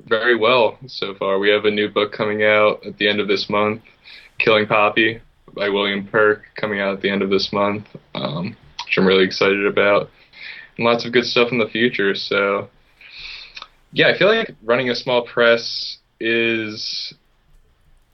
very 0.07 0.37
well 0.37 0.79
so 0.87 1.15
far. 1.15 1.39
We 1.39 1.51
have 1.51 1.65
a 1.65 1.71
new 1.71 1.89
book 1.89 2.13
coming 2.13 2.45
out 2.45 2.85
at 2.87 2.99
the 2.99 3.09
end 3.09 3.21
of 3.21 3.29
this 3.29 3.49
month, 3.51 3.83
Killing 4.39 4.67
Poppy 4.67 5.21
by 5.55 5.69
William 5.69 6.07
Perk, 6.07 6.45
coming 6.55 6.81
out 6.81 6.95
at 6.95 7.01
the 7.01 7.11
end 7.11 7.23
of 7.23 7.31
this 7.31 7.53
month, 7.53 7.87
um, 8.15 8.57
which 8.87 8.97
I'm 8.97 9.07
really 9.07 9.25
excited 9.25 9.67
about, 9.67 10.09
and 10.77 10.87
lots 10.87 11.05
of 11.05 11.13
good 11.13 11.25
stuff 11.25 11.51
in 11.51 11.59
the 11.59 11.69
future. 11.69 12.15
So 12.15 12.69
yeah, 13.93 14.09
I 14.09 14.19
feel 14.19 14.29
like 14.29 14.55
running 14.63 14.91
a 14.91 14.95
small 14.95 15.23
press 15.23 15.99
is 16.21 17.15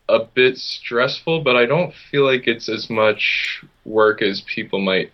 a 0.08 0.20
bit 0.20 0.56
stressful, 0.58 1.40
but 1.42 1.56
I 1.56 1.66
don't 1.66 1.92
feel 2.10 2.24
like 2.24 2.46
it's 2.46 2.68
as 2.68 2.88
much 2.88 3.64
work 3.84 4.22
as 4.22 4.40
people 4.42 4.80
might 4.80 5.10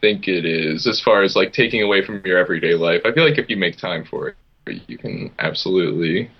think 0.00 0.26
it 0.26 0.44
is 0.44 0.86
as 0.86 1.00
far 1.00 1.22
as 1.22 1.36
like 1.36 1.52
taking 1.52 1.82
away 1.82 2.04
from 2.04 2.22
your 2.24 2.38
everyday 2.38 2.74
life. 2.74 3.02
I 3.04 3.12
feel 3.12 3.24
like 3.28 3.38
if 3.38 3.48
you 3.48 3.56
make 3.56 3.76
time 3.76 4.04
for 4.04 4.34
it, 4.66 4.82
you 4.88 4.98
can 4.98 5.30
absolutely 5.38 6.30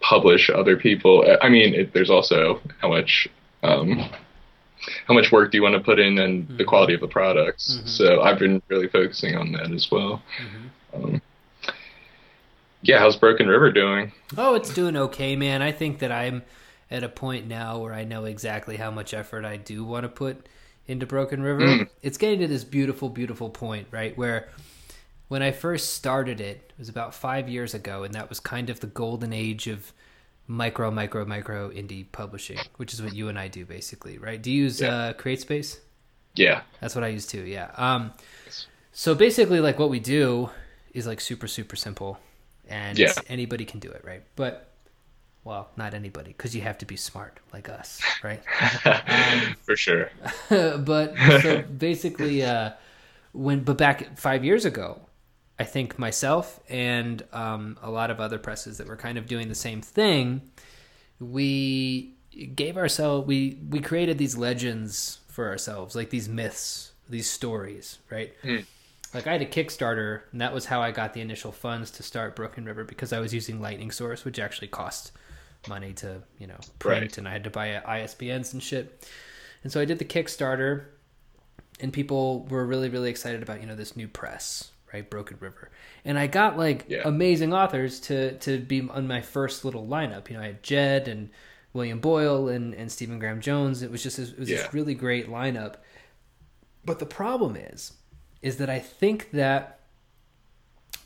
publish 0.00 0.50
other 0.50 0.76
people. 0.76 1.24
I 1.40 1.48
mean, 1.48 1.74
it, 1.74 1.92
there's 1.92 2.10
also 2.10 2.60
how 2.80 2.88
much 2.88 3.28
um, 3.62 4.10
how 5.06 5.12
much 5.14 5.30
work 5.30 5.52
do 5.52 5.58
you 5.58 5.62
want 5.62 5.74
to 5.74 5.80
put 5.80 5.98
in 6.00 6.18
and 6.18 6.48
the 6.56 6.64
Mhm. 6.64 6.66
quality 6.66 6.94
of 6.94 7.00
the 7.00 7.06
products. 7.08 7.78
Mhm. 7.82 7.88
So 7.88 8.22
I've 8.22 8.38
been 8.38 8.62
really 8.68 8.88
focusing 8.88 9.36
on 9.36 9.52
that 9.52 9.70
as 9.70 9.90
well. 9.90 10.22
Mhm. 10.38 11.04
Um, 11.04 11.22
yeah, 12.82 12.98
how's 12.98 13.16
Broken 13.16 13.46
River 13.46 13.70
doing? 13.70 14.12
Oh, 14.38 14.54
it's 14.54 14.72
doing 14.72 14.96
okay, 14.96 15.36
man. 15.36 15.60
I 15.60 15.70
think 15.72 15.98
that 15.98 16.10
I'm 16.10 16.42
at 16.90 17.04
a 17.04 17.08
point 17.08 17.46
now 17.46 17.78
where 17.78 17.94
I 17.94 18.04
know 18.04 18.24
exactly 18.24 18.76
how 18.76 18.90
much 18.90 19.14
effort 19.14 19.44
I 19.44 19.56
do 19.56 19.84
want 19.84 20.04
to 20.04 20.08
put 20.08 20.46
into 20.86 21.06
Broken 21.06 21.42
River. 21.42 21.62
Mm. 21.62 21.88
It's 22.02 22.18
getting 22.18 22.40
to 22.40 22.48
this 22.48 22.64
beautiful, 22.64 23.08
beautiful 23.08 23.48
point, 23.50 23.86
right? 23.90 24.16
Where 24.18 24.48
when 25.28 25.42
I 25.42 25.52
first 25.52 25.94
started 25.94 26.40
it, 26.40 26.56
it 26.70 26.78
was 26.78 26.88
about 26.88 27.14
five 27.14 27.48
years 27.48 27.74
ago, 27.74 28.02
and 28.02 28.14
that 28.14 28.28
was 28.28 28.40
kind 28.40 28.70
of 28.70 28.80
the 28.80 28.88
golden 28.88 29.32
age 29.32 29.68
of 29.68 29.92
micro, 30.48 30.90
micro, 30.90 31.24
micro 31.24 31.70
indie 31.70 32.06
publishing, 32.10 32.58
which 32.76 32.92
is 32.92 33.00
what 33.00 33.14
you 33.14 33.28
and 33.28 33.38
I 33.38 33.46
do 33.46 33.64
basically, 33.64 34.18
right? 34.18 34.42
Do 34.42 34.50
you 34.50 34.64
use 34.64 34.80
Yeah. 34.80 34.94
uh, 34.96 35.12
CreateSpace? 35.12 35.78
Yeah. 36.34 36.62
That's 36.80 36.96
what 36.96 37.04
I 37.04 37.08
use 37.08 37.26
too. 37.26 37.42
Yeah. 37.42 37.70
Um, 37.76 38.12
so 38.92 39.14
basically, 39.14 39.60
like 39.60 39.78
what 39.78 39.90
we 39.90 40.00
do 40.00 40.50
is 40.92 41.06
like 41.06 41.20
super 41.20 41.46
super 41.46 41.76
simple, 41.76 42.18
and 42.68 42.98
Yeah. 42.98 43.12
anybody 43.28 43.64
can 43.64 43.78
do 43.78 43.90
it, 43.92 44.02
right? 44.04 44.22
But 44.34 44.69
well, 45.44 45.70
not 45.76 45.94
anybody, 45.94 46.28
because 46.36 46.54
you 46.54 46.62
have 46.62 46.78
to 46.78 46.86
be 46.86 46.96
smart 46.96 47.38
like 47.52 47.68
us, 47.68 48.00
right? 48.22 48.42
Um, 48.84 49.56
For 49.62 49.76
sure. 49.76 50.10
but 50.48 51.14
so 51.40 51.62
basically, 51.62 52.44
uh, 52.44 52.72
when 53.32 53.62
but 53.64 53.78
back 53.78 54.18
five 54.18 54.44
years 54.44 54.64
ago, 54.64 55.00
I 55.58 55.64
think 55.64 55.98
myself 55.98 56.60
and 56.68 57.22
um, 57.32 57.78
a 57.82 57.90
lot 57.90 58.10
of 58.10 58.20
other 58.20 58.38
presses 58.38 58.78
that 58.78 58.86
were 58.86 58.96
kind 58.96 59.18
of 59.18 59.26
doing 59.26 59.48
the 59.48 59.54
same 59.54 59.80
thing, 59.80 60.42
we 61.18 62.14
gave 62.54 62.76
ourselves 62.76 63.26
we 63.26 63.58
we 63.68 63.80
created 63.80 64.18
these 64.18 64.36
legends 64.36 65.20
for 65.28 65.48
ourselves, 65.48 65.94
like 65.94 66.10
these 66.10 66.28
myths, 66.28 66.92
these 67.08 67.30
stories, 67.30 67.98
right? 68.10 68.34
Hmm. 68.42 68.58
Like 69.14 69.26
I 69.26 69.32
had 69.32 69.42
a 69.42 69.46
Kickstarter, 69.46 70.22
and 70.32 70.40
that 70.40 70.52
was 70.52 70.66
how 70.66 70.82
I 70.82 70.92
got 70.92 71.14
the 71.14 71.20
initial 71.20 71.50
funds 71.50 71.90
to 71.92 72.02
start 72.02 72.36
Broken 72.36 72.64
River 72.64 72.84
because 72.84 73.12
I 73.12 73.20
was 73.20 73.34
using 73.34 73.60
Lightning 73.60 73.90
Source, 73.90 74.24
which 74.24 74.38
actually 74.38 74.68
cost 74.68 75.12
money 75.68 75.92
to 75.94 76.22
you 76.38 76.46
know 76.46 76.58
print, 76.78 77.02
Right. 77.02 77.18
and 77.18 77.28
I 77.28 77.32
had 77.32 77.44
to 77.44 77.50
buy 77.50 77.80
ISBNs 77.86 78.52
and 78.52 78.62
shit. 78.62 79.08
And 79.62 79.70
so 79.72 79.80
I 79.80 79.84
did 79.84 79.98
the 79.98 80.04
Kickstarter, 80.04 80.84
and 81.80 81.92
people 81.92 82.46
were 82.46 82.64
really, 82.64 82.88
really 82.88 83.10
excited 83.10 83.42
about 83.42 83.60
you 83.60 83.66
know 83.66 83.76
this 83.76 83.96
new 83.96 84.08
press, 84.08 84.70
right, 84.92 85.08
Broken 85.08 85.36
River. 85.40 85.70
And 86.04 86.18
I 86.18 86.26
got 86.28 86.56
like 86.56 86.86
Yeah. 86.88 87.02
amazing 87.04 87.52
authors 87.52 88.00
to 88.00 88.38
to 88.38 88.58
be 88.58 88.88
on 88.88 89.06
my 89.06 89.20
first 89.20 89.64
little 89.64 89.86
lineup. 89.86 90.30
You 90.30 90.36
know, 90.36 90.42
I 90.42 90.46
had 90.46 90.62
Jed 90.62 91.08
and 91.08 91.30
William 91.72 92.00
Boyle 92.00 92.48
and 92.48 92.74
and 92.74 92.90
Stephen 92.90 93.18
Graham 93.18 93.40
Jones. 93.40 93.82
It 93.82 93.90
was 93.90 94.02
just 94.02 94.18
it 94.18 94.38
was 94.38 94.48
Yeah. 94.50 94.62
this 94.62 94.74
really 94.74 94.94
great 94.94 95.28
lineup. 95.28 95.74
But 96.84 96.98
the 96.98 97.06
problem 97.06 97.54
is, 97.56 97.92
is 98.40 98.56
that 98.56 98.70
I 98.70 98.78
think 98.78 99.30
that 99.32 99.80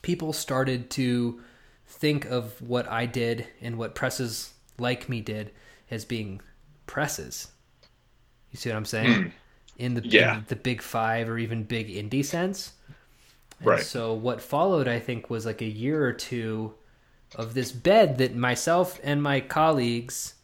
people 0.03 0.33
started 0.33 0.91
to 0.91 1.41
think 1.95 2.25
of 2.27 2.61
what 2.61 2.89
I 2.91 3.07
did 3.07 3.47
and 3.61 3.79
what 3.79 3.95
presses 3.95 4.53
like 4.79 5.09
me 5.09 5.21
did 5.21 5.53
as 5.91 6.05
being 6.05 6.41
presses. 6.87 7.49
You 8.51 8.59
see 8.59 8.71
what 8.71 8.77
I'm 8.77 8.85
saying? 8.85 9.33
In 9.79 9.95
the 9.95 10.03
Yeah. 10.07 10.39
in 10.39 10.45
the 10.49 10.57
big 10.57 10.83
five 10.83 11.29
or 11.29 11.39
even 11.39 11.65
big 11.65 11.89
indie 11.89 12.25
sense. 12.25 12.73
And 13.59 13.67
Right. 13.69 13.83
so 13.83 14.13
what 14.15 14.41
followed, 14.43 14.89
I 14.89 14.99
think, 14.99 15.31
was 15.31 15.47
like 15.47 15.63
a 15.63 15.67
year 15.67 16.05
or 16.05 16.13
two 16.13 16.75
of 17.35 17.55
this 17.55 17.73
bed 17.73 18.19
that 18.19 18.35
myself 18.37 19.01
and 19.03 19.23
my 19.23 19.41
colleagues 19.41 20.35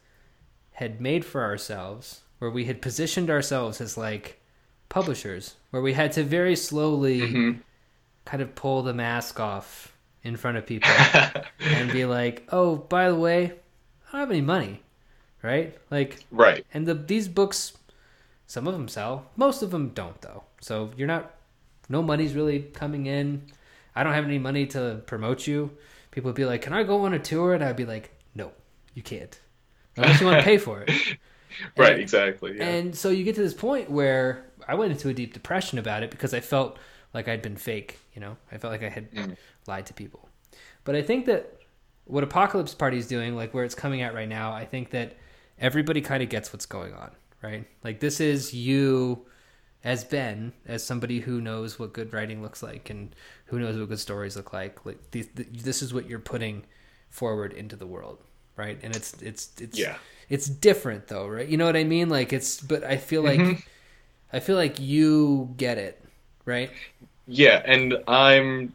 had 0.73 1.01
made 1.01 1.25
for 1.25 1.43
ourselves, 1.43 2.23
where 2.39 2.51
we 2.51 2.65
had 2.65 2.81
positioned 2.83 3.31
ourselves 3.31 3.81
as 3.81 3.97
like 3.97 4.41
publishers, 4.89 5.55
where 5.71 5.83
we 5.83 5.93
had 5.93 6.11
to 6.13 6.25
very 6.25 6.57
slowly 6.57 7.21
Mhm. 7.21 7.61
kind 8.25 8.43
of 8.43 8.55
pull 8.55 8.83
the 8.83 8.95
mask 8.95 9.39
off 9.39 9.93
in 10.23 10.37
front 10.37 10.57
of 10.57 10.67
people 10.67 10.91
and 11.61 11.93
be 11.93 12.05
like, 12.05 12.47
"Oh, 12.51 12.77
by 12.77 13.09
the 13.09 13.17
way, 13.17 13.45
I 14.09 14.13
don't 14.13 14.21
have 14.21 14.31
any 14.31 14.41
money." 14.41 14.83
Right? 15.43 15.79
Like 15.91 16.25
right. 16.31 16.67
and 16.75 16.87
the 16.87 16.95
these 16.95 17.27
books 17.27 17.73
some 18.47 18.67
of 18.67 18.75
them 18.75 18.89
sell, 18.89 19.27
most 19.37 19.63
of 19.63 19.71
them 19.71 19.91
don't 19.91 20.21
though. 20.21 20.45
So 20.61 20.91
you're 20.97 21.09
not 21.09 21.35
no 21.89 22.03
money's 22.03 22.35
really 22.35 22.61
coming 22.61 23.07
in. 23.07 23.43
I 23.95 24.03
don't 24.05 24.13
have 24.13 24.25
any 24.25 24.39
money 24.39 24.67
to 24.69 25.03
promote 25.07 25.47
you. 25.47 25.71
People 26.11 26.29
would 26.29 26.37
be 26.37 26.45
like, 26.45 26.63
"Can 26.63 26.73
I 26.73 26.83
go 26.83 27.05
on 27.05 27.15
a 27.15 27.19
tour?" 27.19 27.55
And 27.55 27.65
I'd 27.65 27.77
be 27.77 27.87
like, 27.87 28.11
"No, 28.35 28.53
you 28.95 29.03
can't. 29.03 29.39
Unless 29.97 30.21
you 30.21 30.27
want 30.27 30.39
to 30.39 30.45
pay 30.45 30.59
for 30.59 30.83
it." 30.83 30.91
Right. 31.77 31.93
And- 31.93 32.01
exactly. 32.01 32.57
Yeah. 32.57 32.65
And 32.65 32.95
so 32.97 33.11
you 33.11 33.25
get 33.25 33.35
to 33.35 33.43
this 33.43 33.55
point 33.55 33.91
where 33.91 34.47
I 34.69 34.77
went 34.77 34.93
into 34.93 35.09
a 35.09 35.13
deep 35.13 35.35
depression 35.35 35.79
about 35.79 36.05
it 36.05 36.11
because 36.11 36.33
I 36.33 36.39
felt 36.39 36.79
like 37.15 37.29
I'd 37.29 37.43
been 37.43 37.57
fake, 37.57 37.99
you 38.15 38.21
know? 38.21 38.37
I 38.53 38.59
felt 38.59 38.73
like 38.73 38.83
I 38.83 38.89
had 38.89 39.11
Mm. 39.13 39.37
lied 39.67 39.87
to 39.87 39.95
people. 39.95 40.29
But 40.85 40.95
I 40.95 41.03
think 41.03 41.27
that 41.27 41.61
what 42.05 42.25
Apocalypse 42.25 42.75
Party 42.75 42.99
is 42.99 43.07
doing, 43.07 43.37
like 43.37 43.53
where 43.55 43.65
it's 43.65 43.75
coming 43.75 44.03
at 44.03 44.15
right 44.15 44.29
now, 44.29 44.53
I 44.53 44.65
think 44.65 44.91
that 44.91 45.17
everybody 45.59 46.01
kind 46.01 46.23
of 46.23 46.29
gets 46.29 46.53
what's 46.53 46.67
going 46.67 46.93
on, 46.95 47.11
right? 47.43 47.67
Like 47.85 48.01
this 48.01 48.21
is 48.21 48.53
you 48.55 49.27
as 49.85 50.05
Ben, 50.05 50.53
as 50.67 50.85
somebody 50.85 51.21
who 51.21 51.41
knows 51.41 51.79
what 51.79 51.93
good 51.93 52.13
writing 52.13 52.43
looks 52.43 52.63
like 52.63 52.91
and 52.91 53.15
who 53.47 53.59
knows 53.59 53.79
what 53.79 53.89
good 53.89 53.99
stories 54.01 54.37
look 54.37 54.53
like. 54.53 54.85
Like 54.85 55.11
these, 55.11 55.29
this 55.35 55.83
is 55.83 55.95
what 55.95 56.09
you're 56.09 56.19
putting 56.19 56.65
forward 57.09 57.53
into 57.53 57.77
the 57.77 57.87
world, 57.87 58.19
right? 58.57 58.79
And 58.83 58.95
it's 58.95 59.15
it's 59.23 59.53
it's 59.61 59.79
Yeah. 59.79 59.97
it's 60.29 60.47
different 60.49 61.07
though, 61.09 61.27
right? 61.29 61.49
You 61.49 61.57
know 61.57 61.67
what 61.67 61.77
I 61.77 61.85
mean? 61.85 62.09
Like 62.09 62.33
it's 62.33 62.61
but 62.61 62.85
I 62.85 62.97
feel 62.99 63.23
like 63.23 63.41
Mhm. 63.41 63.63
I 64.33 64.41
feel 64.41 64.57
like 64.57 64.79
you 64.79 65.55
get 65.57 65.79
it, 65.79 66.05
right? 66.45 66.71
Yeah, 67.27 67.63
and 67.65 68.03
I'm 68.09 68.73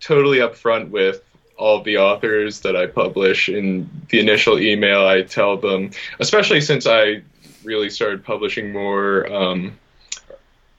totally 0.00 0.38
upfront 0.38 0.90
with 0.90 1.22
all 1.56 1.82
the 1.82 1.98
authors 1.98 2.60
that 2.60 2.76
I 2.76 2.86
publish. 2.86 3.48
In 3.48 3.88
the 4.10 4.20
initial 4.20 4.58
email, 4.58 5.06
I 5.06 5.22
tell 5.22 5.56
them, 5.56 5.90
especially 6.18 6.60
since 6.60 6.86
I 6.86 7.22
really 7.64 7.90
started 7.90 8.24
publishing 8.24 8.72
more 8.72 9.32
um, 9.32 9.78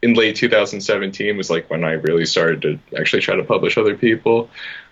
in 0.01 0.13
late 0.13 0.36
2017, 0.36 1.36
was 1.36 1.49
like 1.49 1.69
when 1.69 1.84
I 1.84 1.93
really 1.93 2.25
started 2.25 2.61
to 2.61 2.97
actually 2.97 3.21
try 3.21 3.36
to 3.36 3.43
publish 3.43 3.78
other 3.78 3.97
people. 3.97 4.49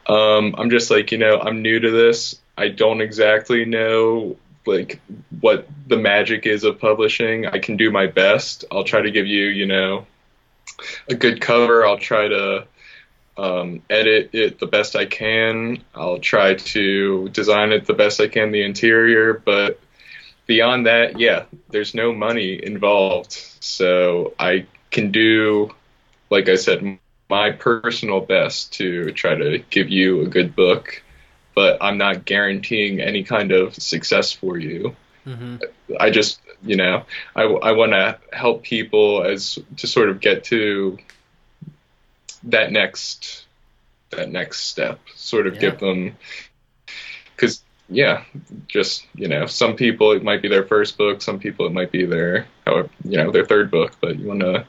Um, 0.07 0.55
I'm 0.57 0.69
just 0.69 0.91
like, 0.91 1.11
you 1.11 1.17
know, 1.17 1.39
I'm 1.39 1.61
new 1.61 1.79
to 1.79 1.91
this. 1.91 2.39
I 2.57 2.69
don't 2.69 3.01
exactly 3.01 3.65
know 3.65 4.37
like 4.65 4.99
what 5.41 5.67
the 5.87 5.97
magic 5.97 6.45
is 6.45 6.63
of 6.63 6.79
publishing. 6.79 7.45
I 7.45 7.59
can 7.59 7.77
do 7.77 7.91
my 7.91 8.07
best. 8.07 8.65
I'll 8.71 8.83
try 8.83 9.01
to 9.01 9.11
give 9.11 9.27
you, 9.27 9.45
you 9.45 9.67
know, 9.67 10.07
a 11.09 11.15
good 11.15 11.41
cover. 11.41 11.85
I'll 11.85 11.97
try 11.97 12.27
to 12.27 12.67
um, 13.37 13.81
edit 13.89 14.29
it 14.33 14.59
the 14.59 14.67
best 14.67 14.95
I 14.95 15.05
can. 15.05 15.83
I'll 15.93 16.19
try 16.19 16.55
to 16.55 17.29
design 17.29 17.71
it 17.71 17.85
the 17.85 17.93
best 17.93 18.21
I 18.21 18.27
can, 18.27 18.51
the 18.51 18.63
interior. 18.63 19.33
But 19.33 19.79
beyond 20.45 20.85
that, 20.85 21.19
yeah, 21.19 21.45
there's 21.69 21.93
no 21.93 22.13
money 22.13 22.63
involved. 22.63 23.33
So 23.59 24.33
I 24.39 24.65
can 24.91 25.11
do, 25.11 25.73
like 26.29 26.49
I 26.49 26.55
said, 26.55 26.99
my 27.29 27.51
personal 27.51 28.21
best 28.21 28.73
to 28.73 29.11
try 29.11 29.35
to 29.35 29.59
give 29.69 29.89
you 29.89 30.21
a 30.21 30.27
good 30.27 30.55
book. 30.55 31.01
But 31.55 31.77
I'm 31.81 31.97
not 31.97 32.25
guaranteeing 32.25 32.99
any 32.99 33.23
kind 33.23 33.51
of 33.51 33.75
success 33.75 34.31
for 34.31 34.57
you. 34.57 34.95
Mm-hmm. 35.25 35.57
I 35.99 36.09
just, 36.09 36.39
you 36.63 36.75
know, 36.75 37.03
I, 37.35 37.43
I 37.43 37.71
want 37.73 37.91
to 37.93 38.17
help 38.33 38.63
people 38.63 39.23
as 39.23 39.59
to 39.77 39.87
sort 39.87 40.09
of 40.09 40.19
get 40.19 40.43
to 40.45 40.97
that 42.43 42.71
next 42.71 43.45
that 44.11 44.29
next 44.31 44.61
step, 44.61 44.99
sort 45.15 45.47
of 45.47 45.55
Yeah. 45.55 45.61
give 45.61 45.79
them 45.79 46.15
because 47.35 47.61
yeah, 47.89 48.23
just 48.67 49.05
you 49.15 49.27
know, 49.27 49.45
some 49.45 49.75
people 49.75 50.11
it 50.11 50.23
might 50.23 50.41
be 50.41 50.47
their 50.47 50.63
first 50.65 50.97
book, 50.97 51.21
some 51.21 51.39
people 51.39 51.65
it 51.65 51.71
might 51.73 51.91
be 51.91 52.05
their 52.05 52.47
however 52.65 52.89
you 53.03 53.17
know 53.17 53.31
their 53.31 53.45
third 53.45 53.69
book, 53.71 53.93
but 54.01 54.17
you 54.17 54.27
want 54.27 54.41
to 54.41 54.65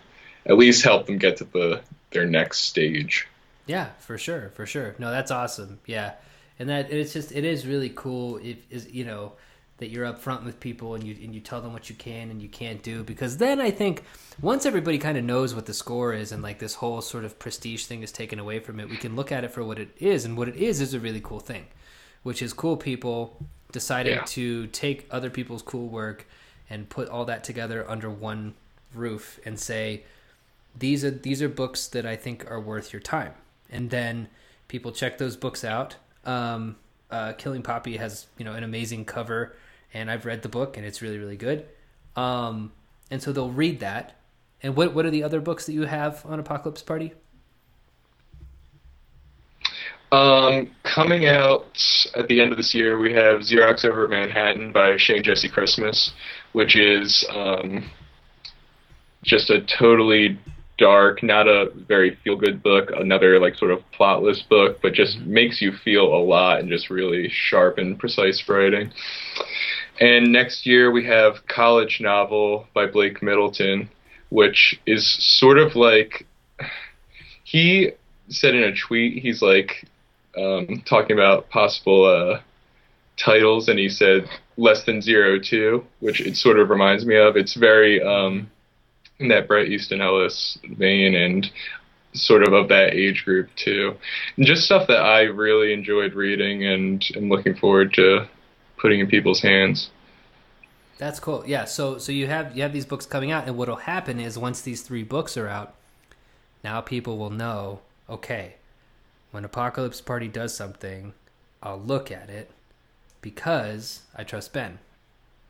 at 0.47 0.57
least 0.57 0.84
help 0.84 1.07
them 1.07 1.18
get 1.18 1.39
to 1.39 1.45
the 1.45 1.80
their 2.11 2.26
next 2.26 2.61
stage. 2.61 3.26
Yeah, 3.66 3.89
for 3.99 4.16
sure, 4.16 4.51
for 4.55 4.64
sure. 4.66 4.95
No, 4.99 5.11
that's 5.11 5.30
awesome. 5.30 5.80
Yeah, 5.87 6.12
and 6.59 6.68
that 6.68 6.91
it's 6.93 7.12
just 7.12 7.32
it 7.32 7.45
is 7.45 7.66
really 7.66 7.91
cool. 7.95 8.39
If 8.39 8.59
is 8.70 8.91
you 8.93 9.05
know 9.05 9.32
that 9.79 9.91
you're 9.91 10.07
upfront 10.11 10.45
with 10.45 10.59
people 10.59 10.95
and 10.95 11.05
you 11.05 11.14
and 11.22 11.35
you 11.35 11.41
tell 11.41 11.61
them 11.61 11.72
what 11.72 11.91
you 11.91 11.97
can 11.97 12.31
and 12.31 12.41
you 12.41 12.49
can't 12.49 12.83
do 12.83 13.03
because 13.05 13.37
then 13.37 13.61
I 13.61 13.70
think 13.70 14.03
once 14.41 14.64
everybody 14.64 14.97
kind 14.99 15.18
of 15.18 15.24
knows 15.24 15.55
what 15.55 15.66
the 15.66 15.74
score 15.74 16.14
is 16.14 16.33
and 16.33 16.43
like 16.43 16.59
this 16.59 16.74
whole 16.74 17.03
sort 17.03 17.24
of 17.24 17.39
prestige 17.39 17.85
thing 17.85 18.03
is 18.03 18.11
taken 18.11 18.39
away 18.39 18.59
from 18.59 18.81
it, 18.81 18.89
we 18.89 18.97
can 18.97 19.14
look 19.16 19.31
at 19.31 19.45
it 19.45 19.51
for 19.51 19.62
what 19.62 19.79
it 19.79 19.91
is 19.99 20.24
and 20.24 20.37
what 20.37 20.49
it 20.49 20.57
is 20.57 20.81
is 20.81 20.95
a 20.95 21.01
really 21.01 21.20
cool 21.20 21.41
thing, 21.41 21.66
which 22.22 22.41
is 22.41 22.53
cool 22.55 22.77
people 22.77 23.37
deciding 23.72 24.14
Yeah. 24.14 24.24
to 24.24 24.66
take 24.68 25.07
other 25.11 25.29
people's 25.29 25.62
cool 25.62 25.89
work 25.89 26.27
and 26.70 26.89
put 26.89 27.09
all 27.11 27.27
that 27.27 27.45
together 27.45 27.85
under 27.89 28.09
one 28.09 28.55
roof 28.95 29.39
and 29.45 29.59
say 29.61 30.05
these 30.79 31.05
are 31.05 31.11
these 31.11 31.43
are 31.43 31.49
books 31.49 31.87
that 31.89 32.07
I 32.07 32.16
think 32.16 32.51
are 32.51 32.61
worth 32.61 32.93
your 32.93 33.01
time. 33.01 33.33
And 33.70 33.91
then 33.91 34.29
people 34.68 34.93
check 34.93 35.18
those 35.18 35.37
books 35.37 35.64
out. 35.64 35.97
Um, 36.24 36.77
uh, 37.11 37.33
Killing 37.35 37.62
Poppy 37.62 37.99
has 37.99 38.27
you 38.39 38.45
know 38.45 38.53
an 38.53 38.64
amazing 38.64 39.05
cover, 39.05 39.55
and 39.97 40.11
I've 40.11 40.27
read 40.27 40.43
the 40.43 40.49
book, 40.49 40.77
and 40.77 40.85
it's 40.85 41.01
really 41.01 41.19
really 41.19 41.37
good. 41.37 41.67
Um, 42.15 42.73
and 43.11 43.23
so 43.23 43.33
they'll 43.33 43.51
read 43.51 43.81
that. 43.81 44.15
And 44.63 44.77
what 44.77 44.95
what 44.95 45.07
are 45.07 45.11
the 45.11 45.23
other 45.23 45.41
books 45.41 45.67
that 45.67 45.73
you 45.73 45.83
have 45.83 46.25
on 46.27 46.39
Apocalypse 46.39 46.83
Party? 46.83 47.13
Um, 50.13 50.71
coming 50.85 51.27
out 51.27 51.67
at 52.15 52.29
the 52.29 52.41
end 52.41 52.53
of 52.53 52.59
this 52.59 52.75
year, 52.75 52.99
we 52.99 53.13
have 53.13 53.41
Xerox 53.41 53.85
Over 53.85 54.07
Manhattan 54.07 54.73
by 54.73 54.97
Shane 54.99 55.23
Jesse 55.23 55.49
Christmass, 55.49 56.11
which 56.53 56.77
is 56.77 57.27
um, 57.35 57.91
just 59.25 59.51
a 59.51 59.63
totally 59.63 60.39
dark, 60.79 61.23
not 61.23 61.49
a 61.49 61.71
very 61.89 62.17
feel 62.23 62.37
good 62.37 62.63
book, 62.63 62.91
another 62.95 63.41
like 63.41 63.57
sort 63.57 63.73
of 63.73 63.81
plotless 63.99 64.47
book, 64.49 64.79
but 64.81 64.93
just 64.93 65.19
makes 65.21 65.61
you 65.61 65.73
feel 65.85 66.05
a 66.05 66.23
lot 66.23 66.61
and 66.61 66.69
just 66.69 66.89
really 66.89 67.29
sharp 67.31 67.79
and 67.79 67.99
precise 67.99 68.49
writing. 68.49 68.93
And 70.01 70.33
next 70.33 70.67
year 70.67 70.91
we 70.91 71.07
have 71.07 71.47
College 71.47 72.01
Novel 72.01 72.67
by 72.75 72.87
Blake 72.87 73.23
Middleton, 73.23 73.89
which 74.29 74.79
is 74.87 75.07
sort 75.39 75.59
of 75.59 75.75
like 75.75 76.27
he 77.45 77.93
said 78.29 78.55
in 78.55 78.65
a 78.65 78.75
tweet, 78.75 79.23
he's 79.23 79.41
like 79.41 79.87
um, 80.37 80.83
talking 80.85 81.17
about 81.17 81.49
possible 81.49 82.05
uh, 82.05 82.41
titles, 83.17 83.69
and 83.69 83.79
he 83.79 83.89
said 83.89 84.29
less 84.57 84.85
than 84.85 85.01
zero 85.01 85.39
two, 85.39 85.85
which 86.01 86.21
it 86.21 86.37
sort 86.37 86.59
of 86.59 86.71
reminds 86.71 87.07
me 87.07 87.17
of. 87.17 87.37
It's 87.37 87.55
very 87.55 88.03
um, 88.03 88.51
in 89.19 89.29
that 89.29 89.49
Bret 89.49 89.69
Easton 89.69 90.01
Ellis 90.01 90.59
vein, 90.77 91.15
and 91.15 91.51
sort 92.13 92.43
of 92.43 92.53
of 92.53 92.69
that 92.69 92.95
age 92.95 93.25
group 93.25 93.49
too, 93.57 93.95
and 94.37 94.47
just 94.47 94.65
stuff 94.65 94.89
that 94.89 95.01
I 95.01 95.23
really 95.23 95.73
enjoyed 95.73 96.15
reading, 96.15 96.67
and 96.67 97.05
am 97.17 97.29
looking 97.29 97.55
forward 97.55 97.95
to 97.95 98.29
putting 98.79 99.01
in 99.01 99.09
people's 99.09 99.41
hands. 99.43 99.91
That's 100.99 101.20
cool. 101.20 101.45
Yeah. 101.47 101.64
So 101.64 101.99
so 101.99 102.12
you 102.12 102.27
have 102.27 102.57
you 102.57 102.62
have 102.62 102.72
these 102.72 102.87
books 102.87 103.07
coming 103.07 103.31
out, 103.31 103.47
and 103.47 103.57
what'll 103.57 103.77
happen 103.77 104.18
is 104.18 104.39
once 104.39 104.61
these 104.62 104.83
three 104.83 105.03
books 105.03 105.37
are 105.37 105.49
out, 105.49 105.74
now 106.64 106.81
people 106.81 107.18
will 107.18 107.31
know. 107.31 107.81
Okay, 108.09 108.57
when 109.33 109.45
Apocalypse 109.45 110.01
Party 110.01 110.29
does 110.29 110.55
something, 110.57 111.14
I'll 111.62 111.81
look 111.81 112.11
at 112.12 112.31
it 112.31 112.51
because 113.22 114.03
I 114.16 114.24
trust 114.24 114.53
Ben, 114.53 114.79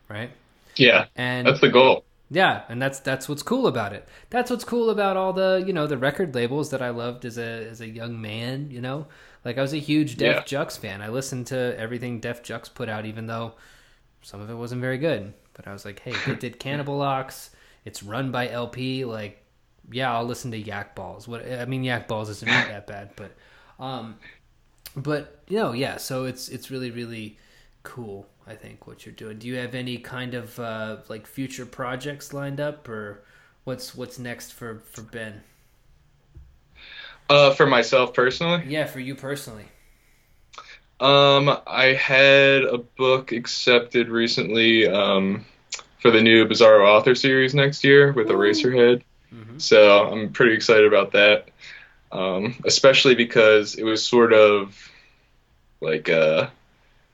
right? 0.09 0.33
Yeah, 0.77 1.07
And 1.17 1.49
that's 1.49 1.61
the 1.61 1.69
goal. 1.71 2.05
yeah, 2.31 2.65
and 2.69 2.83
that's 2.83 2.99
that's 3.01 3.29
what's 3.29 3.43
cool 3.43 3.67
about 3.69 3.93
it. 3.93 4.09
That's 4.31 4.51
what's 4.51 4.65
cool 4.65 4.91
about 4.91 5.17
all 5.17 5.33
the 5.33 5.63
you 5.67 5.73
know 5.73 5.87
the 5.87 5.99
record 5.99 6.35
labels 6.35 6.71
that 6.71 6.83
I 6.83 6.91
loved 6.91 7.25
as 7.25 7.39
a 7.39 7.69
as 7.71 7.81
a 7.81 7.89
young 7.89 8.21
man. 8.21 8.71
You 8.71 8.81
know, 8.81 9.07
like 9.47 9.57
I 9.57 9.63
was 9.63 9.73
a 9.73 9.79
huge 9.79 10.17
Def 10.17 10.37
Yeah. 10.37 10.43
Jux 10.65 10.77
fan. 10.79 11.01
I 11.01 11.09
listened 11.09 11.47
to 11.47 11.75
everything 11.79 12.21
Def 12.21 12.43
Jux 12.43 12.73
put 12.73 12.89
out, 12.89 13.07
even 13.07 13.27
though 13.27 13.55
some 14.21 14.41
of 14.41 14.51
it 14.51 14.55
wasn't 14.55 14.81
very 14.81 14.99
good. 14.99 15.33
But 15.55 15.67
I 15.69 15.73
was 15.73 15.85
like, 15.87 16.01
hey, 16.01 16.13
they 16.27 16.35
did 16.35 16.59
Cannibal 16.59 17.01
Ox. 17.01 17.51
It's 17.85 18.03
run 18.03 18.31
by 18.33 18.51
El-P. 18.51 19.05
Like, 19.05 19.43
yeah, 19.91 20.13
I'll 20.15 20.25
listen 20.25 20.51
to 20.51 20.59
Yak 20.59 20.97
Ballz. 20.97 21.29
What 21.29 21.51
I 21.51 21.65
mean, 21.65 21.85
Yak 21.85 22.09
Ballz 22.09 22.29
isn't 22.29 22.47
really 22.47 22.69
that 22.69 22.87
bad, 22.89 23.11
but 23.17 23.31
um, 23.79 24.17
but 24.97 25.41
you 25.49 25.59
know, 25.59 25.73
yeah. 25.73 25.97
So 25.97 26.25
it's 26.25 26.49
it's 26.49 26.71
really 26.71 26.91
really 26.91 27.39
cool. 27.85 28.27
I 28.49 28.55
think 28.57 28.87
what 28.87 29.07
you're 29.07 29.15
doing. 29.15 29.39
Do 29.39 29.47
you 29.47 29.57
have 29.57 29.75
any 29.77 29.99
kind 29.99 30.35
of 30.35 30.59
uh, 30.59 30.97
like 31.09 31.27
future 31.27 31.67
projects 31.67 32.33
lined 32.33 32.61
up, 32.61 32.89
or 32.89 33.23
what's 33.65 33.95
what's 33.95 34.19
next 34.19 34.53
for 34.53 34.81
for 34.81 35.03
Ben? 35.03 35.43
Uh, 37.29 37.53
for 37.55 37.67
myself 37.67 38.15
personally, 38.15 38.63
Yeah, 38.69 38.87
for 38.87 39.01
you 39.01 39.15
personally. 39.15 39.65
um, 41.01 41.57
I 41.67 41.87
had 41.87 42.63
a 42.65 42.79
book 42.79 43.33
accepted 43.33 44.09
recently 44.09 44.87
um, 44.87 45.45
for 46.01 46.11
the 46.11 46.23
new 46.23 46.47
Bizarro 46.47 46.87
author 46.87 47.15
series 47.15 47.55
next 47.55 47.83
year 47.85 48.13
with 48.13 48.29
Eraserhead. 48.29 49.03
Mhm. 49.35 49.61
So 49.61 50.07
I'm 50.07 50.33
pretty 50.33 50.55
excited 50.55 50.87
about 50.87 51.13
that, 51.13 51.49
um, 52.13 52.55
especially 52.65 53.15
because 53.17 53.75
it 53.75 53.83
was 53.83 54.05
sort 54.05 54.33
of 54.33 54.79
like 55.81 56.09
a 56.09 56.53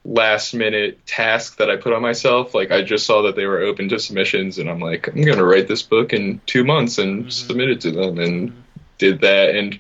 last 0.05 0.53
minute 0.53 1.05
task 1.07 1.57
that 1.57 1.71
I 1.71 1.77
put 1.77 1.93
on 1.93 2.03
myself. 2.03 2.55
Like 2.55 2.71
I 2.71 2.83
just 2.83 3.07
saw 3.07 3.23
that 3.23 3.35
they 3.37 3.47
were 3.47 3.61
open 3.61 3.89
to 3.89 3.99
submissions, 3.99 4.59
and 4.59 4.69
I'm 4.69 4.81
like, 4.81 5.09
I'm 5.09 5.23
gonna 5.23 5.45
write 5.45 5.69
this 5.69 5.83
book 5.83 6.13
in 6.13 6.41
two 6.47 6.65
months 6.65 6.99
and 6.99 7.25
Mhm. 7.27 7.33
submit 7.33 7.71
it 7.71 7.81
to 7.83 7.91
them, 7.93 8.19
and 8.19 8.51
Mhm. 8.51 8.62
Did 9.03 9.21
that, 9.23 9.57
and 9.57 9.79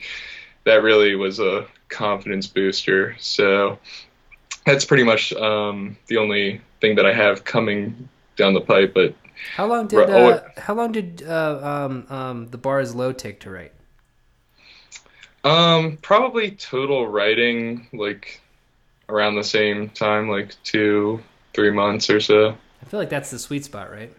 that 0.64 0.82
really 0.82 1.14
was 1.14 1.38
a 1.38 1.66
confidence 1.88 2.48
booster. 2.48 3.14
So 3.20 3.78
that's 4.66 4.84
pretty 4.84 5.04
much 5.04 5.32
um, 5.34 5.96
the 6.08 6.16
only 6.16 6.60
thing 6.80 6.96
that 6.96 7.06
I 7.06 7.14
have 7.14 7.44
coming 7.44 8.08
down 8.36 8.54
the 8.54 8.60
pipe, 8.60 8.92
but 8.94 9.14
How 9.56 9.66
long 9.66 9.86
did 9.86 9.96
Right, 9.96 10.10
oh, 10.10 10.30
uh, 10.30 10.48
how 10.56 10.74
long 10.74 10.92
did 10.92 11.22
uh, 11.22 11.58
um, 11.62 12.06
um, 12.10 12.48
the 12.48 12.58
bar 12.58 12.80
is 12.80 12.94
low 12.94 13.12
take 13.12 13.40
to 13.40 13.50
write? 13.50 13.72
Um, 15.44 15.98
probably 16.02 16.52
total 16.52 17.06
writing 17.06 17.88
like 17.92 18.40
around 19.08 19.34
the 19.36 19.44
same 19.44 19.88
time, 19.90 20.28
like 20.28 20.54
two, 20.64 21.20
three 21.54 21.70
months 21.70 22.10
or 22.10 22.20
so. 22.20 22.56
I 22.82 22.84
feel 22.86 23.00
like 23.00 23.10
that's 23.10 23.30
the 23.30 23.38
sweet 23.38 23.64
spot, 23.64 23.90
right? 23.90 24.12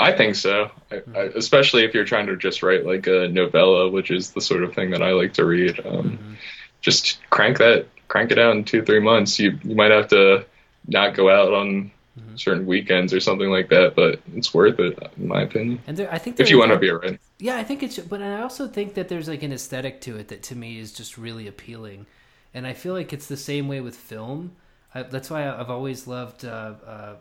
I 0.00 0.12
think 0.12 0.34
so, 0.36 0.70
I, 0.90 1.02
I, 1.14 1.20
especially 1.36 1.84
if 1.84 1.94
you're 1.94 2.06
trying 2.06 2.26
to 2.26 2.36
just 2.36 2.62
write 2.62 2.86
like 2.86 3.06
a 3.06 3.28
novella, 3.28 3.90
which 3.90 4.10
is 4.10 4.32
the 4.32 4.40
sort 4.40 4.64
of 4.64 4.74
thing 4.74 4.90
that 4.92 5.02
I 5.02 5.12
like 5.12 5.34
to 5.34 5.44
read. 5.44 5.80
Um, 5.86 6.18
Mhm. 6.18 6.36
Just 6.80 7.20
crank 7.30 7.58
that, 7.58 7.86
crank 8.08 8.32
it 8.32 8.38
out 8.38 8.56
in 8.56 8.64
two, 8.64 8.82
three 8.82 9.00
months. 9.00 9.38
You 9.38 9.58
you 9.62 9.76
might 9.76 9.90
have 9.90 10.08
to 10.08 10.46
not 10.88 11.14
go 11.14 11.28
out 11.28 11.52
on 11.52 11.90
Mhm. 12.18 12.40
certain 12.40 12.66
weekends 12.66 13.12
or 13.12 13.20
something 13.20 13.50
like 13.50 13.68
that, 13.68 13.94
but 13.94 14.20
it's 14.34 14.54
worth 14.54 14.80
it 14.80 14.98
in 15.18 15.28
my 15.28 15.42
opinion. 15.42 15.80
And 15.86 15.96
there, 15.96 16.12
I 16.12 16.18
think 16.18 16.40
If 16.40 16.50
you 16.50 16.58
want 16.58 16.72
to 16.72 16.78
be 16.78 16.88
a 16.88 16.96
writer. 16.96 17.18
Yeah, 17.38 17.56
I 17.56 17.64
think 17.64 17.82
it's, 17.82 17.98
but 17.98 18.22
I 18.22 18.40
also 18.42 18.66
think 18.68 18.94
that 18.94 19.08
there's 19.08 19.28
like 19.28 19.42
an 19.42 19.52
aesthetic 19.52 20.00
to 20.02 20.16
it 20.16 20.28
that 20.28 20.42
to 20.44 20.56
me 20.56 20.78
is 20.78 20.92
just 20.92 21.18
really 21.18 21.46
appealing, 21.46 22.06
and 22.54 22.66
I 22.66 22.72
feel 22.72 22.94
like 22.94 23.12
it's 23.12 23.26
the 23.26 23.36
same 23.36 23.68
way 23.68 23.80
with 23.80 23.96
film. 23.96 24.56
I, 24.94 25.02
that's 25.04 25.30
why 25.30 25.48
I've 25.48 25.70
always 25.70 26.06
loved 26.06 26.44
uh, 26.44 26.74
uh, 26.86 27.14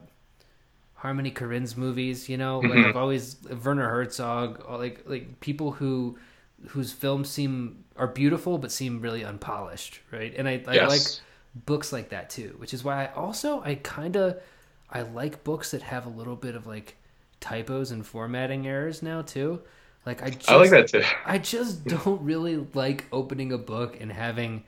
Harmony 1.00 1.32
Korine's 1.32 1.76
movies. 1.78 2.30
You 2.30 2.38
know, 2.38 2.60
like 2.60 2.72
Mhm. 2.80 2.86
I've 2.90 2.96
always 2.98 3.38
Werner 3.64 3.88
Herzog, 3.90 4.64
like 4.70 5.04
like 5.08 5.40
people 5.40 5.72
who 5.72 6.18
whose 6.70 6.92
films 6.92 7.30
seem 7.30 7.84
are 7.96 8.08
beautiful 8.08 8.58
but 8.58 8.72
seem 8.72 9.02
really 9.02 9.24
unpolished, 9.24 10.02
right? 10.12 10.34
And 10.38 10.48
I, 10.48 10.62
I 10.68 10.74
Yes. 10.76 10.90
like 10.90 11.66
books 11.66 11.92
like 11.94 12.10
that 12.10 12.30
too, 12.30 12.56
which 12.58 12.74
is 12.74 12.84
why 12.84 13.06
I 13.06 13.14
also 13.14 13.62
I 13.62 13.76
kind 13.76 14.16
of 14.18 14.42
I 14.90 15.02
like 15.04 15.44
books 15.44 15.72
that 15.72 15.82
have 15.84 16.06
a 16.06 16.10
little 16.10 16.36
bit 16.36 16.56
of 16.56 16.68
like 16.68 16.96
typos 17.40 17.92
and 17.92 18.06
formatting 18.06 18.68
errors 18.68 19.02
now 19.02 19.22
too. 19.22 19.62
Like 20.06 20.22
I 20.24 20.32
just, 20.32 20.50
I 20.50 20.56
like 20.56 20.70
that 20.72 20.88
too. 20.90 21.04
I 21.26 21.38
just 21.38 21.86
don't 21.94 22.22
really 22.22 22.66
like 22.74 23.06
opening 23.14 23.54
a 23.54 23.58
book 23.58 23.98
and 24.02 24.12
having 24.12 24.64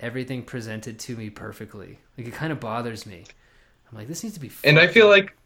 everything 0.00 0.42
presented 0.42 0.98
to 1.00 1.16
me 1.16 1.30
perfectly. 1.30 1.98
Like 2.16 2.26
it 2.26 2.34
kind 2.34 2.52
of 2.52 2.58
bothers 2.60 3.06
me. 3.06 3.24
I'm 3.90 3.96
like 3.98 4.08
this 4.08 4.22
needs 4.24 4.34
to 4.34 4.40
be. 4.40 4.50
And 4.64 4.78
I 4.78 4.86
feel 4.88 5.06
up. 5.06 5.12
like, 5.12 5.36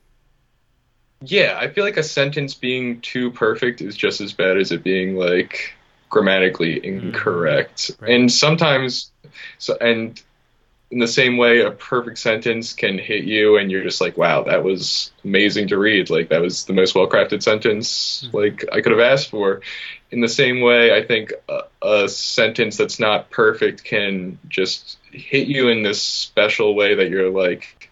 yeah, 1.25 1.57
I 1.59 1.69
feel 1.69 1.85
like 1.85 1.97
a 1.97 2.03
sentence 2.03 2.55
being 2.55 3.01
too 3.01 3.31
perfect 3.31 3.81
is 3.81 3.97
just 3.97 4.21
as 4.21 4.33
bad 4.33 4.57
as 4.59 4.73
it 4.73 4.83
being 4.83 5.17
like 5.17 5.75
grammatically 6.09 6.85
incorrect. 6.85 7.93
Right. 8.01 8.13
And 8.13 8.31
sometimes, 8.31 9.11
so 9.59 9.77
and 9.81 10.21
in 10.91 10.99
the 10.99 11.09
same 11.09 11.39
way, 11.39 11.61
a 11.61 11.71
perfect 11.71 12.19
sentence 12.19 12.75
can 12.75 12.99
hit 12.99 13.25
you, 13.25 13.57
and 13.57 13.71
you're 13.71 13.83
just 13.83 14.03
like, 14.03 14.19
wow, 14.19 14.43
that 14.43 14.63
was 14.63 15.11
amazing 15.25 15.69
to 15.69 15.79
read. 15.79 16.11
Like 16.11 16.29
that 16.29 16.43
was 16.43 16.67
the 16.67 16.75
most 16.75 16.95
well 16.95 17.09
crafted 17.09 17.43
sentence 17.43 18.29
Mhm. 18.29 18.35
like 18.35 18.65
I 18.73 18.81
could 18.83 18.93
have 18.93 19.01
asked 19.01 19.31
for. 19.31 19.63
In 20.11 20.21
the 20.21 20.29
same 20.29 20.61
way, 20.61 20.95
I 20.95 21.03
think 21.03 21.33
a, 21.49 21.61
a 21.81 22.09
sentence 22.09 22.77
that's 22.77 23.01
not 23.01 23.31
perfect 23.31 23.85
can 23.85 24.39
just 24.49 24.99
hit 25.11 25.49
you 25.49 25.69
in 25.69 25.83
this 25.83 26.03
special 26.03 26.75
way 26.75 26.95
that 26.97 27.09
you're 27.09 27.31
like 27.31 27.91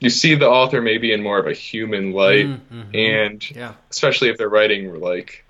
you 0.00 0.10
see 0.10 0.34
the 0.34 0.48
author 0.48 0.80
maybe 0.80 1.12
in 1.12 1.22
more 1.22 1.38
of 1.38 1.46
a 1.46 1.52
human 1.52 2.12
light 2.12 2.46
Mm, 2.46 2.60
mhm. 2.72 2.94
and 2.94 3.50
yeah, 3.56 3.74
especially 3.90 4.28
if 4.28 4.38
they're 4.38 4.48
writing 4.48 5.00
like 5.00 5.44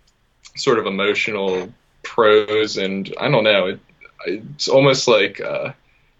sort 0.56 0.78
of 0.78 0.86
emotional 0.86 1.72
prose 2.02 2.76
and 2.76 3.12
i 3.20 3.28
don't 3.28 3.44
know 3.44 3.66
it, 3.66 3.80
it's 4.26 4.68
almost 4.68 5.06
like 5.08 5.40
uh, 5.40 5.72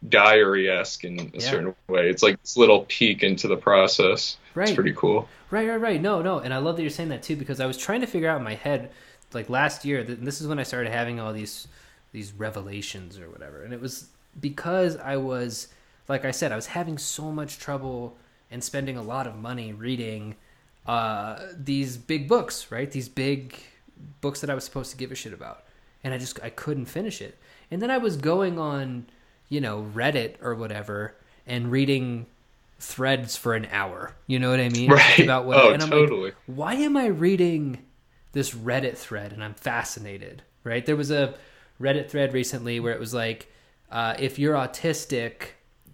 diary-esque 0.09 1.05
in 1.05 1.19
a 1.35 1.41
Yeah. 1.41 1.41
certain 1.41 1.75
way 1.89 2.09
it's 2.09 2.23
like 2.23 2.41
this 2.41 2.57
little 2.57 2.85
peek 2.89 3.23
into 3.23 3.49
the 3.49 3.57
process 3.57 4.37
right. 4.55 4.69
it's 4.69 4.75
pretty 4.75 4.93
cool 4.95 5.29
Right, 5.51 5.67
right, 5.67 5.81
right. 5.81 6.03
No, 6.03 6.21
no, 6.21 6.41
and 6.41 6.53
I 6.53 6.59
love 6.59 6.77
that 6.77 6.83
you're 6.83 6.91
saying 6.91 7.09
that 7.09 7.23
too 7.23 7.35
because 7.35 7.59
I 7.59 7.65
was 7.65 7.79
trying 7.79 8.03
to 8.03 8.07
figure 8.07 8.29
out 8.29 8.37
in 8.37 8.45
my 8.45 8.55
head, 8.55 8.91
like 9.33 9.49
last 9.49 9.83
year, 9.87 10.05
this 10.05 10.43
is 10.43 10.47
when 10.47 10.59
I 10.59 10.63
started 10.63 10.93
having 10.93 11.19
all 11.21 11.33
these 11.33 11.69
these 12.13 12.35
revelations 12.35 13.19
or 13.19 13.31
whatever, 13.31 13.63
and 13.63 13.73
it 13.73 13.81
was 13.81 14.09
because 14.39 14.99
I 14.99 15.17
was, 15.17 15.69
like 16.09 16.25
I 16.25 16.31
said, 16.31 16.53
I 16.53 16.57
was 16.57 16.67
having 16.67 16.99
so 16.99 17.31
much 17.31 17.59
trouble 17.59 18.17
and 18.51 18.65
spending 18.65 18.97
a 18.97 19.03
lot 19.03 19.27
of 19.27 19.37
money 19.37 19.73
reading 19.73 20.37
uh, 20.87 21.39
these 21.55 21.97
big 21.97 22.29
books, 22.29 22.71
right? 22.71 22.91
These 22.91 23.09
big 23.09 23.55
books 24.21 24.41
that 24.41 24.49
I 24.49 24.55
was 24.55 24.65
supposed 24.65 24.91
to 24.91 24.97
give 24.97 25.13
a 25.13 25.15
shit 25.15 25.33
about, 25.35 25.65
and 26.03 26.15
I 26.15 26.19
just 26.19 26.43
I 26.43 26.51
couldn't 26.51 26.87
finish 26.87 27.21
it, 27.21 27.39
and 27.71 27.83
then 27.83 27.91
I 27.91 27.99
was 27.99 28.17
going 28.17 28.59
on, 28.59 29.07
you 29.49 29.61
know, 29.61 29.87
Reddit 29.95 30.37
or 30.43 30.55
whatever, 30.55 31.15
and 31.47 31.71
reading 31.71 32.27
threads 32.81 33.37
for 33.37 33.55
an 33.55 33.67
hour. 33.71 34.15
You 34.27 34.39
know 34.39 34.51
what 34.51 34.61
I 34.61 34.71
mean? 34.71 34.91
right 34.91 35.19
About 35.19 35.45
what, 35.45 35.59
oh 35.59 35.73
and 35.73 35.83
I'm 35.83 35.91
totally 35.91 36.27
like, 36.27 36.37
why 36.47 36.75
am 36.75 36.97
I 36.97 37.07
reading 37.07 37.85
this 38.33 38.53
Reddit 38.55 38.97
thread 38.97 39.33
and 39.33 39.45
I'm 39.45 39.55
fascinated? 39.55 40.43
Right? 40.65 40.85
There 40.87 40.97
was 40.97 41.11
a 41.11 41.35
Reddit 41.81 42.09
thread 42.09 42.33
recently 42.33 42.81
where 42.81 42.93
it 42.93 43.01
was 43.01 43.13
like, 43.13 43.53
uh, 43.91 44.15
if 44.19 44.39
you're 44.39 44.55
autistic, 44.55 45.51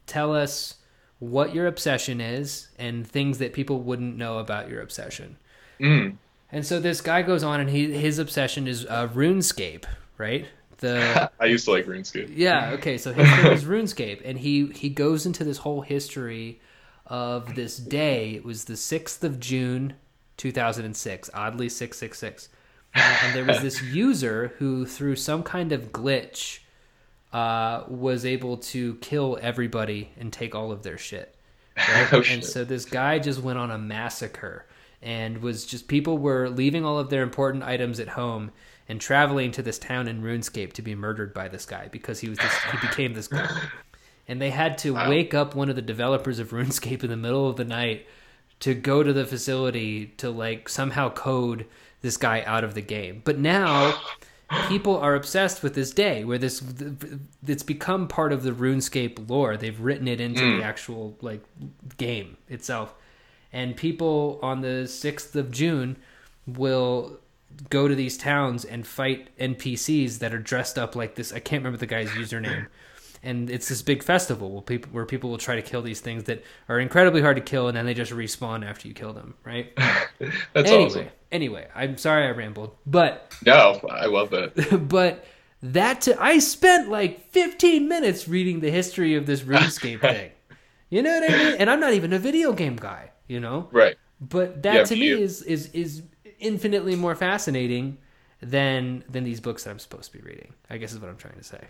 tell 0.06 0.34
us 0.34 0.76
what 1.18 1.54
your 1.54 1.66
obsession 1.66 2.20
is 2.20 2.68
and 2.78 3.06
things 3.06 3.38
that 3.38 3.52
people 3.52 3.80
wouldn't 3.80 4.16
know 4.16 4.38
about 4.38 4.68
your 4.68 4.80
obsession. 4.80 5.36
mm. 5.80 6.16
And 6.52 6.64
so 6.64 6.78
this 6.78 7.00
guy 7.00 7.22
goes 7.22 7.42
on 7.42 7.58
and 7.58 7.68
he 7.68 7.92
his 7.92 8.20
obsession 8.20 8.68
is 8.68 8.86
uh, 8.86 9.08
RuneScape, 9.08 9.86
right? 10.18 10.46
The 10.78 11.30
i 11.40 11.46
used 11.46 11.64
to 11.64 11.72
like 11.72 11.86
runescape 11.86 12.30
yeah, 12.32 12.70
okay. 12.72 12.96
So 12.98 13.12
his 13.12 13.28
thing 13.28 13.52
is 13.52 13.64
RuneScape, 13.64 14.20
and 14.24 14.38
he 14.38 14.68
he 14.68 14.88
goes 14.88 15.26
into 15.26 15.42
this 15.42 15.58
whole 15.58 15.80
history 15.80 16.60
of 17.06 17.54
this 17.54 17.76
day. 17.76 18.34
It 18.34 18.44
was 18.44 18.64
the 18.64 18.76
sixth 18.76 19.24
of 19.24 19.40
June, 19.40 19.94
two 20.36 20.52
thousand 20.52 20.84
and 20.84 20.96
six. 20.96 21.28
Oddly, 21.34 21.68
six 21.68 21.98
six 21.98 22.18
six. 22.18 22.48
And 22.94 23.34
there 23.34 23.44
was 23.44 23.60
this 23.60 23.82
user 23.92 24.54
who, 24.58 24.86
through 24.86 25.16
some 25.16 25.42
kind 25.42 25.72
of 25.72 25.90
glitch, 25.90 26.60
uh, 27.34 27.82
was 27.88 28.24
able 28.24 28.56
to 28.56 28.94
kill 28.96 29.38
everybody 29.42 30.08
and 30.18 30.32
take 30.32 30.54
all 30.54 30.72
of 30.72 30.82
their 30.82 30.96
shit. 30.96 31.34
Right? 31.76 32.08
Oh, 32.12 32.16
and 32.18 32.24
shit. 32.24 32.44
so 32.44 32.64
this 32.64 32.84
guy 32.84 33.18
just 33.18 33.42
went 33.42 33.58
on 33.58 33.72
a 33.72 33.76
massacre 33.78 34.64
and 35.02 35.38
was 35.42 35.66
just 35.66 35.88
people 35.88 36.16
were 36.18 36.48
leaving 36.48 36.84
all 36.84 37.00
of 37.00 37.10
their 37.10 37.22
important 37.24 37.64
items 37.64 37.98
at 37.98 38.06
home 38.08 38.52
and 38.88 39.00
traveling 39.00 39.50
to 39.52 39.62
this 39.62 39.78
town 39.78 40.06
in 40.06 40.22
RuneScape 40.22 40.72
to 40.74 40.82
be 40.82 40.94
murdered 40.94 41.34
by 41.34 41.48
this 41.48 41.66
guy 41.66 41.88
because 41.90 42.20
he 42.20 42.28
was 42.28 42.38
this, 42.38 42.52
he 42.70 42.78
became 42.86 43.12
this 43.14 43.26
guy. 43.26 43.48
And 44.28 44.40
they 44.40 44.50
had 44.50 44.78
to 44.78 44.94
Wow. 44.94 45.10
wake 45.10 45.34
up 45.34 45.56
one 45.56 45.68
of 45.68 45.74
the 45.74 45.82
developers 45.82 46.38
of 46.38 46.50
RuneScape 46.52 47.02
in 47.02 47.10
the 47.10 47.16
middle 47.16 47.48
of 47.50 47.56
the 47.56 47.64
night 47.64 48.06
to 48.60 48.72
go 48.74 49.02
to 49.02 49.12
the 49.12 49.26
facility 49.26 50.06
to 50.18 50.30
like 50.30 50.68
somehow 50.68 51.10
code 51.10 51.66
this 52.02 52.16
guy 52.16 52.42
out 52.46 52.62
of 52.62 52.74
the 52.74 52.82
game. 52.82 53.20
But 53.24 53.38
now 53.38 53.98
people 54.68 54.96
are 54.98 55.14
obsessed 55.14 55.62
with 55.62 55.74
this 55.74 55.90
day 55.90 56.24
where 56.24 56.38
this 56.38 56.62
it's 57.46 57.62
become 57.62 58.08
part 58.08 58.32
of 58.32 58.42
the 58.42 58.50
RuneScape 58.52 59.28
lore. 59.28 59.56
They've 59.56 59.78
written 59.80 60.06
it 60.08 60.20
into 60.20 60.42
Mm. 60.42 60.58
the 60.58 60.64
actual 60.64 61.16
like 61.20 61.42
game 61.96 62.36
itself. 62.48 62.94
And 63.52 63.76
people 63.76 64.38
on 64.42 64.60
the 64.60 64.86
6th 64.88 65.34
of 65.36 65.50
June 65.50 65.96
will 66.46 67.20
go 67.70 67.86
to 67.86 67.94
these 67.94 68.18
towns 68.18 68.64
and 68.64 68.86
fight 68.86 69.28
NPCs 69.38 70.18
that 70.18 70.34
are 70.34 70.38
dressed 70.40 70.76
up 70.78 70.96
like 70.96 71.14
this. 71.14 71.32
I 71.32 71.38
can't 71.38 71.60
remember 71.60 71.78
the 71.78 71.86
guy's 71.86 72.08
username. 72.10 72.66
And 73.24 73.50
it's 73.50 73.68
this 73.68 73.82
big 73.82 74.02
festival 74.02 74.52
where 74.52 74.62
people 74.62 74.92
where 74.92 75.06
people 75.06 75.30
will 75.30 75.38
try 75.38 75.56
to 75.56 75.62
kill 75.62 75.82
these 75.82 76.00
things 76.00 76.24
that 76.24 76.44
are 76.68 76.78
incredibly 76.78 77.22
hard 77.22 77.36
to 77.36 77.42
kill, 77.42 77.68
and 77.68 77.76
then 77.76 77.86
they 77.86 77.94
just 77.94 78.12
respawn 78.12 78.64
after 78.68 78.86
you 78.86 78.94
kill 78.94 79.12
them, 79.12 79.34
right? 79.44 79.72
that's 80.52 80.70
anyway, 80.70 80.84
awesome 80.84 81.08
anyway, 81.34 81.66
I'm 81.74 81.98
sorry 81.98 82.26
I 82.26 82.30
rambled, 82.30 82.76
but 82.86 83.34
no 83.44 83.80
i 83.90 84.06
love 84.06 84.30
that 84.30 84.88
but 84.88 85.26
that 85.62 86.02
to, 86.02 86.22
I 86.22 86.38
spent 86.38 86.88
like 86.88 87.30
15 87.30 87.88
minutes 87.88 88.28
reading 88.28 88.60
the 88.60 88.70
history 88.70 89.14
of 89.14 89.26
this 89.26 89.42
RuneScape 89.42 90.00
thing. 90.12 90.30
You 90.90 91.02
know 91.02 91.18
what 91.18 91.30
I 91.30 91.36
mean? 91.36 91.56
And 91.58 91.70
I'm 91.70 91.80
not 91.80 91.94
even 91.94 92.12
a 92.12 92.18
video 92.18 92.52
game 92.52 92.76
guy, 92.76 93.10
you 93.26 93.40
know. 93.40 93.68
right 93.72 93.96
But 94.20 94.62
that 94.62 94.74
Yeah, 94.74 94.84
to 94.84 94.94
me 94.94 95.00
me 95.00 95.22
is 95.22 95.42
is 95.42 95.68
is 95.72 96.02
infinitely 96.38 96.96
more 96.96 97.14
fascinating 97.14 97.98
than 98.40 99.04
than 99.08 99.24
these 99.24 99.40
books 99.40 99.64
that 99.64 99.70
I'm 99.70 99.78
supposed 99.78 100.12
to 100.12 100.18
be 100.18 100.24
reading. 100.24 100.54
I 100.70 100.76
guess 100.76 100.92
is 100.92 101.00
what 101.00 101.10
I'm 101.10 101.16
trying 101.16 101.38
to 101.38 101.44
say. 101.44 101.64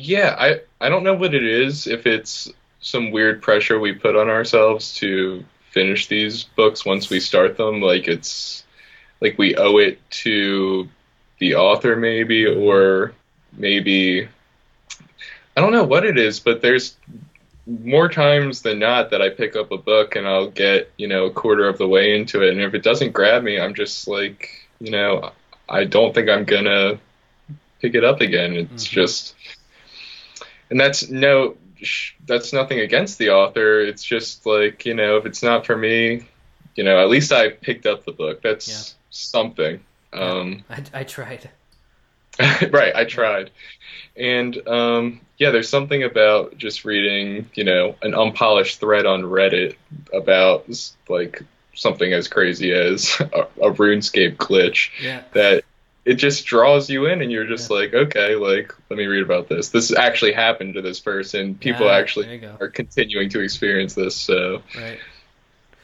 Yeah, 0.00 0.36
I 0.38 0.60
I 0.80 0.88
don't 0.88 1.02
know 1.02 1.14
what 1.14 1.34
it 1.34 1.44
is. 1.44 1.88
If 1.88 2.06
it's 2.06 2.48
some 2.80 3.10
weird 3.10 3.42
pressure 3.42 3.80
we 3.80 3.92
put 3.92 4.14
on 4.14 4.28
ourselves 4.28 4.94
to 4.98 5.44
finish 5.70 6.06
these 6.06 6.44
books 6.44 6.86
once 6.86 7.10
we 7.10 7.18
start 7.18 7.56
them, 7.56 7.82
like 7.82 8.06
it's 8.06 8.62
like 9.20 9.36
we 9.38 9.56
owe 9.56 9.78
it 9.78 9.98
to 10.10 10.88
the 11.40 11.56
author, 11.56 11.96
maybe, 11.96 12.46
or 12.46 13.12
maybe 13.52 14.28
I 15.56 15.60
don't 15.60 15.72
know 15.72 15.82
what 15.82 16.04
it 16.04 16.16
is, 16.16 16.38
but 16.38 16.62
there's 16.62 16.96
more 17.66 18.08
times 18.08 18.62
than 18.62 18.78
not 18.78 19.10
that 19.10 19.20
I 19.20 19.30
pick 19.30 19.56
up 19.56 19.72
a 19.72 19.78
book 19.78 20.14
and 20.14 20.28
I'll 20.28 20.48
get, 20.48 20.92
you 20.96 21.08
know, 21.08 21.24
a 21.24 21.32
quarter 21.32 21.66
of 21.66 21.76
the 21.76 21.88
way 21.88 22.16
into 22.16 22.42
it. 22.42 22.50
And 22.50 22.60
if 22.60 22.72
it 22.72 22.84
doesn't 22.84 23.12
grab 23.12 23.42
me, 23.42 23.58
I'm 23.58 23.74
just 23.74 24.06
like, 24.06 24.48
you 24.78 24.92
know, 24.92 25.32
I 25.68 25.84
don't 25.84 26.14
think 26.14 26.28
I'm 26.30 26.44
going 26.44 26.66
to 26.66 27.00
pick 27.80 27.96
it 27.96 28.04
up 28.04 28.20
again. 28.20 28.54
It's 28.54 28.86
mm-hmm. 28.86 28.94
just, 28.94 29.34
and 30.70 30.78
that's 30.78 31.08
no, 31.08 31.56
that's 32.26 32.52
nothing 32.52 32.80
against 32.80 33.18
the 33.18 33.30
author. 33.30 33.80
It's 33.80 34.02
just 34.02 34.46
like, 34.46 34.86
you 34.86 34.94
know, 34.94 35.16
if 35.16 35.26
it's 35.26 35.42
not 35.42 35.66
for 35.66 35.76
me, 35.76 36.26
you 36.74 36.84
know, 36.84 37.00
at 37.00 37.08
least 37.08 37.32
I 37.32 37.50
picked 37.50 37.86
up 37.86 38.04
the 38.04 38.12
book. 38.12 38.42
That's 38.42 38.68
yeah. 38.68 38.94
something. 39.10 39.80
Um, 40.12 40.64
I, 40.70 40.82
I 40.94 41.04
tried. 41.04 41.50
right, 42.70 42.94
I 42.94 43.04
tried. 43.04 43.50
And 44.16 44.66
um, 44.68 45.20
yeah, 45.38 45.50
there's 45.50 45.68
something 45.68 46.02
about 46.02 46.56
just 46.56 46.84
reading, 46.84 47.50
you 47.54 47.64
know, 47.64 47.96
an 48.02 48.14
unpolished 48.14 48.80
thread 48.80 49.06
on 49.06 49.22
Reddit 49.22 49.76
about 50.12 50.68
like 51.08 51.42
something 51.74 52.12
as 52.12 52.28
crazy 52.28 52.72
as 52.72 53.20
a, 53.20 53.46
a 53.60 53.72
RuneScape 53.72 54.36
glitch 54.36 54.90
yeah. 55.00 55.22
that 55.32 55.64
it 56.08 56.14
just 56.14 56.46
draws 56.46 56.88
you 56.88 57.04
in 57.04 57.20
and 57.20 57.30
you're 57.30 57.46
just 57.46 57.68
yeah. 57.68 57.76
like, 57.76 57.92
okay, 57.92 58.34
like 58.34 58.74
let 58.88 58.96
me 58.96 59.04
read 59.04 59.22
about 59.22 59.48
this. 59.48 59.68
This 59.68 59.94
actually 59.94 60.32
happened 60.32 60.72
to 60.74 60.80
this 60.80 61.00
person. 61.00 61.54
People 61.54 61.90
actually 61.90 62.42
are 62.60 62.68
continuing 62.68 63.28
to 63.28 63.40
experience 63.40 63.94
this. 63.94 64.16
So 64.16 64.62
right. 64.74 64.98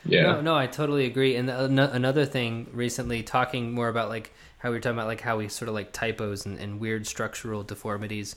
Yeah. 0.07 0.23
No, 0.23 0.41
no, 0.41 0.57
I 0.57 0.67
totally 0.67 1.05
agree. 1.05 1.37
And 1.37 1.51
another 1.51 2.25
thing 2.25 2.69
recently, 2.73 3.23
talking 3.23 3.73
more 3.73 3.89
about 3.89 4.09
like 4.09 4.33
how 4.57 4.71
we 4.71 4.77
were 4.77 4.81
talking 4.81 4.97
about 4.97 5.09
like 5.09 5.21
how 5.21 5.37
we 5.37 5.49
sort 5.49 5.69
of 5.69 5.75
like 5.75 5.93
typos 5.93 6.47
and, 6.47 6.59
and 6.59 6.81
weird 6.81 7.07
structural 7.07 7.63
deformities. 7.63 8.35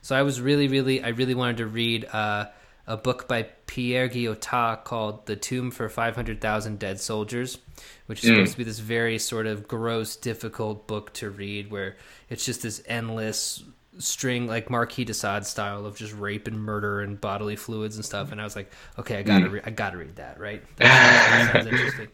So 0.00 0.16
I 0.16 0.22
was 0.22 0.40
really, 0.40 0.68
really, 0.68 1.02
I 1.02 1.08
really 1.08 1.34
wanted 1.34 1.58
to 1.58 1.66
read 1.66 2.06
uh, 2.06 2.46
a 2.86 2.96
book 2.96 3.26
by 3.26 3.44
Pierre 3.66 4.08
Guyotat 4.08 4.84
called 4.84 5.26
"The 5.26 5.36
Tomb 5.36 5.70
for 5.70 5.88
Five 5.88 6.16
Hundred 6.16 6.40
Thousand 6.40 6.78
Dead 6.78 7.00
Soldiers," 7.00 7.58
which 8.06 8.22
is 8.24 8.30
mm. 8.30 8.34
supposed 8.34 8.52
to 8.52 8.58
be 8.58 8.64
this 8.64 8.78
very 8.78 9.18
sort 9.18 9.46
of 9.46 9.66
gross, 9.66 10.16
difficult 10.16 10.86
book 10.86 11.12
to 11.14 11.30
read, 11.30 11.70
where 11.70 11.96
it's 12.28 12.44
just 12.44 12.62
this 12.62 12.82
endless 12.86 13.64
string 13.98 14.46
like 14.46 14.70
Marquis 14.70 15.04
de 15.04 15.14
Sade 15.14 15.46
style 15.46 15.86
of 15.86 15.96
just 15.96 16.12
rape 16.14 16.46
and 16.46 16.60
murder 16.60 17.00
and 17.00 17.20
bodily 17.20 17.56
fluids 17.56 17.96
and 17.96 18.04
stuff. 18.04 18.30
And 18.32 18.40
I 18.40 18.44
was 18.44 18.54
like, 18.54 18.70
okay, 18.98 19.18
I 19.18 19.22
gotta, 19.22 19.46
mm. 19.46 19.52
re- 19.52 19.62
I 19.64 19.70
gotta 19.70 19.96
read 19.96 20.16
that, 20.16 20.38
right? 20.38 20.62
That 20.76 21.52
sounds 21.52 21.66
interesting. 21.72 22.08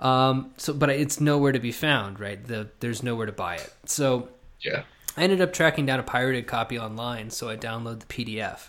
Um, 0.00 0.52
so, 0.56 0.72
but 0.74 0.90
it's 0.90 1.20
nowhere 1.20 1.52
to 1.52 1.58
be 1.58 1.72
found, 1.72 2.20
right? 2.20 2.42
The 2.42 2.68
there's 2.80 3.02
nowhere 3.02 3.26
to 3.26 3.32
buy 3.32 3.56
it. 3.56 3.72
So, 3.86 4.28
yeah, 4.60 4.82
I 5.16 5.22
ended 5.22 5.40
up 5.40 5.52
tracking 5.52 5.86
down 5.86 6.00
a 6.00 6.02
pirated 6.02 6.46
copy 6.46 6.78
online. 6.78 7.30
So 7.30 7.48
I 7.48 7.56
download 7.56 8.00
the 8.00 8.06
PDF, 8.06 8.68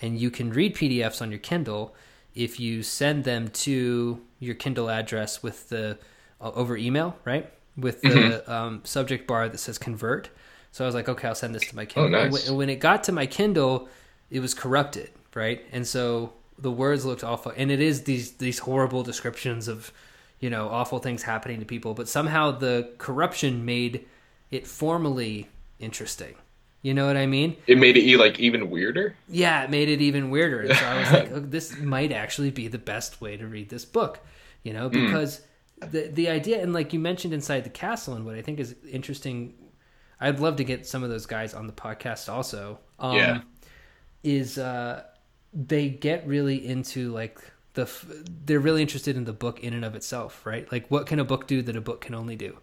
and 0.00 0.18
you 0.18 0.30
can 0.30 0.50
read 0.50 0.74
PDFs 0.74 1.20
on 1.20 1.30
your 1.30 1.40
Kindle 1.40 1.94
if 2.34 2.60
you 2.60 2.82
send 2.82 3.24
them 3.24 3.48
to 3.48 4.20
your 4.38 4.54
Kindle 4.54 4.88
address 4.90 5.42
with 5.42 5.68
the 5.68 5.98
uh, 6.40 6.50
over 6.54 6.76
email, 6.76 7.16
right? 7.24 7.50
With 7.76 8.00
the 8.02 8.08
mm-hmm. 8.08 8.50
um, 8.50 8.80
subject 8.84 9.26
bar 9.26 9.48
that 9.48 9.58
says 9.58 9.78
convert. 9.78 10.30
So 10.72 10.84
I 10.84 10.86
was 10.86 10.94
like, 10.94 11.08
okay, 11.08 11.28
I'll 11.28 11.34
send 11.34 11.54
this 11.54 11.66
to 11.68 11.76
my 11.76 11.84
Kindle. 11.84 12.14
Oh, 12.14 12.24
nice. 12.24 12.48
And 12.48 12.56
when 12.56 12.68
it 12.70 12.76
got 12.76 13.04
to 13.04 13.12
my 13.12 13.26
Kindle, 13.26 13.88
it 14.30 14.40
was 14.40 14.54
corrupted, 14.54 15.10
right? 15.34 15.64
And 15.72 15.86
so 15.86 16.32
the 16.58 16.70
words 16.70 17.04
looked 17.04 17.24
awful, 17.24 17.52
and 17.56 17.70
it 17.70 17.80
is 17.80 18.02
these 18.02 18.32
these 18.32 18.60
horrible 18.60 19.02
descriptions 19.02 19.68
of 19.68 19.92
you 20.40 20.50
know, 20.50 20.68
awful 20.68 20.98
things 20.98 21.22
happening 21.22 21.58
to 21.60 21.66
people, 21.66 21.94
but 21.94 22.08
somehow 22.08 22.50
the 22.50 22.90
corruption 22.98 23.64
made 23.64 24.06
it 24.50 24.66
formally 24.66 25.48
interesting. 25.78 26.34
You 26.82 26.94
know 26.94 27.06
what 27.06 27.16
I 27.16 27.26
mean? 27.26 27.56
It 27.66 27.76
made 27.76 27.96
it 27.96 28.18
like 28.18 28.38
even 28.38 28.70
weirder. 28.70 29.16
Yeah, 29.28 29.64
it 29.64 29.70
made 29.70 29.88
it 29.88 30.00
even 30.00 30.30
weirder. 30.30 30.60
And 30.60 30.76
so 30.76 30.84
I 30.84 30.98
was 31.00 31.12
like, 31.12 31.30
oh, 31.32 31.40
this 31.40 31.76
might 31.78 32.12
actually 32.12 32.50
be 32.50 32.68
the 32.68 32.78
best 32.78 33.20
way 33.20 33.36
to 33.36 33.46
read 33.46 33.68
this 33.68 33.84
book. 33.84 34.20
You 34.62 34.72
know, 34.72 34.88
hmm. 34.88 35.06
because 35.06 35.42
mm. 35.80 35.90
the 35.90 36.08
the 36.08 36.28
idea 36.28 36.62
and 36.62 36.72
like 36.72 36.92
you 36.92 36.98
mentioned 36.98 37.34
inside 37.34 37.64
the 37.64 37.70
castle 37.70 38.14
and 38.14 38.24
what 38.24 38.34
I 38.34 38.42
think 38.42 38.60
is 38.60 38.74
interesting. 38.88 39.54
I'd 40.20 40.40
love 40.40 40.56
to 40.56 40.64
get 40.64 40.84
some 40.84 41.04
of 41.04 41.10
those 41.10 41.26
guys 41.26 41.54
on 41.54 41.68
the 41.68 41.72
podcast 41.72 42.28
also. 42.28 42.80
Um, 42.98 43.16
yeah, 43.16 43.40
is 44.24 44.58
uh, 44.58 45.04
they 45.52 45.88
get 45.88 46.26
really 46.26 46.66
into 46.66 47.12
like 47.12 47.40
the 47.74 47.88
they're 48.44 48.60
really 48.60 48.82
interested 48.82 49.16
in 49.16 49.24
the 49.24 49.32
book 49.32 49.60
in 49.60 49.72
and 49.72 49.84
of 49.84 49.94
itself, 49.94 50.44
right? 50.44 50.70
Like, 50.70 50.88
what 50.90 51.06
can 51.06 51.18
a 51.18 51.24
book 51.24 51.46
do 51.46 51.62
that 51.62 51.76
a 51.76 51.80
book 51.80 52.00
can 52.00 52.14
only 52.14 52.36
do? 52.36 52.58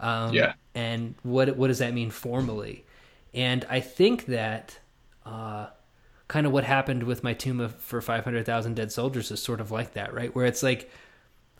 Um, 0.00 0.34
yeah. 0.34 0.54
And 0.74 1.14
what 1.22 1.56
what 1.56 1.68
does 1.68 1.78
that 1.78 1.94
mean 1.94 2.10
formally? 2.10 2.84
And 3.34 3.64
I 3.68 3.80
think 3.80 4.26
that 4.26 4.78
uh, 5.24 5.66
kind 6.28 6.46
of 6.46 6.52
what 6.52 6.64
happened 6.64 7.02
with 7.02 7.22
my 7.22 7.34
tomb 7.34 7.60
of, 7.60 7.74
for 7.76 8.00
five 8.00 8.24
hundred 8.24 8.46
thousand 8.46 8.74
dead 8.74 8.92
soldiers 8.92 9.30
is 9.30 9.42
sort 9.42 9.60
of 9.60 9.70
like 9.70 9.94
that, 9.94 10.14
right? 10.14 10.34
Where 10.34 10.46
it's 10.46 10.62
like 10.62 10.90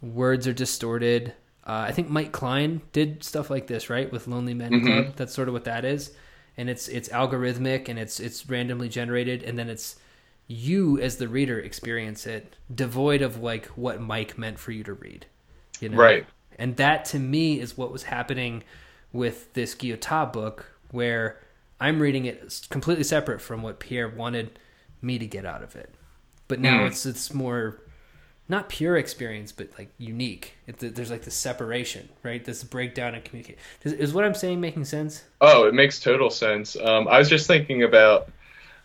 words 0.01 0.47
are 0.47 0.53
distorted. 0.53 1.35
Uh, 1.67 1.85
I 1.89 1.93
think 1.93 2.09
Mike 2.09 2.33
Kleine 2.33 2.81
did 2.93 3.23
stuff 3.23 3.51
like 3.51 3.67
this, 3.67 3.91
right, 3.91 4.11
with 4.11 4.27
Lonely 4.27 4.55
Men 4.55 4.73
mm-hmm. 4.73 4.87
Club. 4.87 5.17
That's 5.17 5.35
sort 5.35 5.49
of 5.49 5.55
what 5.55 5.65
that 5.65 5.85
is, 5.85 6.13
and 6.57 6.71
it's 6.71 6.89
it's 6.89 7.09
algorithmic 7.11 7.89
and 7.89 7.99
it's 7.99 8.21
it's 8.21 8.49
randomly 8.49 8.89
generated, 8.89 9.43
and 9.43 9.59
then 9.59 9.69
it's 9.69 9.97
you 10.49 10.99
as 10.99 11.19
the 11.19 11.29
reader 11.29 11.61
experience 11.61 12.27
it 12.27 12.57
devoid 12.75 13.21
of 13.21 13.43
like 13.43 13.67
what 13.67 14.01
Mike 14.01 14.39
meant 14.39 14.59
for 14.59 14.73
you 14.73 14.83
to 14.83 14.95
read. 14.95 15.27
You 15.79 15.91
know? 15.91 15.99
Right. 15.99 16.27
And 16.59 16.77
that 16.77 17.05
to 17.07 17.19
me 17.19 17.61
is 17.61 17.77
what 17.77 17.93
was 17.93 18.05
happening 18.05 18.65
with 19.13 19.53
this 19.53 19.75
Guyotat 19.75 20.33
book 20.33 20.67
where 20.91 21.41
I'm 21.81 22.01
reading 22.01 22.25
it 22.25 22.67
completely 22.71 23.05
separate 23.05 23.41
from 23.41 23.63
what 23.63 23.79
Pierre 23.79 24.09
wanted 24.09 24.59
me 25.01 25.19
to 25.19 25.27
get 25.27 25.45
out 25.45 25.63
of 25.63 25.77
it. 25.77 25.95
But 26.49 26.61
now 26.61 26.81
mm. 26.81 26.89
it's 26.89 27.07
it's 27.07 27.33
more 27.33 27.81
not 28.49 28.69
pure 28.71 28.97
experience, 28.97 29.53
but 29.53 29.69
like 29.79 29.91
unique. 29.99 30.55
It, 30.67 30.79
there's 30.79 31.11
like 31.11 31.23
the 31.23 31.31
separation, 31.31 32.09
right? 32.23 32.43
This 32.43 32.65
breakdown 32.65 33.15
and 33.15 33.23
communicate. 33.23 33.59
Is, 33.85 33.93
is, 33.93 34.15
what 34.15 34.25
I'm 34.25 34.35
saying 34.35 34.61
making 34.61 34.87
sense? 34.87 35.23
Oh, 35.41 35.67
it 35.69 35.75
makes 35.75 36.01
total 36.01 36.31
sense. 36.31 36.75
Um, 36.77 37.07
I 37.09 37.19
was 37.19 37.29
just 37.29 37.47
thinking 37.47 37.83
about 37.83 38.31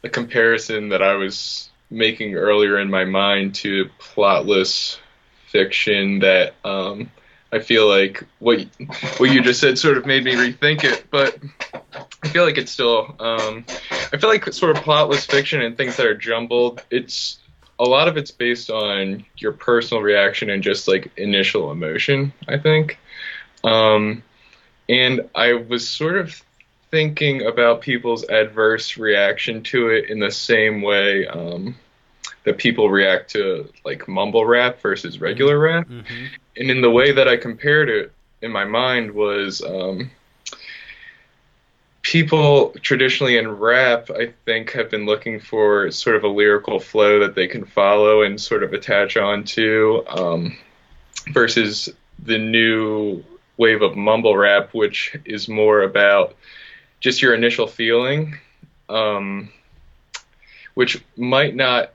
a 0.03 0.09
comparison 0.09 0.89
that 0.89 1.01
I 1.01 1.13
was 1.13 1.69
making 1.89 2.35
earlier 2.35 2.77
in 2.79 2.89
my 2.89 3.05
mind 3.05 3.55
to 3.55 3.89
plotless 3.99 4.97
fiction 5.47 6.19
that 6.19 6.55
um, 6.65 7.09
I 7.53 7.59
feel 7.59 7.87
like 7.87 8.23
what 8.39 8.65
what 9.17 9.31
you 9.31 9.39
just 9.43 9.59
said 9.59 9.77
sort 9.77 9.97
of 9.97 10.07
made 10.07 10.23
me 10.23 10.33
rethink 10.33 10.83
it, 10.83 11.05
but 11.11 11.37
I 12.23 12.27
feel 12.29 12.45
like 12.45 12.57
it's 12.57 12.71
still 12.71 13.15
um, 13.19 13.63
I 14.11 14.17
feel 14.17 14.29
like 14.29 14.51
sort 14.51 14.75
of 14.75 14.83
plotless 14.83 15.29
fiction 15.29 15.61
and 15.61 15.77
things 15.77 15.95
that 15.97 16.07
are 16.07 16.15
jumbled. 16.15 16.81
It's 16.89 17.37
a 17.77 17.83
lot 17.83 18.07
of 18.07 18.17
it's 18.17 18.31
based 18.31 18.71
on 18.71 19.23
your 19.37 19.51
personal 19.51 20.01
reaction 20.01 20.49
and 20.49 20.63
just 20.63 20.87
like 20.87 21.11
initial 21.15 21.71
emotion. 21.71 22.33
I 22.47 22.57
think, 22.57 22.97
um, 23.63 24.23
and 24.89 25.29
I 25.35 25.53
was 25.53 25.87
sort 25.87 26.17
of 26.17 26.41
thinking 26.89 27.45
about 27.45 27.81
people's 27.81 28.23
adverse 28.23 28.97
reaction 28.97 29.61
to 29.63 29.89
it 29.89 30.09
in 30.09 30.19
the 30.19 30.31
same 30.31 30.81
way 30.81 31.27
um, 31.27 31.75
that 32.45 32.57
people 32.57 32.89
react 32.89 33.29
to 33.31 33.71
like 33.85 34.07
mumble 34.07 34.43
rap 34.43 34.81
versus 34.81 35.21
regular 35.21 35.59
rap. 35.59 35.87
Mm-hmm. 35.87 36.25
And 36.57 36.69
in 36.69 36.81
the 36.81 36.91
way 36.91 37.11
that 37.11 37.27
I 37.27 37.37
compared 37.37 37.89
it 37.89 38.11
in 38.41 38.51
my 38.51 38.65
mind 38.65 39.11
was 39.11 39.61
um, 39.63 40.11
people 42.03 42.75
traditionally 42.81 43.37
in 43.37 43.47
rap, 43.47 44.11
I 44.11 44.33
think, 44.45 44.71
have 44.73 44.91
been 44.91 45.05
looking 45.05 45.39
for 45.39 45.89
sort 45.89 46.15
of 46.15 46.23
a 46.23 46.27
lyrical 46.27 46.79
flow 46.79 47.19
that 47.19 47.33
they 47.33 47.47
can 47.47 47.65
follow 47.65 48.21
and 48.21 48.39
sort 48.39 48.63
of 48.63 48.73
attach 48.73 49.17
onto 49.17 50.03
um, 50.07 50.57
versus 51.31 51.89
the 52.19 52.37
new 52.37 53.23
wave 53.57 53.81
of 53.81 53.95
mumble 53.95 54.37
rap, 54.37 54.73
which 54.73 55.15
is 55.25 55.47
more 55.47 55.81
about 55.81 56.35
just 56.99 57.21
your 57.21 57.33
initial 57.33 57.67
feeling, 57.67 58.37
um, 58.89 59.49
which 60.73 61.03
might 61.17 61.55
not. 61.55 61.93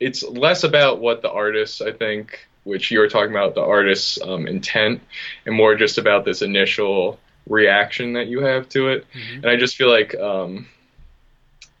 It's 0.00 0.22
less 0.22 0.64
about 0.64 1.00
what 1.00 1.22
the 1.22 1.30
artist, 1.30 1.80
I 1.80 1.92
think, 1.92 2.46
which 2.64 2.90
you 2.90 2.98
were 2.98 3.08
talking 3.08 3.30
about, 3.30 3.54
the 3.54 3.62
artist's 3.62 4.20
um, 4.22 4.46
intent, 4.46 5.00
and 5.46 5.54
more 5.54 5.74
just 5.74 5.98
about 5.98 6.24
this 6.24 6.42
initial 6.42 7.18
reaction 7.48 8.14
that 8.14 8.26
you 8.26 8.40
have 8.40 8.68
to 8.70 8.88
it. 8.88 9.06
Mm-hmm. 9.12 9.36
And 9.36 9.46
I 9.46 9.56
just 9.56 9.76
feel 9.76 9.90
like 9.90 10.14
um, 10.14 10.66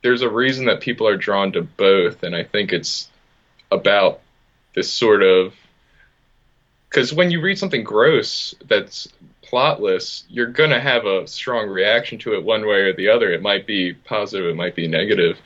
there's 0.02 0.22
a 0.22 0.28
reason 0.28 0.66
that 0.66 0.80
people 0.80 1.08
are 1.08 1.16
drawn 1.16 1.52
to 1.52 1.62
both, 1.62 2.22
and 2.22 2.36
I 2.36 2.44
think 2.44 2.72
it's 2.72 3.08
about 3.70 4.20
this 4.74 4.92
sort 4.92 5.22
of 5.22 5.54
because 6.88 7.12
when 7.12 7.32
you 7.32 7.40
read 7.40 7.58
something 7.58 7.82
gross 7.82 8.54
that's 8.66 9.08
plotless, 9.42 10.22
you're 10.28 10.46
going 10.46 10.70
to 10.70 10.80
have 10.80 11.06
a 11.06 11.26
strong 11.26 11.68
reaction 11.68 12.18
to 12.20 12.34
it 12.34 12.44
one 12.44 12.66
way 12.66 12.82
or 12.82 12.92
the 12.92 13.08
other. 13.08 13.32
It 13.32 13.42
might 13.42 13.66
be 13.66 13.94
positive, 13.94 14.46
it 14.46 14.54
might 14.56 14.76
be 14.76 14.86
negative. 14.86 15.38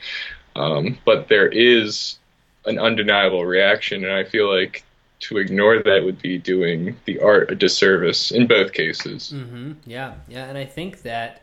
Um, 0.54 0.98
but 1.06 1.28
there 1.28 1.48
is 1.48 2.18
an 2.66 2.78
undeniable 2.78 3.46
reaction, 3.46 4.04
and 4.04 4.12
I 4.12 4.24
feel 4.24 4.54
like 4.54 4.84
to 5.20 5.38
ignore 5.38 5.82
that 5.82 6.04
would 6.04 6.20
be 6.22 6.38
doing 6.38 6.96
the 7.04 7.20
art 7.20 7.50
a 7.50 7.54
disservice 7.54 8.30
in 8.30 8.46
both 8.46 8.72
cases. 8.72 9.32
Mm-hmm. 9.34 9.72
Yeah, 9.86 10.14
yeah, 10.28 10.44
and 10.46 10.56
I 10.56 10.64
think 10.64 11.02
that 11.02 11.42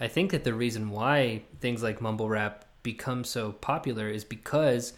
I 0.00 0.08
think 0.08 0.30
that 0.30 0.44
the 0.44 0.54
reason 0.54 0.90
why 0.90 1.42
things 1.60 1.82
like 1.82 2.00
mumble 2.00 2.28
rap 2.28 2.64
become 2.82 3.24
so 3.24 3.52
popular 3.52 4.08
is 4.08 4.24
because 4.24 4.92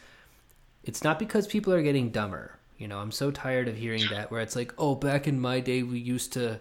it's 0.85 1.03
not 1.03 1.19
because 1.19 1.47
people 1.47 1.73
are 1.73 1.83
getting 1.83 2.11
dumber. 2.11 2.57
You 2.79 2.89
know, 2.89 2.99
I'm 2.99 3.13
so 3.13 3.31
tired 3.31 3.69
of 3.69 3.77
hearing 3.77 4.05
that 4.11 4.31
where 4.31 4.41
it's 4.41 4.57
like, 4.57 4.73
oh, 4.79 4.95
back 4.95 5.27
in 5.27 5.41
my 5.41 5.61
day 5.61 5.83
we 5.83 5.99
used 5.99 6.33
to, 6.35 6.61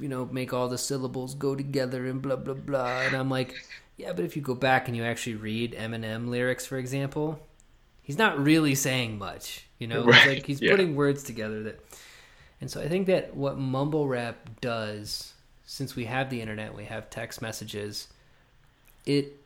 you 0.00 0.08
know, 0.08 0.26
make 0.26 0.52
all 0.52 0.68
the 0.68 0.78
syllables 0.78 1.34
go 1.34 1.54
together 1.54 2.06
and 2.06 2.20
blah 2.20 2.36
blah 2.36 2.54
blah, 2.54 3.02
and 3.02 3.14
I'm 3.14 3.30
like, 3.30 3.54
yeah, 3.96 4.12
but 4.12 4.24
if 4.24 4.36
you 4.36 4.42
go 4.42 4.54
back 4.54 4.88
and 4.88 4.96
you 4.96 5.04
actually 5.04 5.36
read 5.36 5.74
Eminem 5.74 6.28
lyrics, 6.28 6.66
for 6.66 6.78
example, 6.78 7.46
he's 8.02 8.18
not 8.18 8.42
really 8.42 8.74
saying 8.74 9.18
much. 9.18 9.66
You 9.78 9.86
know, 9.88 10.04
right. 10.04 10.28
like 10.28 10.46
he's 10.46 10.60
yeah. 10.60 10.70
putting 10.70 10.94
words 10.94 11.22
together 11.22 11.62
that, 11.64 11.80
and 12.60 12.70
so 12.70 12.80
I 12.80 12.88
think 12.88 13.06
that 13.06 13.34
what 13.34 13.58
mumble 13.58 14.06
rap 14.06 14.60
does, 14.60 15.32
since 15.64 15.96
we 15.96 16.04
have 16.04 16.30
the 16.30 16.40
internet, 16.40 16.76
we 16.76 16.84
have 16.84 17.10
text 17.10 17.42
messages, 17.42 18.08
it 19.06 19.38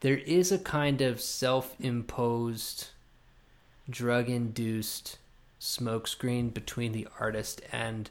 there 0.00 0.18
is 0.18 0.50
a 0.50 0.58
kind 0.58 1.00
of 1.00 1.20
self-imposed, 1.20 2.88
drug-induced 3.88 5.18
smokescreen 5.60 6.52
between 6.52 6.90
the 6.90 7.06
artist 7.20 7.62
and 7.70 8.10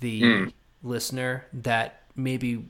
the 0.00 0.22
mm. 0.22 0.52
listener 0.82 1.46
that 1.52 2.02
maybe 2.14 2.64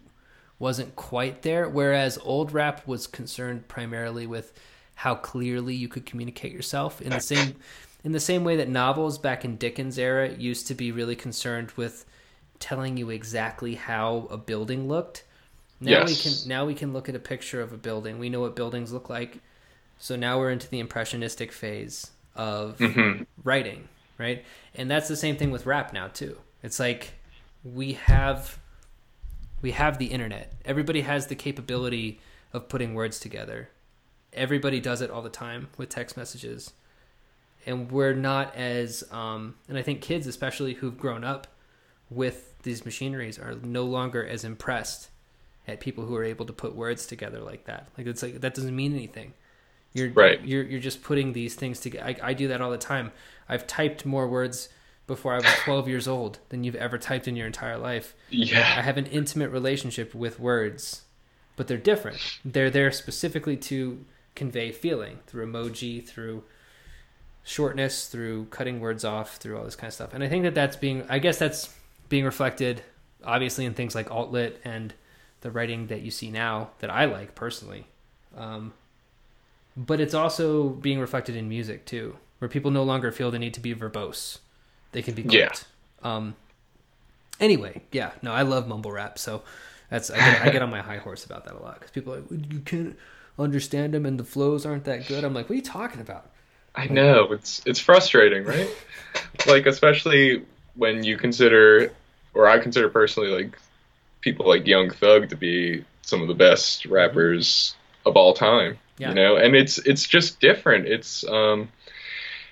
wasn't 0.58 0.96
quite 0.96 1.42
there. 1.42 1.68
Whereas 1.68 2.18
old 2.24 2.52
rap 2.52 2.86
was 2.86 3.06
concerned 3.06 3.68
primarily 3.68 4.26
with 4.26 4.52
how 4.94 5.14
clearly 5.14 5.74
you 5.74 5.88
could 5.88 6.06
communicate 6.06 6.52
yourself 6.52 7.02
in 7.02 7.10
the 7.10 7.20
same 7.20 7.56
in 8.04 8.12
the 8.12 8.20
same 8.20 8.44
way 8.44 8.56
that 8.56 8.68
novels 8.68 9.18
back 9.18 9.44
in 9.44 9.56
Dickens 9.56 9.98
era 9.98 10.28
used 10.28 10.66
to 10.68 10.74
be 10.74 10.92
really 10.92 11.16
concerned 11.16 11.70
with 11.72 12.04
telling 12.58 12.96
you 12.96 13.10
exactly 13.10 13.74
how 13.74 14.28
a 14.30 14.36
building 14.36 14.88
looked. 14.88 15.24
Now 15.80 15.90
yes. 15.90 16.08
we 16.08 16.16
can 16.16 16.48
now 16.48 16.66
we 16.66 16.74
can 16.74 16.92
look 16.92 17.08
at 17.08 17.14
a 17.14 17.20
picture 17.20 17.60
of 17.60 17.72
a 17.72 17.76
building. 17.76 18.18
We 18.18 18.28
know 18.28 18.40
what 18.40 18.54
buildings 18.54 18.92
look 18.92 19.08
like. 19.08 19.40
So 19.98 20.16
now 20.16 20.38
we're 20.38 20.50
into 20.50 20.68
the 20.68 20.80
impressionistic 20.80 21.50
phase 21.50 22.10
of 22.36 22.78
mm-hmm. 22.78 23.22
writing, 23.42 23.88
right? 24.18 24.44
And 24.74 24.90
that's 24.90 25.08
the 25.08 25.16
same 25.16 25.36
thing 25.36 25.50
with 25.50 25.66
rap 25.66 25.92
now 25.92 26.08
too. 26.08 26.36
It's 26.62 26.78
like 26.78 27.14
we 27.64 27.94
have 27.94 28.58
we 29.62 29.72
have 29.72 29.98
the 29.98 30.06
internet. 30.06 30.52
Everybody 30.64 31.00
has 31.00 31.28
the 31.28 31.34
capability 31.34 32.20
of 32.52 32.68
putting 32.68 32.94
words 32.94 33.18
together 33.18 33.70
everybody 34.34 34.80
does 34.80 35.00
it 35.00 35.10
all 35.10 35.22
the 35.22 35.30
time 35.30 35.68
with 35.76 35.88
text 35.88 36.16
messages. 36.16 36.72
And 37.66 37.90
we're 37.90 38.14
not 38.14 38.54
as 38.54 39.04
um, 39.10 39.54
and 39.68 39.78
i 39.78 39.82
think 39.82 40.02
kids 40.02 40.26
especially 40.26 40.74
who've 40.74 40.98
grown 40.98 41.24
up 41.24 41.46
with 42.10 42.58
these 42.62 42.84
machineries 42.84 43.38
are 43.38 43.54
no 43.62 43.84
longer 43.84 44.26
as 44.26 44.44
impressed 44.44 45.08
at 45.66 45.80
people 45.80 46.04
who 46.04 46.14
are 46.14 46.24
able 46.24 46.44
to 46.44 46.52
put 46.52 46.74
words 46.74 47.06
together 47.06 47.40
like 47.40 47.64
that. 47.64 47.88
Like 47.96 48.06
it's 48.06 48.22
like 48.22 48.40
that 48.40 48.54
doesn't 48.54 48.76
mean 48.76 48.94
anything. 48.94 49.32
You're 49.94 50.10
right. 50.10 50.44
you're, 50.44 50.64
you're 50.64 50.80
just 50.80 51.02
putting 51.02 51.32
these 51.32 51.54
things 51.54 51.78
together 51.78 52.04
I, 52.04 52.16
I 52.30 52.34
do 52.34 52.48
that 52.48 52.60
all 52.60 52.70
the 52.70 52.78
time. 52.78 53.12
I've 53.48 53.66
typed 53.66 54.04
more 54.04 54.28
words 54.28 54.68
before 55.06 55.34
i 55.34 55.36
was 55.36 55.46
12 55.64 55.88
years 55.88 56.08
old 56.08 56.38
than 56.48 56.64
you've 56.64 56.74
ever 56.74 56.98
typed 56.98 57.28
in 57.28 57.36
your 57.36 57.46
entire 57.46 57.78
life. 57.78 58.14
Yeah. 58.30 58.74
I 58.76 58.82
have 58.82 58.98
an 58.98 59.06
intimate 59.06 59.50
relationship 59.50 60.14
with 60.14 60.38
words 60.38 61.04
but 61.56 61.68
they're 61.68 61.78
different. 61.78 62.18
They're 62.44 62.70
there 62.70 62.90
specifically 62.90 63.56
to 63.58 64.04
convey 64.34 64.72
feeling 64.72 65.18
through 65.26 65.46
emoji, 65.46 66.06
through 66.06 66.44
shortness, 67.42 68.08
through 68.08 68.46
cutting 68.46 68.80
words 68.80 69.04
off, 69.04 69.36
through 69.36 69.58
all 69.58 69.64
this 69.64 69.76
kind 69.76 69.88
of 69.88 69.94
stuff. 69.94 70.14
And 70.14 70.24
I 70.24 70.28
think 70.28 70.44
that 70.44 70.54
that's 70.54 70.76
being, 70.76 71.04
I 71.08 71.18
guess 71.18 71.38
that's 71.38 71.74
being 72.08 72.24
reflected 72.24 72.82
obviously 73.24 73.64
in 73.64 73.74
things 73.74 73.94
like 73.94 74.10
alt 74.10 74.30
lit 74.30 74.60
and 74.64 74.94
the 75.40 75.50
writing 75.50 75.88
that 75.88 76.02
you 76.02 76.10
see 76.10 76.30
now 76.30 76.70
that 76.78 76.90
I 76.90 77.04
like 77.06 77.34
personally. 77.34 77.86
Um, 78.36 78.72
but 79.76 80.00
it's 80.00 80.14
also 80.14 80.68
being 80.68 80.98
reflected 80.98 81.36
in 81.36 81.48
music 81.48 81.84
too, 81.84 82.16
where 82.38 82.48
people 82.48 82.70
no 82.70 82.82
longer 82.82 83.12
feel 83.12 83.30
the 83.30 83.38
need 83.38 83.54
to 83.54 83.60
be 83.60 83.74
verbose. 83.74 84.38
They 84.92 85.02
can 85.02 85.14
be 85.14 85.22
quick. 85.22 85.34
Yeah. 85.34 85.50
Um, 86.02 86.36
anyway, 87.40 87.82
yeah, 87.90 88.12
no, 88.22 88.32
I 88.32 88.42
love 88.42 88.68
mumble 88.68 88.92
rap, 88.92 89.18
so 89.18 89.42
that's 89.90 90.10
I 90.10 90.16
get, 90.16 90.42
I 90.42 90.50
get 90.50 90.62
on 90.62 90.70
my 90.70 90.80
high 90.80 90.98
horse 90.98 91.24
about 91.24 91.44
that 91.44 91.54
a 91.54 91.58
lot 91.62 91.74
because 91.74 91.90
people 91.90 92.14
are 92.14 92.20
like 92.20 92.52
you 92.52 92.60
can't 92.60 92.96
understand 93.38 93.94
them 93.94 94.06
and 94.06 94.18
the 94.18 94.24
flows 94.24 94.64
aren't 94.64 94.84
that 94.84 95.06
good. 95.06 95.24
I'm 95.24 95.34
like, 95.34 95.48
what 95.48 95.54
are 95.54 95.56
you 95.56 95.62
talking 95.62 96.00
about? 96.00 96.30
I 96.74 96.86
know 96.86 97.32
it's 97.32 97.62
it's 97.66 97.78
frustrating, 97.78 98.44
right? 98.44 98.68
like 99.46 99.66
especially 99.66 100.44
when 100.74 101.04
you 101.04 101.16
consider, 101.16 101.92
or 102.34 102.48
I 102.48 102.58
consider 102.58 102.88
personally, 102.88 103.30
like 103.30 103.58
people 104.20 104.48
like 104.48 104.66
Young 104.66 104.90
Thug 104.90 105.28
to 105.30 105.36
be 105.36 105.84
some 106.02 106.20
of 106.20 106.28
the 106.28 106.34
best 106.34 106.86
rappers 106.86 107.76
of 108.04 108.16
all 108.16 108.34
time. 108.34 108.78
Yeah. 108.98 109.10
You 109.10 109.14
know, 109.14 109.36
and 109.36 109.54
it's 109.54 109.78
it's 109.78 110.06
just 110.06 110.40
different. 110.40 110.86
It's 110.86 111.24
um, 111.28 111.68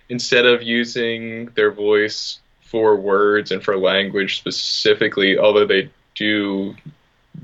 instead 0.08 0.46
of 0.46 0.62
using 0.62 1.46
their 1.54 1.72
voice 1.72 2.38
for 2.62 2.96
words 2.96 3.50
and 3.50 3.62
for 3.62 3.76
language 3.76 4.38
specifically, 4.38 5.38
although 5.38 5.66
they 5.66 5.90
do 6.14 6.74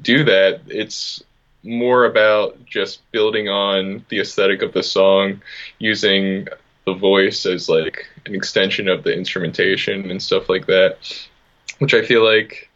do 0.02 0.24
that, 0.24 0.62
it's 0.68 1.22
more 1.62 2.04
about 2.04 2.64
just 2.66 3.00
building 3.10 3.48
on 3.48 4.04
the 4.08 4.20
aesthetic 4.20 4.62
of 4.62 4.72
the 4.72 4.82
song, 4.82 5.42
using 5.78 6.46
the 6.86 6.94
voice 6.94 7.44
as 7.46 7.68
like 7.68 8.06
an 8.26 8.34
extension 8.34 8.88
of 8.88 9.02
the 9.02 9.12
instrumentation 9.12 10.10
and 10.10 10.22
stuff 10.22 10.48
like 10.48 10.66
that, 10.66 10.98
which 11.78 11.94
I 11.94 12.02
feel 12.02 12.24
like 12.24 12.70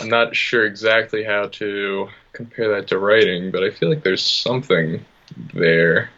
I'm 0.00 0.08
not 0.08 0.34
sure 0.34 0.64
exactly 0.64 1.24
how 1.24 1.48
to 1.48 2.08
compare 2.32 2.74
that 2.74 2.88
to 2.88 2.98
writing, 2.98 3.50
but 3.50 3.62
I 3.62 3.70
feel 3.70 3.88
like 3.88 4.02
there's 4.02 4.24
something 4.24 5.04
there. 5.52 6.10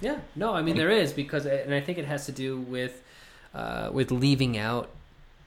Yeah, 0.00 0.18
no, 0.34 0.54
I 0.54 0.62
mean 0.62 0.76
there 0.76 0.90
is 0.90 1.12
because, 1.12 1.46
and 1.46 1.74
I 1.74 1.80
think 1.80 1.98
it 1.98 2.06
has 2.06 2.26
to 2.26 2.32
do 2.32 2.58
with 2.58 3.02
uh, 3.54 3.90
with 3.92 4.10
leaving 4.10 4.56
out 4.56 4.88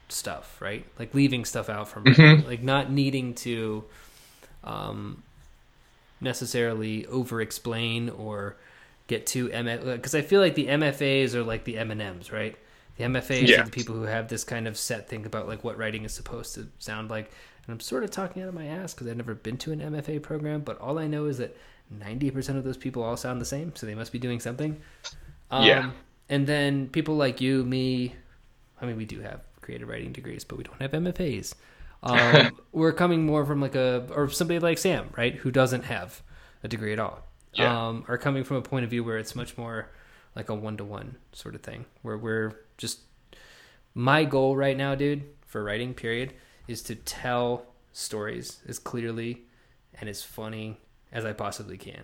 stuff, 0.08 0.60
right? 0.60 0.84
Like 0.98 1.14
leaving 1.14 1.44
stuff 1.44 1.68
out 1.68 1.88
from, 1.88 2.04
mm-hmm. 2.04 2.46
like 2.46 2.62
not 2.62 2.90
needing 2.90 3.34
to 3.36 3.84
um, 4.64 5.22
necessarily 6.20 7.06
over 7.06 7.40
explain 7.40 8.10
or 8.10 8.56
get 9.06 9.26
too 9.26 9.48
MF 9.48 9.84
because 9.84 10.14
I 10.14 10.22
feel 10.22 10.40
like 10.40 10.54
the 10.54 10.66
MFAs 10.66 11.34
are 11.34 11.44
like 11.44 11.64
the 11.64 11.78
M&Ms, 11.78 12.32
right? 12.32 12.56
The 12.96 13.04
MFAs 13.04 13.48
yeah. 13.48 13.60
are 13.60 13.64
the 13.64 13.70
people 13.70 13.94
who 13.94 14.02
have 14.02 14.28
this 14.28 14.44
kind 14.44 14.66
of 14.66 14.76
set 14.76 15.08
thing 15.08 15.26
about 15.26 15.48
like 15.48 15.64
what 15.64 15.76
writing 15.76 16.04
is 16.04 16.12
supposed 16.12 16.54
to 16.54 16.68
sound 16.78 17.10
like. 17.10 17.30
And 17.66 17.72
I'm 17.72 17.80
sort 17.80 18.04
of 18.04 18.10
talking 18.10 18.42
out 18.42 18.48
of 18.48 18.54
my 18.54 18.66
ass 18.66 18.94
because 18.94 19.08
I've 19.08 19.16
never 19.16 19.34
been 19.34 19.56
to 19.58 19.72
an 19.72 19.80
MFA 19.80 20.22
program, 20.22 20.60
but 20.60 20.78
all 20.80 20.98
I 20.98 21.06
know 21.06 21.26
is 21.26 21.38
that 21.38 21.56
90% 21.92 22.56
of 22.56 22.64
those 22.64 22.76
people 22.76 23.02
all 23.02 23.16
sound 23.16 23.40
the 23.40 23.46
same, 23.46 23.74
so 23.74 23.86
they 23.86 23.94
must 23.94 24.12
be 24.12 24.18
doing 24.18 24.40
something. 24.40 24.80
Um, 25.50 25.64
yeah. 25.64 25.90
And 26.28 26.46
then 26.46 26.88
people 26.88 27.16
like 27.16 27.40
you, 27.40 27.64
me, 27.64 28.14
I 28.80 28.86
mean, 28.86 28.96
we 28.96 29.04
do 29.04 29.20
have 29.20 29.40
creative 29.60 29.88
writing 29.88 30.12
degrees, 30.12 30.44
but 30.44 30.58
we 30.58 30.64
don't 30.64 30.80
have 30.80 30.92
MFAs. 30.92 31.54
Um, 32.04 32.60
we're 32.72 32.92
coming 32.92 33.24
more 33.24 33.44
from 33.44 33.60
like 33.60 33.74
a 33.74 34.06
or 34.10 34.28
somebody 34.28 34.60
like 34.60 34.78
Sam, 34.78 35.08
right, 35.16 35.34
who 35.34 35.50
doesn't 35.50 35.84
have 35.84 36.22
a 36.62 36.68
degree 36.68 36.92
at 36.92 37.00
all. 37.00 37.26
Yeah. 37.54 37.88
Um, 37.88 38.04
are 38.08 38.18
coming 38.18 38.44
from 38.44 38.58
a 38.58 38.62
point 38.62 38.84
of 38.84 38.90
view 38.90 39.02
where 39.02 39.18
it's 39.18 39.34
much 39.34 39.56
more 39.56 39.90
like 40.36 40.48
a 40.48 40.54
one 40.54 40.76
to 40.76 40.84
one 40.84 41.16
sort 41.32 41.54
of 41.54 41.62
thing, 41.62 41.86
where 42.02 42.18
we're 42.18 42.52
just 42.76 43.00
my 43.94 44.24
goal 44.24 44.56
right 44.56 44.76
now, 44.76 44.94
dude, 44.94 45.24
for 45.46 45.64
writing 45.64 45.94
period, 45.94 46.34
is 46.68 46.82
to 46.82 46.94
tell 46.94 47.66
stories 47.92 48.60
as 48.68 48.78
clearly 48.78 49.42
and 49.98 50.08
as 50.08 50.22
funny 50.22 50.80
as 51.12 51.24
I 51.24 51.32
possibly 51.32 51.78
can, 51.78 52.02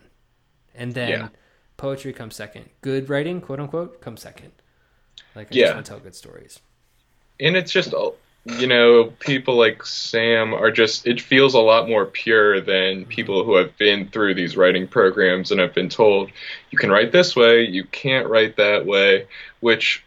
and 0.75 0.95
then 0.95 1.09
yeah. 1.09 1.29
poetry 1.77 2.13
comes 2.13 2.37
second. 2.37 2.71
Good 2.81 3.11
writing, 3.11 3.41
quote 3.41 3.61
unquote, 3.61 4.01
comes 4.01 4.23
second. 4.23 4.53
Like 5.35 5.49
I 5.49 5.57
yeah. 5.57 5.65
just 5.65 5.75
want 5.75 5.87
to 5.87 5.91
tell 5.91 6.01
good 6.01 6.15
stories. 6.15 6.61
And 7.39 7.57
it's 7.57 7.73
just 7.73 7.93
you 8.45 8.67
know, 8.67 9.13
people 9.21 9.57
like 9.57 9.85
Sam 9.85 10.55
are 10.55 10.71
just, 10.71 11.07
it 11.07 11.21
feels 11.21 11.55
a 11.55 11.61
lot 11.61 11.89
more 11.89 12.07
pure 12.07 12.61
than 12.61 13.05
people 13.05 13.45
who 13.45 13.57
have 13.57 13.77
been 13.77 14.09
through 14.09 14.35
these 14.35 14.57
writing 14.57 14.89
programs 14.89 15.51
and 15.51 15.61
have 15.61 15.75
been 15.75 15.91
told, 15.91 16.31
you 16.71 16.79
can 16.79 16.91
write 16.91 17.13
this 17.13 17.37
way, 17.37 17.65
you 17.65 17.85
can't 17.85 18.29
write 18.29 18.57
that 18.57 18.87
way, 18.87 19.27
which, 19.61 20.05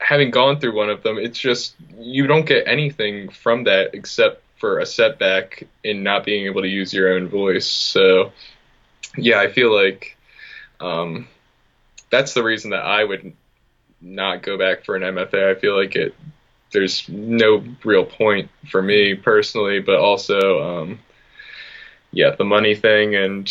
having 0.00 0.30
gone 0.30 0.60
through 0.60 0.76
one 0.76 0.90
of 0.90 1.02
them, 1.02 1.16
it's 1.16 1.38
just, 1.38 1.74
you 1.96 2.26
don't 2.26 2.46
get 2.46 2.66
anything 2.66 3.30
from 3.30 3.64
that 3.64 3.94
except 3.94 4.42
for 4.56 4.78
a 4.78 4.86
setback 4.86 5.66
in 5.82 6.02
not 6.02 6.24
being 6.24 6.46
able 6.46 6.60
to 6.60 6.68
use 6.68 6.92
your 6.92 7.14
own 7.14 7.28
voice. 7.28 7.66
So, 7.66 8.32
yeah, 9.16 9.40
I 9.40 9.50
feel 9.50 9.74
like 9.74 10.16
um, 10.78 11.26
that's 12.10 12.34
the 12.34 12.42
reason 12.42 12.70
that 12.70 12.84
I 12.84 13.02
would 13.02 13.32
not 14.00 14.42
go 14.42 14.58
back 14.58 14.84
for 14.84 14.94
an 14.94 15.02
MFA. 15.02 15.56
I 15.56 15.58
feel 15.58 15.76
like 15.76 15.96
it 15.96 16.14
there's 16.72 17.08
no 17.08 17.64
real 17.84 18.04
point 18.04 18.50
for 18.70 18.82
me 18.82 19.14
personally, 19.14 19.80
but 19.80 19.96
also, 19.96 20.62
um, 20.82 21.00
yeah, 22.10 22.34
the 22.36 22.44
money 22.44 22.74
thing, 22.74 23.14
and 23.14 23.50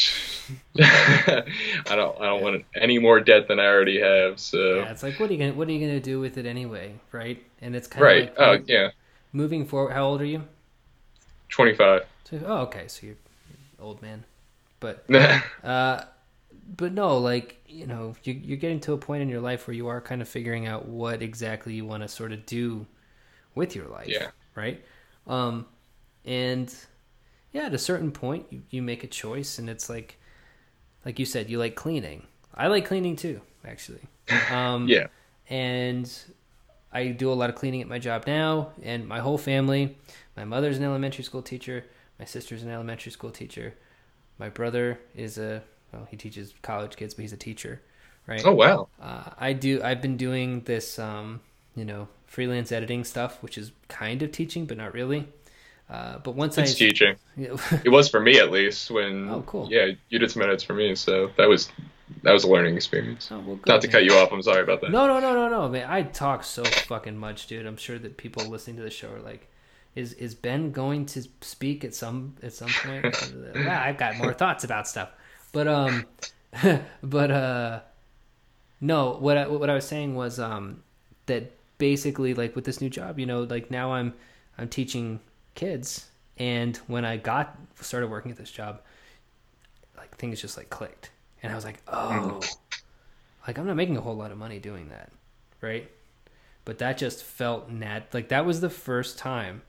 I 0.80 1.44
don't 1.88 2.20
I 2.22 2.26
don't 2.26 2.42
want 2.42 2.66
any 2.76 3.00
more 3.00 3.20
debt 3.20 3.48
than 3.48 3.60
I 3.60 3.66
already 3.66 4.00
have. 4.02 4.40
So 4.40 4.88
Yeah, 4.88 4.92
it's 4.92 5.04
like 5.04 5.20
what 5.20 5.30
are 5.30 5.34
you 5.34 5.40
gonna 5.40 5.54
what 5.54 5.68
are 5.68 5.72
you 5.72 5.86
gonna 5.86 6.00
do 6.00 6.20
with 6.20 6.38
it 6.38 6.46
anyway, 6.46 7.00
right? 7.12 7.44
And 7.62 7.76
it's 7.76 7.88
kind 7.88 8.16
right. 8.16 8.30
of 8.30 8.32
Oh 8.38 8.58
like 8.58 8.64
yeah, 8.68 8.90
moving 9.34 9.66
forward. 9.66 9.94
How 9.94 10.06
old 10.06 10.22
are 10.22 10.26
you? 10.26 10.48
twenty 11.50 11.76
five. 11.76 12.02
So, 12.24 12.42
oh, 12.46 12.58
okay, 12.64 12.88
so 12.88 13.06
you're 13.08 13.16
an 13.16 13.58
old 13.80 14.02
man, 14.02 14.24
but 14.80 15.06
uh, 15.64 16.04
but 16.78 16.94
no, 16.94 17.18
like 17.18 17.62
you 17.68 17.88
know, 17.88 18.16
you, 18.24 18.34
you're 18.34 18.58
getting 18.58 18.80
to 18.82 18.94
a 18.94 18.98
point 18.98 19.24
in 19.24 19.30
your 19.30 19.42
life 19.42 19.68
where 19.68 19.76
you 19.76 19.88
are 19.88 20.02
kind 20.02 20.22
of 20.22 20.30
figuring 20.30 20.68
out 20.68 20.88
what 20.88 21.22
exactly 21.22 21.74
you 21.74 21.86
want 21.86 22.04
to 22.04 22.10
sort 22.10 22.32
of 22.34 22.46
do 22.46 22.88
with 23.56 23.76
your 23.76 23.88
life, 23.88 24.08
Yeah. 24.08 24.32
right? 24.56 24.84
Um, 25.28 25.66
and 26.26 26.74
yeah, 27.54 27.64
at 27.64 27.74
a 27.74 27.78
certain 27.80 28.12
point, 28.12 28.48
you, 28.50 28.62
you 28.70 28.82
make 28.82 29.04
a 29.04 29.08
choice, 29.08 29.60
and 29.60 29.70
it's 29.70 29.90
like, 29.90 30.18
like 31.06 31.20
you 31.20 31.26
said, 31.26 31.50
you 31.50 31.60
like 31.60 31.76
cleaning. 31.76 32.28
I 32.56 32.68
like 32.68 32.86
cleaning 32.86 33.16
too, 33.16 33.42
actually. 33.66 34.02
Um, 34.50 34.88
yeah. 34.88 35.08
and 35.50 36.10
I 36.92 37.08
do 37.08 37.32
a 37.32 37.34
lot 37.36 37.50
of 37.50 37.56
cleaning 37.56 37.82
at 37.82 37.88
my 37.88 38.00
job 38.00 38.26
now, 38.28 38.72
and 38.84 39.08
my 39.08 39.20
whole 39.20 39.38
family. 39.38 39.98
My 40.36 40.46
mother's 40.46 40.78
an 40.78 40.84
elementary 40.84 41.24
school 41.24 41.42
teacher. 41.42 41.86
My 42.20 42.26
sister's 42.26 42.64
an 42.64 42.70
elementary 42.70 43.12
school 43.12 43.32
teacher. 43.32 43.74
My 44.38 44.50
brother 44.50 45.00
is 45.16 45.38
a 45.38 45.64
well, 45.94 46.08
he 46.10 46.18
teaches 46.18 46.54
college 46.62 46.96
kids, 46.96 47.14
but 47.14 47.22
he's 47.24 47.34
a 47.34 47.38
teacher, 47.38 47.82
right? 48.28 48.46
Oh 48.46 48.54
wow. 48.54 48.88
Uh, 49.02 49.32
I 49.38 49.54
do. 49.54 49.82
I've 49.84 50.02
been 50.02 50.18
doing 50.18 50.62
this, 50.62 51.00
um, 51.00 51.42
you 51.76 51.86
know, 51.86 52.08
freelance 52.32 52.72
editing 52.72 53.04
stuff, 53.04 53.44
which 53.44 53.58
is 53.58 53.74
kind 53.90 54.24
of 54.24 54.32
teaching, 54.32 54.66
but 54.66 54.78
not 54.78 54.94
really. 54.94 55.28
Uh, 55.90 56.18
but 56.20 56.34
once 56.34 56.58
It's 56.58 56.72
I 56.72 56.76
teaching. 56.76 57.18
It 57.84 57.90
was 57.90 58.08
for 58.08 58.22
me 58.22 58.40
at 58.40 58.52
least. 58.52 58.90
When 58.90 59.28
Oh, 59.30 59.44
cool. 59.46 59.68
Yeah, 59.70 59.88
you 60.08 60.18
did 60.18 60.32
some 60.32 60.42
edits 60.42 60.64
for 60.64 60.74
me, 60.74 60.96
so 60.96 61.30
that 61.36 61.50
was 61.50 61.70
that 62.24 62.32
was 62.32 62.46
a 62.46 62.48
learning 62.48 62.76
experience. 62.78 63.30
Oh, 63.32 63.40
well, 63.40 63.58
good, 63.58 63.68
Not 63.68 63.82
to 63.82 63.88
man. 63.88 63.92
cut 63.92 64.04
you 64.06 64.14
off. 64.14 64.32
I'm 64.32 64.42
sorry 64.42 64.64
about 64.64 64.80
that. 64.80 64.92
No, 64.92 65.08
no, 65.08 65.20
no, 65.20 65.34
no, 65.34 65.50
no, 65.50 65.68
man. 65.68 65.86
I 65.90 66.04
talk 66.04 66.46
so 66.46 66.64
fucking 66.64 67.18
much, 67.18 67.48
dude. 67.48 67.66
I'm 67.66 67.76
sure 67.76 68.00
that 68.00 68.16
people 68.16 68.46
listening 68.46 68.78
to 68.78 68.84
the 68.84 68.90
show 68.90 69.12
are 69.12 69.20
like, 69.20 69.50
"Is 69.96 70.14
is 70.14 70.34
Ben 70.34 70.72
going 70.72 71.06
to 71.08 71.24
speak 71.42 71.84
at 71.84 71.94
some 71.94 72.36
at 72.42 72.54
some 72.54 72.70
point?" 72.70 73.04
well, 73.56 73.70
I've 73.70 73.98
got 73.98 74.16
more 74.16 74.34
thoughts 74.34 74.64
about 74.64 74.88
stuff, 74.88 75.10
but 75.52 75.68
um, 75.68 76.06
but 77.04 77.30
uh, 77.32 77.80
no. 78.80 79.18
What 79.20 79.38
I, 79.38 79.48
what 79.48 79.70
I 79.70 79.76
was 79.76 79.86
saying 79.86 80.16
was 80.16 80.40
um 80.40 80.84
that 81.26 81.52
basically 81.82 82.36
like 82.36 82.56
with 82.56 82.64
this 82.64 82.80
new 82.80 82.92
job, 82.92 83.18
you 83.18 83.26
know, 83.26 83.42
like 83.42 83.72
now 83.72 83.92
I'm 83.94 84.14
I'm 84.56 84.70
teaching 84.70 85.20
kids, 85.56 86.06
and 86.38 86.78
when 86.86 87.06
I 87.06 87.18
got 87.18 87.58
started 87.82 88.12
working 88.12 88.30
at 88.30 88.38
this 88.38 88.52
job, 88.52 88.82
like 89.98 90.16
things 90.18 90.40
just 90.40 90.58
like 90.58 90.70
clicked, 90.70 91.10
and 91.42 91.52
I 91.52 91.56
was 91.56 91.66
like, 91.66 91.82
oh 91.88 92.40
mm-hmm. 92.40 92.80
like 93.48 93.58
I'm 93.58 93.66
not 93.66 93.76
making 93.76 93.98
a 93.98 94.02
whole 94.02 94.16
lot 94.16 94.32
of 94.32 94.38
money 94.38 94.60
doing 94.60 94.90
that, 94.90 95.12
right? 95.60 95.90
But 96.66 96.78
that 96.78 97.00
just 97.00 97.24
felt 97.24 97.72
nat 97.72 98.14
like 98.14 98.30
that 98.30 98.46
was 98.46 98.62
the 98.62 98.70
first 98.70 99.18
time, 99.18 99.64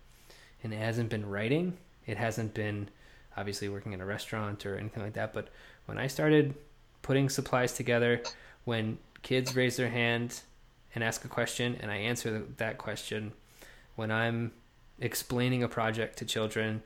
and 0.62 0.74
it 0.74 0.80
hasn't 0.80 1.08
been 1.08 1.26
writing. 1.26 1.78
It 2.06 2.18
hasn't 2.18 2.52
been 2.52 2.90
obviously 3.38 3.70
working 3.70 3.94
in 3.94 4.02
a 4.02 4.06
restaurant 4.06 4.66
or 4.66 4.76
anything 4.76 5.02
like 5.02 5.14
that. 5.14 5.32
But 5.32 5.48
when 5.86 5.96
I 5.96 6.08
started 6.08 6.54
putting 7.00 7.30
supplies 7.30 7.72
together, 7.72 8.20
when 8.66 8.98
kids 9.22 9.56
raise 9.56 9.78
their 9.78 9.88
hand 9.88 10.42
and 10.95 11.03
ask 11.03 11.24
a 11.24 11.28
question, 11.28 11.76
and 11.80 11.90
I 11.90 11.97
answer 11.97 12.43
that 12.59 12.78
question, 12.78 13.32
when 13.97 14.11
I'm 14.11 14.53
explaining 15.01 15.62
a 15.62 15.68
project 15.68 16.18
to 16.18 16.24
children, 16.24 16.82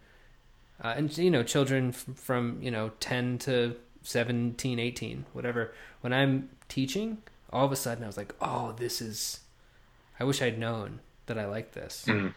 uh, 0.83 0.95
and 0.97 1.17
you 1.19 1.31
know 1.31 1.43
children 1.43 1.89
f- 1.89 2.07
from 2.17 2.59
you 2.63 2.71
know 2.71 2.91
10 3.01 3.39
to 3.39 3.77
17 4.03 4.79
18 4.79 5.25
whatever. 5.33 5.73
When 6.03 6.13
i'm 6.13 6.51
teaching 6.69 7.19
all 7.53 7.65
of 7.65 7.73
a 7.73 7.77
sudden 7.77 8.05
i 8.05 8.07
was 8.07 8.17
like 8.17 8.35
oh 8.41 8.73
this 8.77 9.01
is 9.01 9.41
i 10.21 10.25
wish 10.25 10.43
i'd 10.43 10.59
known 10.59 11.01
that 11.27 11.39
i 11.39 11.47
like 11.47 11.73
this. 11.73 12.05
Mhm. 12.07 12.35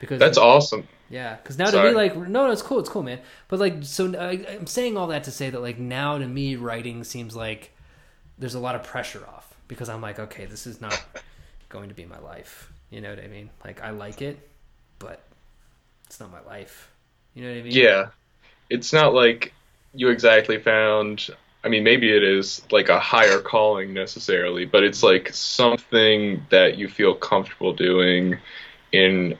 because 0.00 0.18
That's 0.18 0.38
awesome. 0.38 0.88
yeah 1.10 1.36
because 1.36 1.58
now 1.58 1.66
to 1.66 1.82
me 1.82 1.90
like 1.90 2.16
no 2.16 2.46
no 2.46 2.50
it's 2.50 2.62
cool 2.62 2.80
it's 2.80 2.88
cool 2.88 3.02
man. 3.02 3.20
But 3.48 3.60
like 3.60 3.84
so 3.84 4.12
I, 4.18 4.44
i'm 4.54 4.66
saying 4.66 4.96
all 4.96 5.06
that 5.08 5.24
to 5.24 5.30
say 5.30 5.50
that 5.50 5.60
like 5.60 5.78
now 5.78 6.18
to 6.18 6.26
me 6.26 6.56
writing 6.56 7.04
seems 7.04 7.36
like 7.36 7.70
there's 8.38 8.54
a 8.54 8.60
lot 8.60 8.74
of 8.74 8.82
pressure 8.82 9.24
off 9.28 9.53
because 9.68 9.88
i'm 9.88 10.00
like 10.00 10.18
okay 10.18 10.46
this 10.46 10.66
is 10.66 10.80
not 10.80 11.00
going 11.68 11.88
to 11.88 11.94
be 11.94 12.04
my 12.04 12.18
life 12.18 12.72
you 12.90 13.00
know 13.00 13.10
what 13.10 13.18
i 13.18 13.26
mean 13.26 13.50
like 13.64 13.80
i 13.82 13.90
like 13.90 14.22
it 14.22 14.48
but 14.98 15.22
it's 16.06 16.20
not 16.20 16.30
my 16.30 16.40
life 16.42 16.90
you 17.34 17.42
know 17.42 17.50
what 17.50 17.58
i 17.58 17.62
mean 17.62 17.72
Yeah, 17.72 18.08
it's 18.70 18.92
not 18.92 19.14
like 19.14 19.54
you 19.94 20.08
exactly 20.10 20.58
found. 20.58 21.28
I 21.64 21.68
mean, 21.68 21.84
maybe 21.84 22.14
it 22.14 22.22
is 22.22 22.62
like 22.70 22.88
a 22.90 23.00
higher 23.00 23.40
calling 23.40 23.94
necessarily, 23.94 24.66
but 24.66 24.82
it's 24.84 25.02
like 25.02 25.30
something 25.32 26.46
that 26.50 26.76
you 26.76 26.88
feel 26.88 27.14
comfortable 27.14 27.72
doing 27.72 28.38
in 28.92 29.38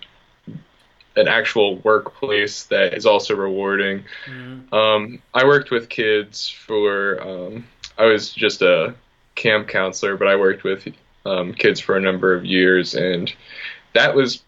an 1.16 1.28
actual 1.28 1.76
workplace 1.78 2.64
that 2.64 2.94
is 2.94 3.06
also 3.06 3.36
rewarding. 3.36 4.04
Mhm. 4.26 4.72
Um, 4.72 5.22
I 5.32 5.44
worked 5.44 5.70
with 5.70 5.88
kids 5.88 6.48
for. 6.48 7.20
Um, 7.22 7.68
I 7.96 8.06
was 8.06 8.32
just 8.32 8.62
a 8.62 8.94
camp 9.34 9.68
counselor, 9.68 10.16
but 10.16 10.28
I 10.28 10.36
worked 10.36 10.64
with 10.64 10.88
um, 11.26 11.54
kids 11.54 11.80
for 11.80 11.96
a 11.96 12.00
number 12.00 12.34
of 12.34 12.44
years, 12.44 12.94
and 12.94 13.32
that 13.94 14.14
was 14.14 14.42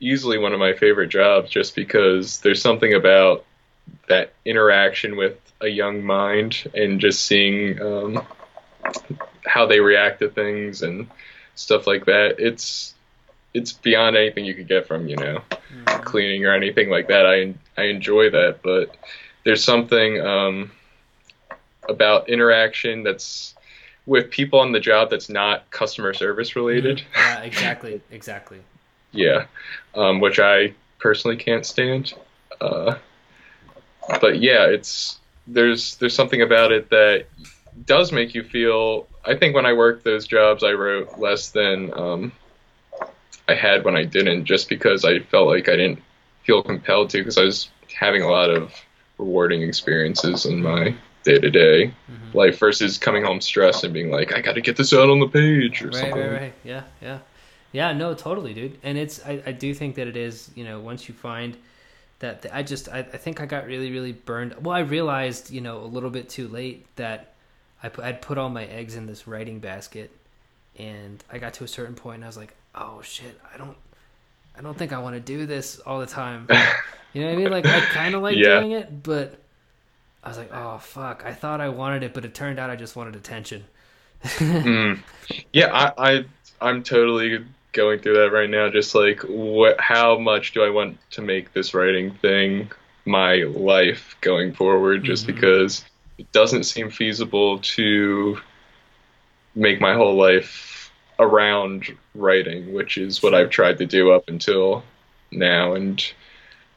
easily 0.00 0.38
one 0.38 0.52
of 0.52 0.58
my 0.58 0.72
favorite 0.74 1.08
jobs, 1.08 1.50
just 1.50 1.74
because 1.74 2.40
there's 2.40 2.60
something 2.60 2.94
about 2.94 3.44
that 4.08 4.32
interaction 4.44 5.16
with 5.16 5.38
a 5.60 5.68
young 5.68 6.02
mind 6.04 6.70
and 6.74 7.00
just 7.00 7.24
seeing 7.24 7.80
um, 7.80 8.22
how 9.46 9.66
they 9.66 9.80
react 9.80 10.20
to 10.20 10.28
things 10.28 10.82
and 10.82 11.08
stuff 11.54 11.86
like 11.86 12.06
that. 12.06 12.36
It's 12.38 12.94
it's 13.54 13.72
beyond 13.72 14.16
anything 14.16 14.44
you 14.44 14.54
could 14.54 14.68
get 14.68 14.86
from 14.86 15.08
you 15.08 15.16
know 15.16 15.42
Mhm. 15.72 16.04
cleaning 16.04 16.46
or 16.46 16.54
anything 16.54 16.90
like 16.90 17.08
that. 17.08 17.26
I 17.26 17.54
I 17.76 17.84
enjoy 17.86 18.30
that, 18.30 18.60
but 18.62 18.94
there's 19.44 19.64
something 19.64 20.20
um, 20.20 20.70
about 21.88 22.28
interaction 22.28 23.02
that's 23.02 23.51
with 24.06 24.30
people 24.30 24.58
on 24.60 24.72
the 24.72 24.80
job 24.80 25.10
that's 25.10 25.28
not 25.28 25.70
customer 25.70 26.12
service 26.12 26.56
related. 26.56 27.02
yeah 27.14 27.40
exactly 27.40 28.00
exactly 28.10 28.60
Yeah, 29.12 29.44
um, 29.94 30.20
which 30.20 30.40
I 30.40 30.72
personally 30.98 31.36
can't 31.36 31.66
stand. 31.66 32.14
Uh, 32.60 32.94
but 34.20 34.40
yeah, 34.40 34.64
it's 34.64 35.18
there's 35.46 35.96
there's 35.96 36.14
something 36.14 36.40
about 36.40 36.72
it 36.72 36.88
that 36.90 37.26
does 37.84 38.10
make 38.10 38.34
you 38.34 38.42
feel. 38.42 39.06
I 39.24 39.36
think 39.36 39.54
when 39.54 39.66
I 39.66 39.74
worked 39.74 40.04
those 40.04 40.26
jobs, 40.26 40.64
I 40.64 40.72
wrote 40.72 41.18
less 41.18 41.50
than 41.50 41.92
um, 41.92 42.32
I 43.46 43.54
had 43.54 43.84
when 43.84 43.96
I 43.96 44.04
didn't, 44.04 44.46
just 44.46 44.70
because 44.70 45.04
I 45.04 45.20
felt 45.20 45.46
like 45.46 45.68
I 45.68 45.76
didn't 45.76 46.00
feel 46.44 46.62
compelled 46.62 47.10
to, 47.10 47.18
because 47.18 47.36
I 47.36 47.44
was 47.44 47.68
having 47.94 48.22
a 48.22 48.30
lot 48.30 48.48
of 48.48 48.72
rewarding 49.18 49.62
experiences 49.62 50.46
in 50.46 50.62
my 50.62 50.94
day 51.24 51.38
to 51.38 51.50
day 51.50 51.94
Mhm. 52.10 52.34
life 52.34 52.58
versus 52.58 52.98
coming 52.98 53.24
home 53.24 53.40
stressed 53.40 53.84
and 53.84 53.92
being 53.94 54.10
like, 54.10 54.32
I 54.34 54.40
got 54.40 54.54
to 54.54 54.60
get 54.60 54.76
this 54.76 54.92
out 54.92 55.08
on 55.10 55.20
the 55.20 55.28
page 55.28 55.82
or 55.82 55.86
right 55.88 55.94
something. 55.94 56.18
right 56.18 56.40
right 56.40 56.54
yeah 56.64 56.82
yeah 57.00 57.18
yeah 57.72 57.92
no 57.92 58.14
totally 58.14 58.52
dude 58.54 58.78
and 58.82 58.98
it's 58.98 59.24
I, 59.24 59.42
I 59.46 59.52
do 59.52 59.72
think 59.74 59.94
that 59.96 60.06
it 60.06 60.16
is 60.16 60.50
you 60.54 60.64
know 60.64 60.80
once 60.80 61.08
you 61.08 61.14
find 61.14 61.56
that 62.18 62.44
i 62.52 62.62
just 62.62 62.88
I, 62.90 62.98
I 62.98 63.02
think 63.02 63.40
i 63.40 63.46
got 63.46 63.66
really 63.66 63.90
really 63.90 64.12
burned 64.12 64.54
well 64.62 64.76
i 64.76 64.80
realized 64.80 65.50
you 65.50 65.60
know 65.62 65.78
a 65.78 65.86
little 65.86 66.10
bit 66.10 66.28
too 66.28 66.48
late 66.48 66.84
that 66.96 67.32
i 67.82 67.88
put, 67.88 68.04
i'd 68.04 68.20
put 68.22 68.36
all 68.38 68.50
my 68.50 68.64
eggs 68.66 68.94
in 68.94 69.06
this 69.06 69.26
writing 69.26 69.58
basket 69.58 70.10
and 70.78 71.22
i 71.32 71.38
got 71.38 71.54
to 71.54 71.64
a 71.64 71.68
certain 71.68 71.94
point 71.94 72.16
and 72.16 72.24
i 72.24 72.26
was 72.26 72.36
like 72.36 72.54
oh 72.74 73.00
shit 73.02 73.40
i 73.54 73.56
don't 73.56 73.76
i 74.56 74.60
don't 74.60 74.76
think 74.76 74.92
i 74.92 74.98
want 74.98 75.14
to 75.16 75.20
do 75.20 75.46
this 75.46 75.78
all 75.80 75.98
the 76.00 76.06
time 76.06 76.46
you 77.14 77.22
know 77.22 77.28
what 77.28 77.34
i 77.34 77.36
mean 77.36 77.50
like 77.50 77.66
i 77.66 77.80
kind 77.86 78.14
of 78.14 78.22
like 78.22 78.36
Yeah. 78.36 78.60
doing 78.60 78.72
it 78.72 79.02
but 79.02 79.41
i 80.22 80.28
was 80.28 80.38
like 80.38 80.50
oh 80.52 80.78
fuck 80.78 81.22
i 81.24 81.32
thought 81.32 81.60
i 81.60 81.68
wanted 81.68 82.02
it 82.02 82.14
but 82.14 82.24
it 82.24 82.34
turned 82.34 82.58
out 82.58 82.70
i 82.70 82.76
just 82.76 82.96
wanted 82.96 83.16
attention 83.16 83.64
Mm. 84.24 85.02
Yeah, 85.52 85.72
I, 85.72 86.12
I 86.12 86.24
I'm 86.60 86.82
totally 86.84 87.44
going 87.72 87.98
through 88.00 88.14
that 88.14 88.30
right 88.32 88.48
now. 88.48 88.68
Just 88.70 88.94
like 88.94 89.20
what, 89.22 89.80
how 89.80 90.16
much 90.18 90.52
do 90.52 90.62
I 90.62 90.70
want 90.70 90.98
to 91.12 91.22
make 91.22 91.52
this 91.52 91.74
writing 91.74 92.14
thing 92.14 92.70
my 93.04 93.38
life 93.44 94.14
going 94.20 94.54
forward? 94.54 95.02
Just 95.02 95.24
Mhm. 95.24 95.34
because 95.34 95.84
it 96.18 96.30
doesn't 96.30 96.64
seem 96.64 96.88
feasible 96.90 97.58
to 97.60 98.38
make 99.54 99.80
my 99.80 99.94
whole 99.94 100.14
life 100.14 100.90
around 101.18 101.86
writing, 102.14 102.72
which 102.72 102.96
is 102.98 103.22
what 103.22 103.34
I've 103.34 103.50
tried 103.50 103.78
to 103.78 103.86
do 103.86 104.12
up 104.12 104.28
until 104.28 104.84
now, 105.30 105.74
and 105.74 106.02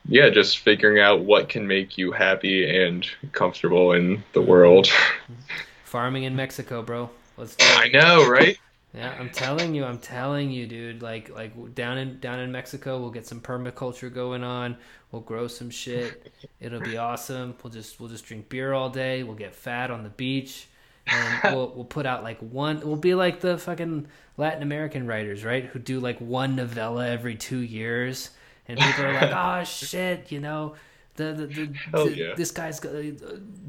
yeah, 0.08 0.30
just 0.30 0.60
figuring 0.60 1.00
out 1.00 1.22
what 1.22 1.50
can 1.50 1.68
make 1.68 1.98
you 1.98 2.12
happy 2.12 2.84
and 2.84 3.06
comfortable 3.32 3.92
in 3.92 4.24
the 4.34 4.42
world. 4.42 4.88
farming 5.86 6.24
in 6.24 6.36
mexico 6.36 6.82
bro 6.82 7.10
let's 7.38 7.56
do 7.56 7.64
it 7.66 7.78
I 7.78 7.88
know, 7.88 8.28
right? 8.28 8.58
Yeah, 8.96 9.14
I'm 9.20 9.30
telling 9.30 9.76
you, 9.76 9.84
I'm 9.84 10.00
telling 10.00 10.52
you, 10.52 10.68
dude. 10.68 11.02
Like, 11.02 11.30
like 11.36 11.76
down 11.76 11.98
in 11.98 12.20
down 12.22 12.40
in 12.40 12.52
Mexico, 12.52 12.98
we'll 12.98 13.12
get 13.12 13.28
some 13.28 13.42
permaculture 13.42 14.14
going 14.14 14.42
on. 14.42 14.78
We'll 15.12 15.22
grow 15.22 15.48
some 15.48 15.70
shit. 15.70 16.32
It'll 16.62 16.80
be 16.80 16.96
awesome. 16.96 17.56
We'll 17.62 17.74
just 17.74 18.00
we'll 18.00 18.08
just 18.08 18.26
drink 18.26 18.48
beer 18.48 18.72
all 18.72 18.90
day. 18.90 19.24
We'll 19.24 19.36
get 19.36 19.54
fat 19.54 19.92
on 19.92 20.04
the 20.04 20.10
beach, 20.10 20.68
and 21.08 21.40
we'll 21.56 21.74
we'll 21.76 21.84
put 21.84 22.06
out 22.06 22.24
like 22.24 22.40
one. 22.40 22.80
We'll 22.80 22.96
be 22.96 23.16
like 23.16 23.42
the 23.42 23.58
fucking 23.58 24.08
Latin 24.38 24.64
American 24.64 25.08
writers, 25.08 25.44
right? 25.44 25.66
Who 25.66 25.80
do 25.80 26.00
like 26.00 26.20
one 26.22 26.56
novella 26.56 27.06
every 27.10 27.36
two 27.36 27.60
years, 27.60 28.30
and 28.68 28.80
people 28.80 29.06
are 29.06 29.14
like, 29.14 29.32
oh 29.34 29.64
shit, 29.64 30.32
you 30.32 30.40
know 30.40 30.76
the 31.16 31.34
the, 31.34 31.46
the, 31.48 31.74
the 31.92 32.16
yeah. 32.16 32.34
this 32.36 32.52
guy's 32.52 32.80
got 32.80 32.94
uh, 32.94 33.02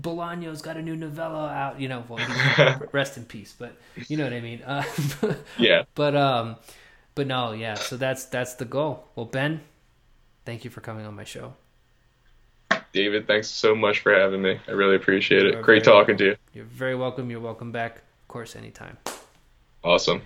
Bolaño's 0.01 0.63
got 0.63 0.77
a 0.77 0.83
new 0.83 0.97
novella 0.97 1.49
out. 1.49 1.81
You 1.81 1.89
know, 1.89 2.05
well, 2.09 2.27
rest 2.93 3.17
in 3.17 3.25
peace. 3.25 3.55
But 3.57 3.77
you 4.09 4.17
know 4.17 4.25
what 4.25 4.33
I 4.33 4.41
mean. 4.41 4.63
Uh, 4.63 4.85
Yeah. 5.59 5.85
but 5.95 6.17
um, 6.17 6.57
but 7.15 7.27
no, 7.27 7.53
yeah. 7.53 7.75
So 7.75 7.97
that's 7.97 8.25
that's 8.27 8.55
the 8.55 8.65
goal. 8.65 9.09
Well, 9.15 9.27
Ben, 9.27 9.61
thank 10.45 10.65
you 10.65 10.71
for 10.71 10.81
coming 10.81 11.07
on 11.07 11.15
my 11.15 11.25
show. 11.25 11.55
David, 12.93 13.27
thanks 13.27 13.49
so 13.49 13.75
much 13.75 14.01
for 14.01 14.13
having 14.13 14.43
me. 14.43 14.59
I 14.67 14.71
really 14.73 14.97
appreciate 14.97 15.45
it. 15.47 15.55
are 15.55 15.63
Great 15.63 15.85
talking 15.85 16.17
to 16.17 16.25
you. 16.25 16.37
You're 16.55 16.65
very 16.65 16.95
welcome. 16.95 17.31
You're 17.31 17.41
welcome 17.41 17.71
back. 17.71 17.97
Of 17.99 18.29
course, 18.29 18.57
anytime. 18.57 18.97
Awesome. 19.85 20.23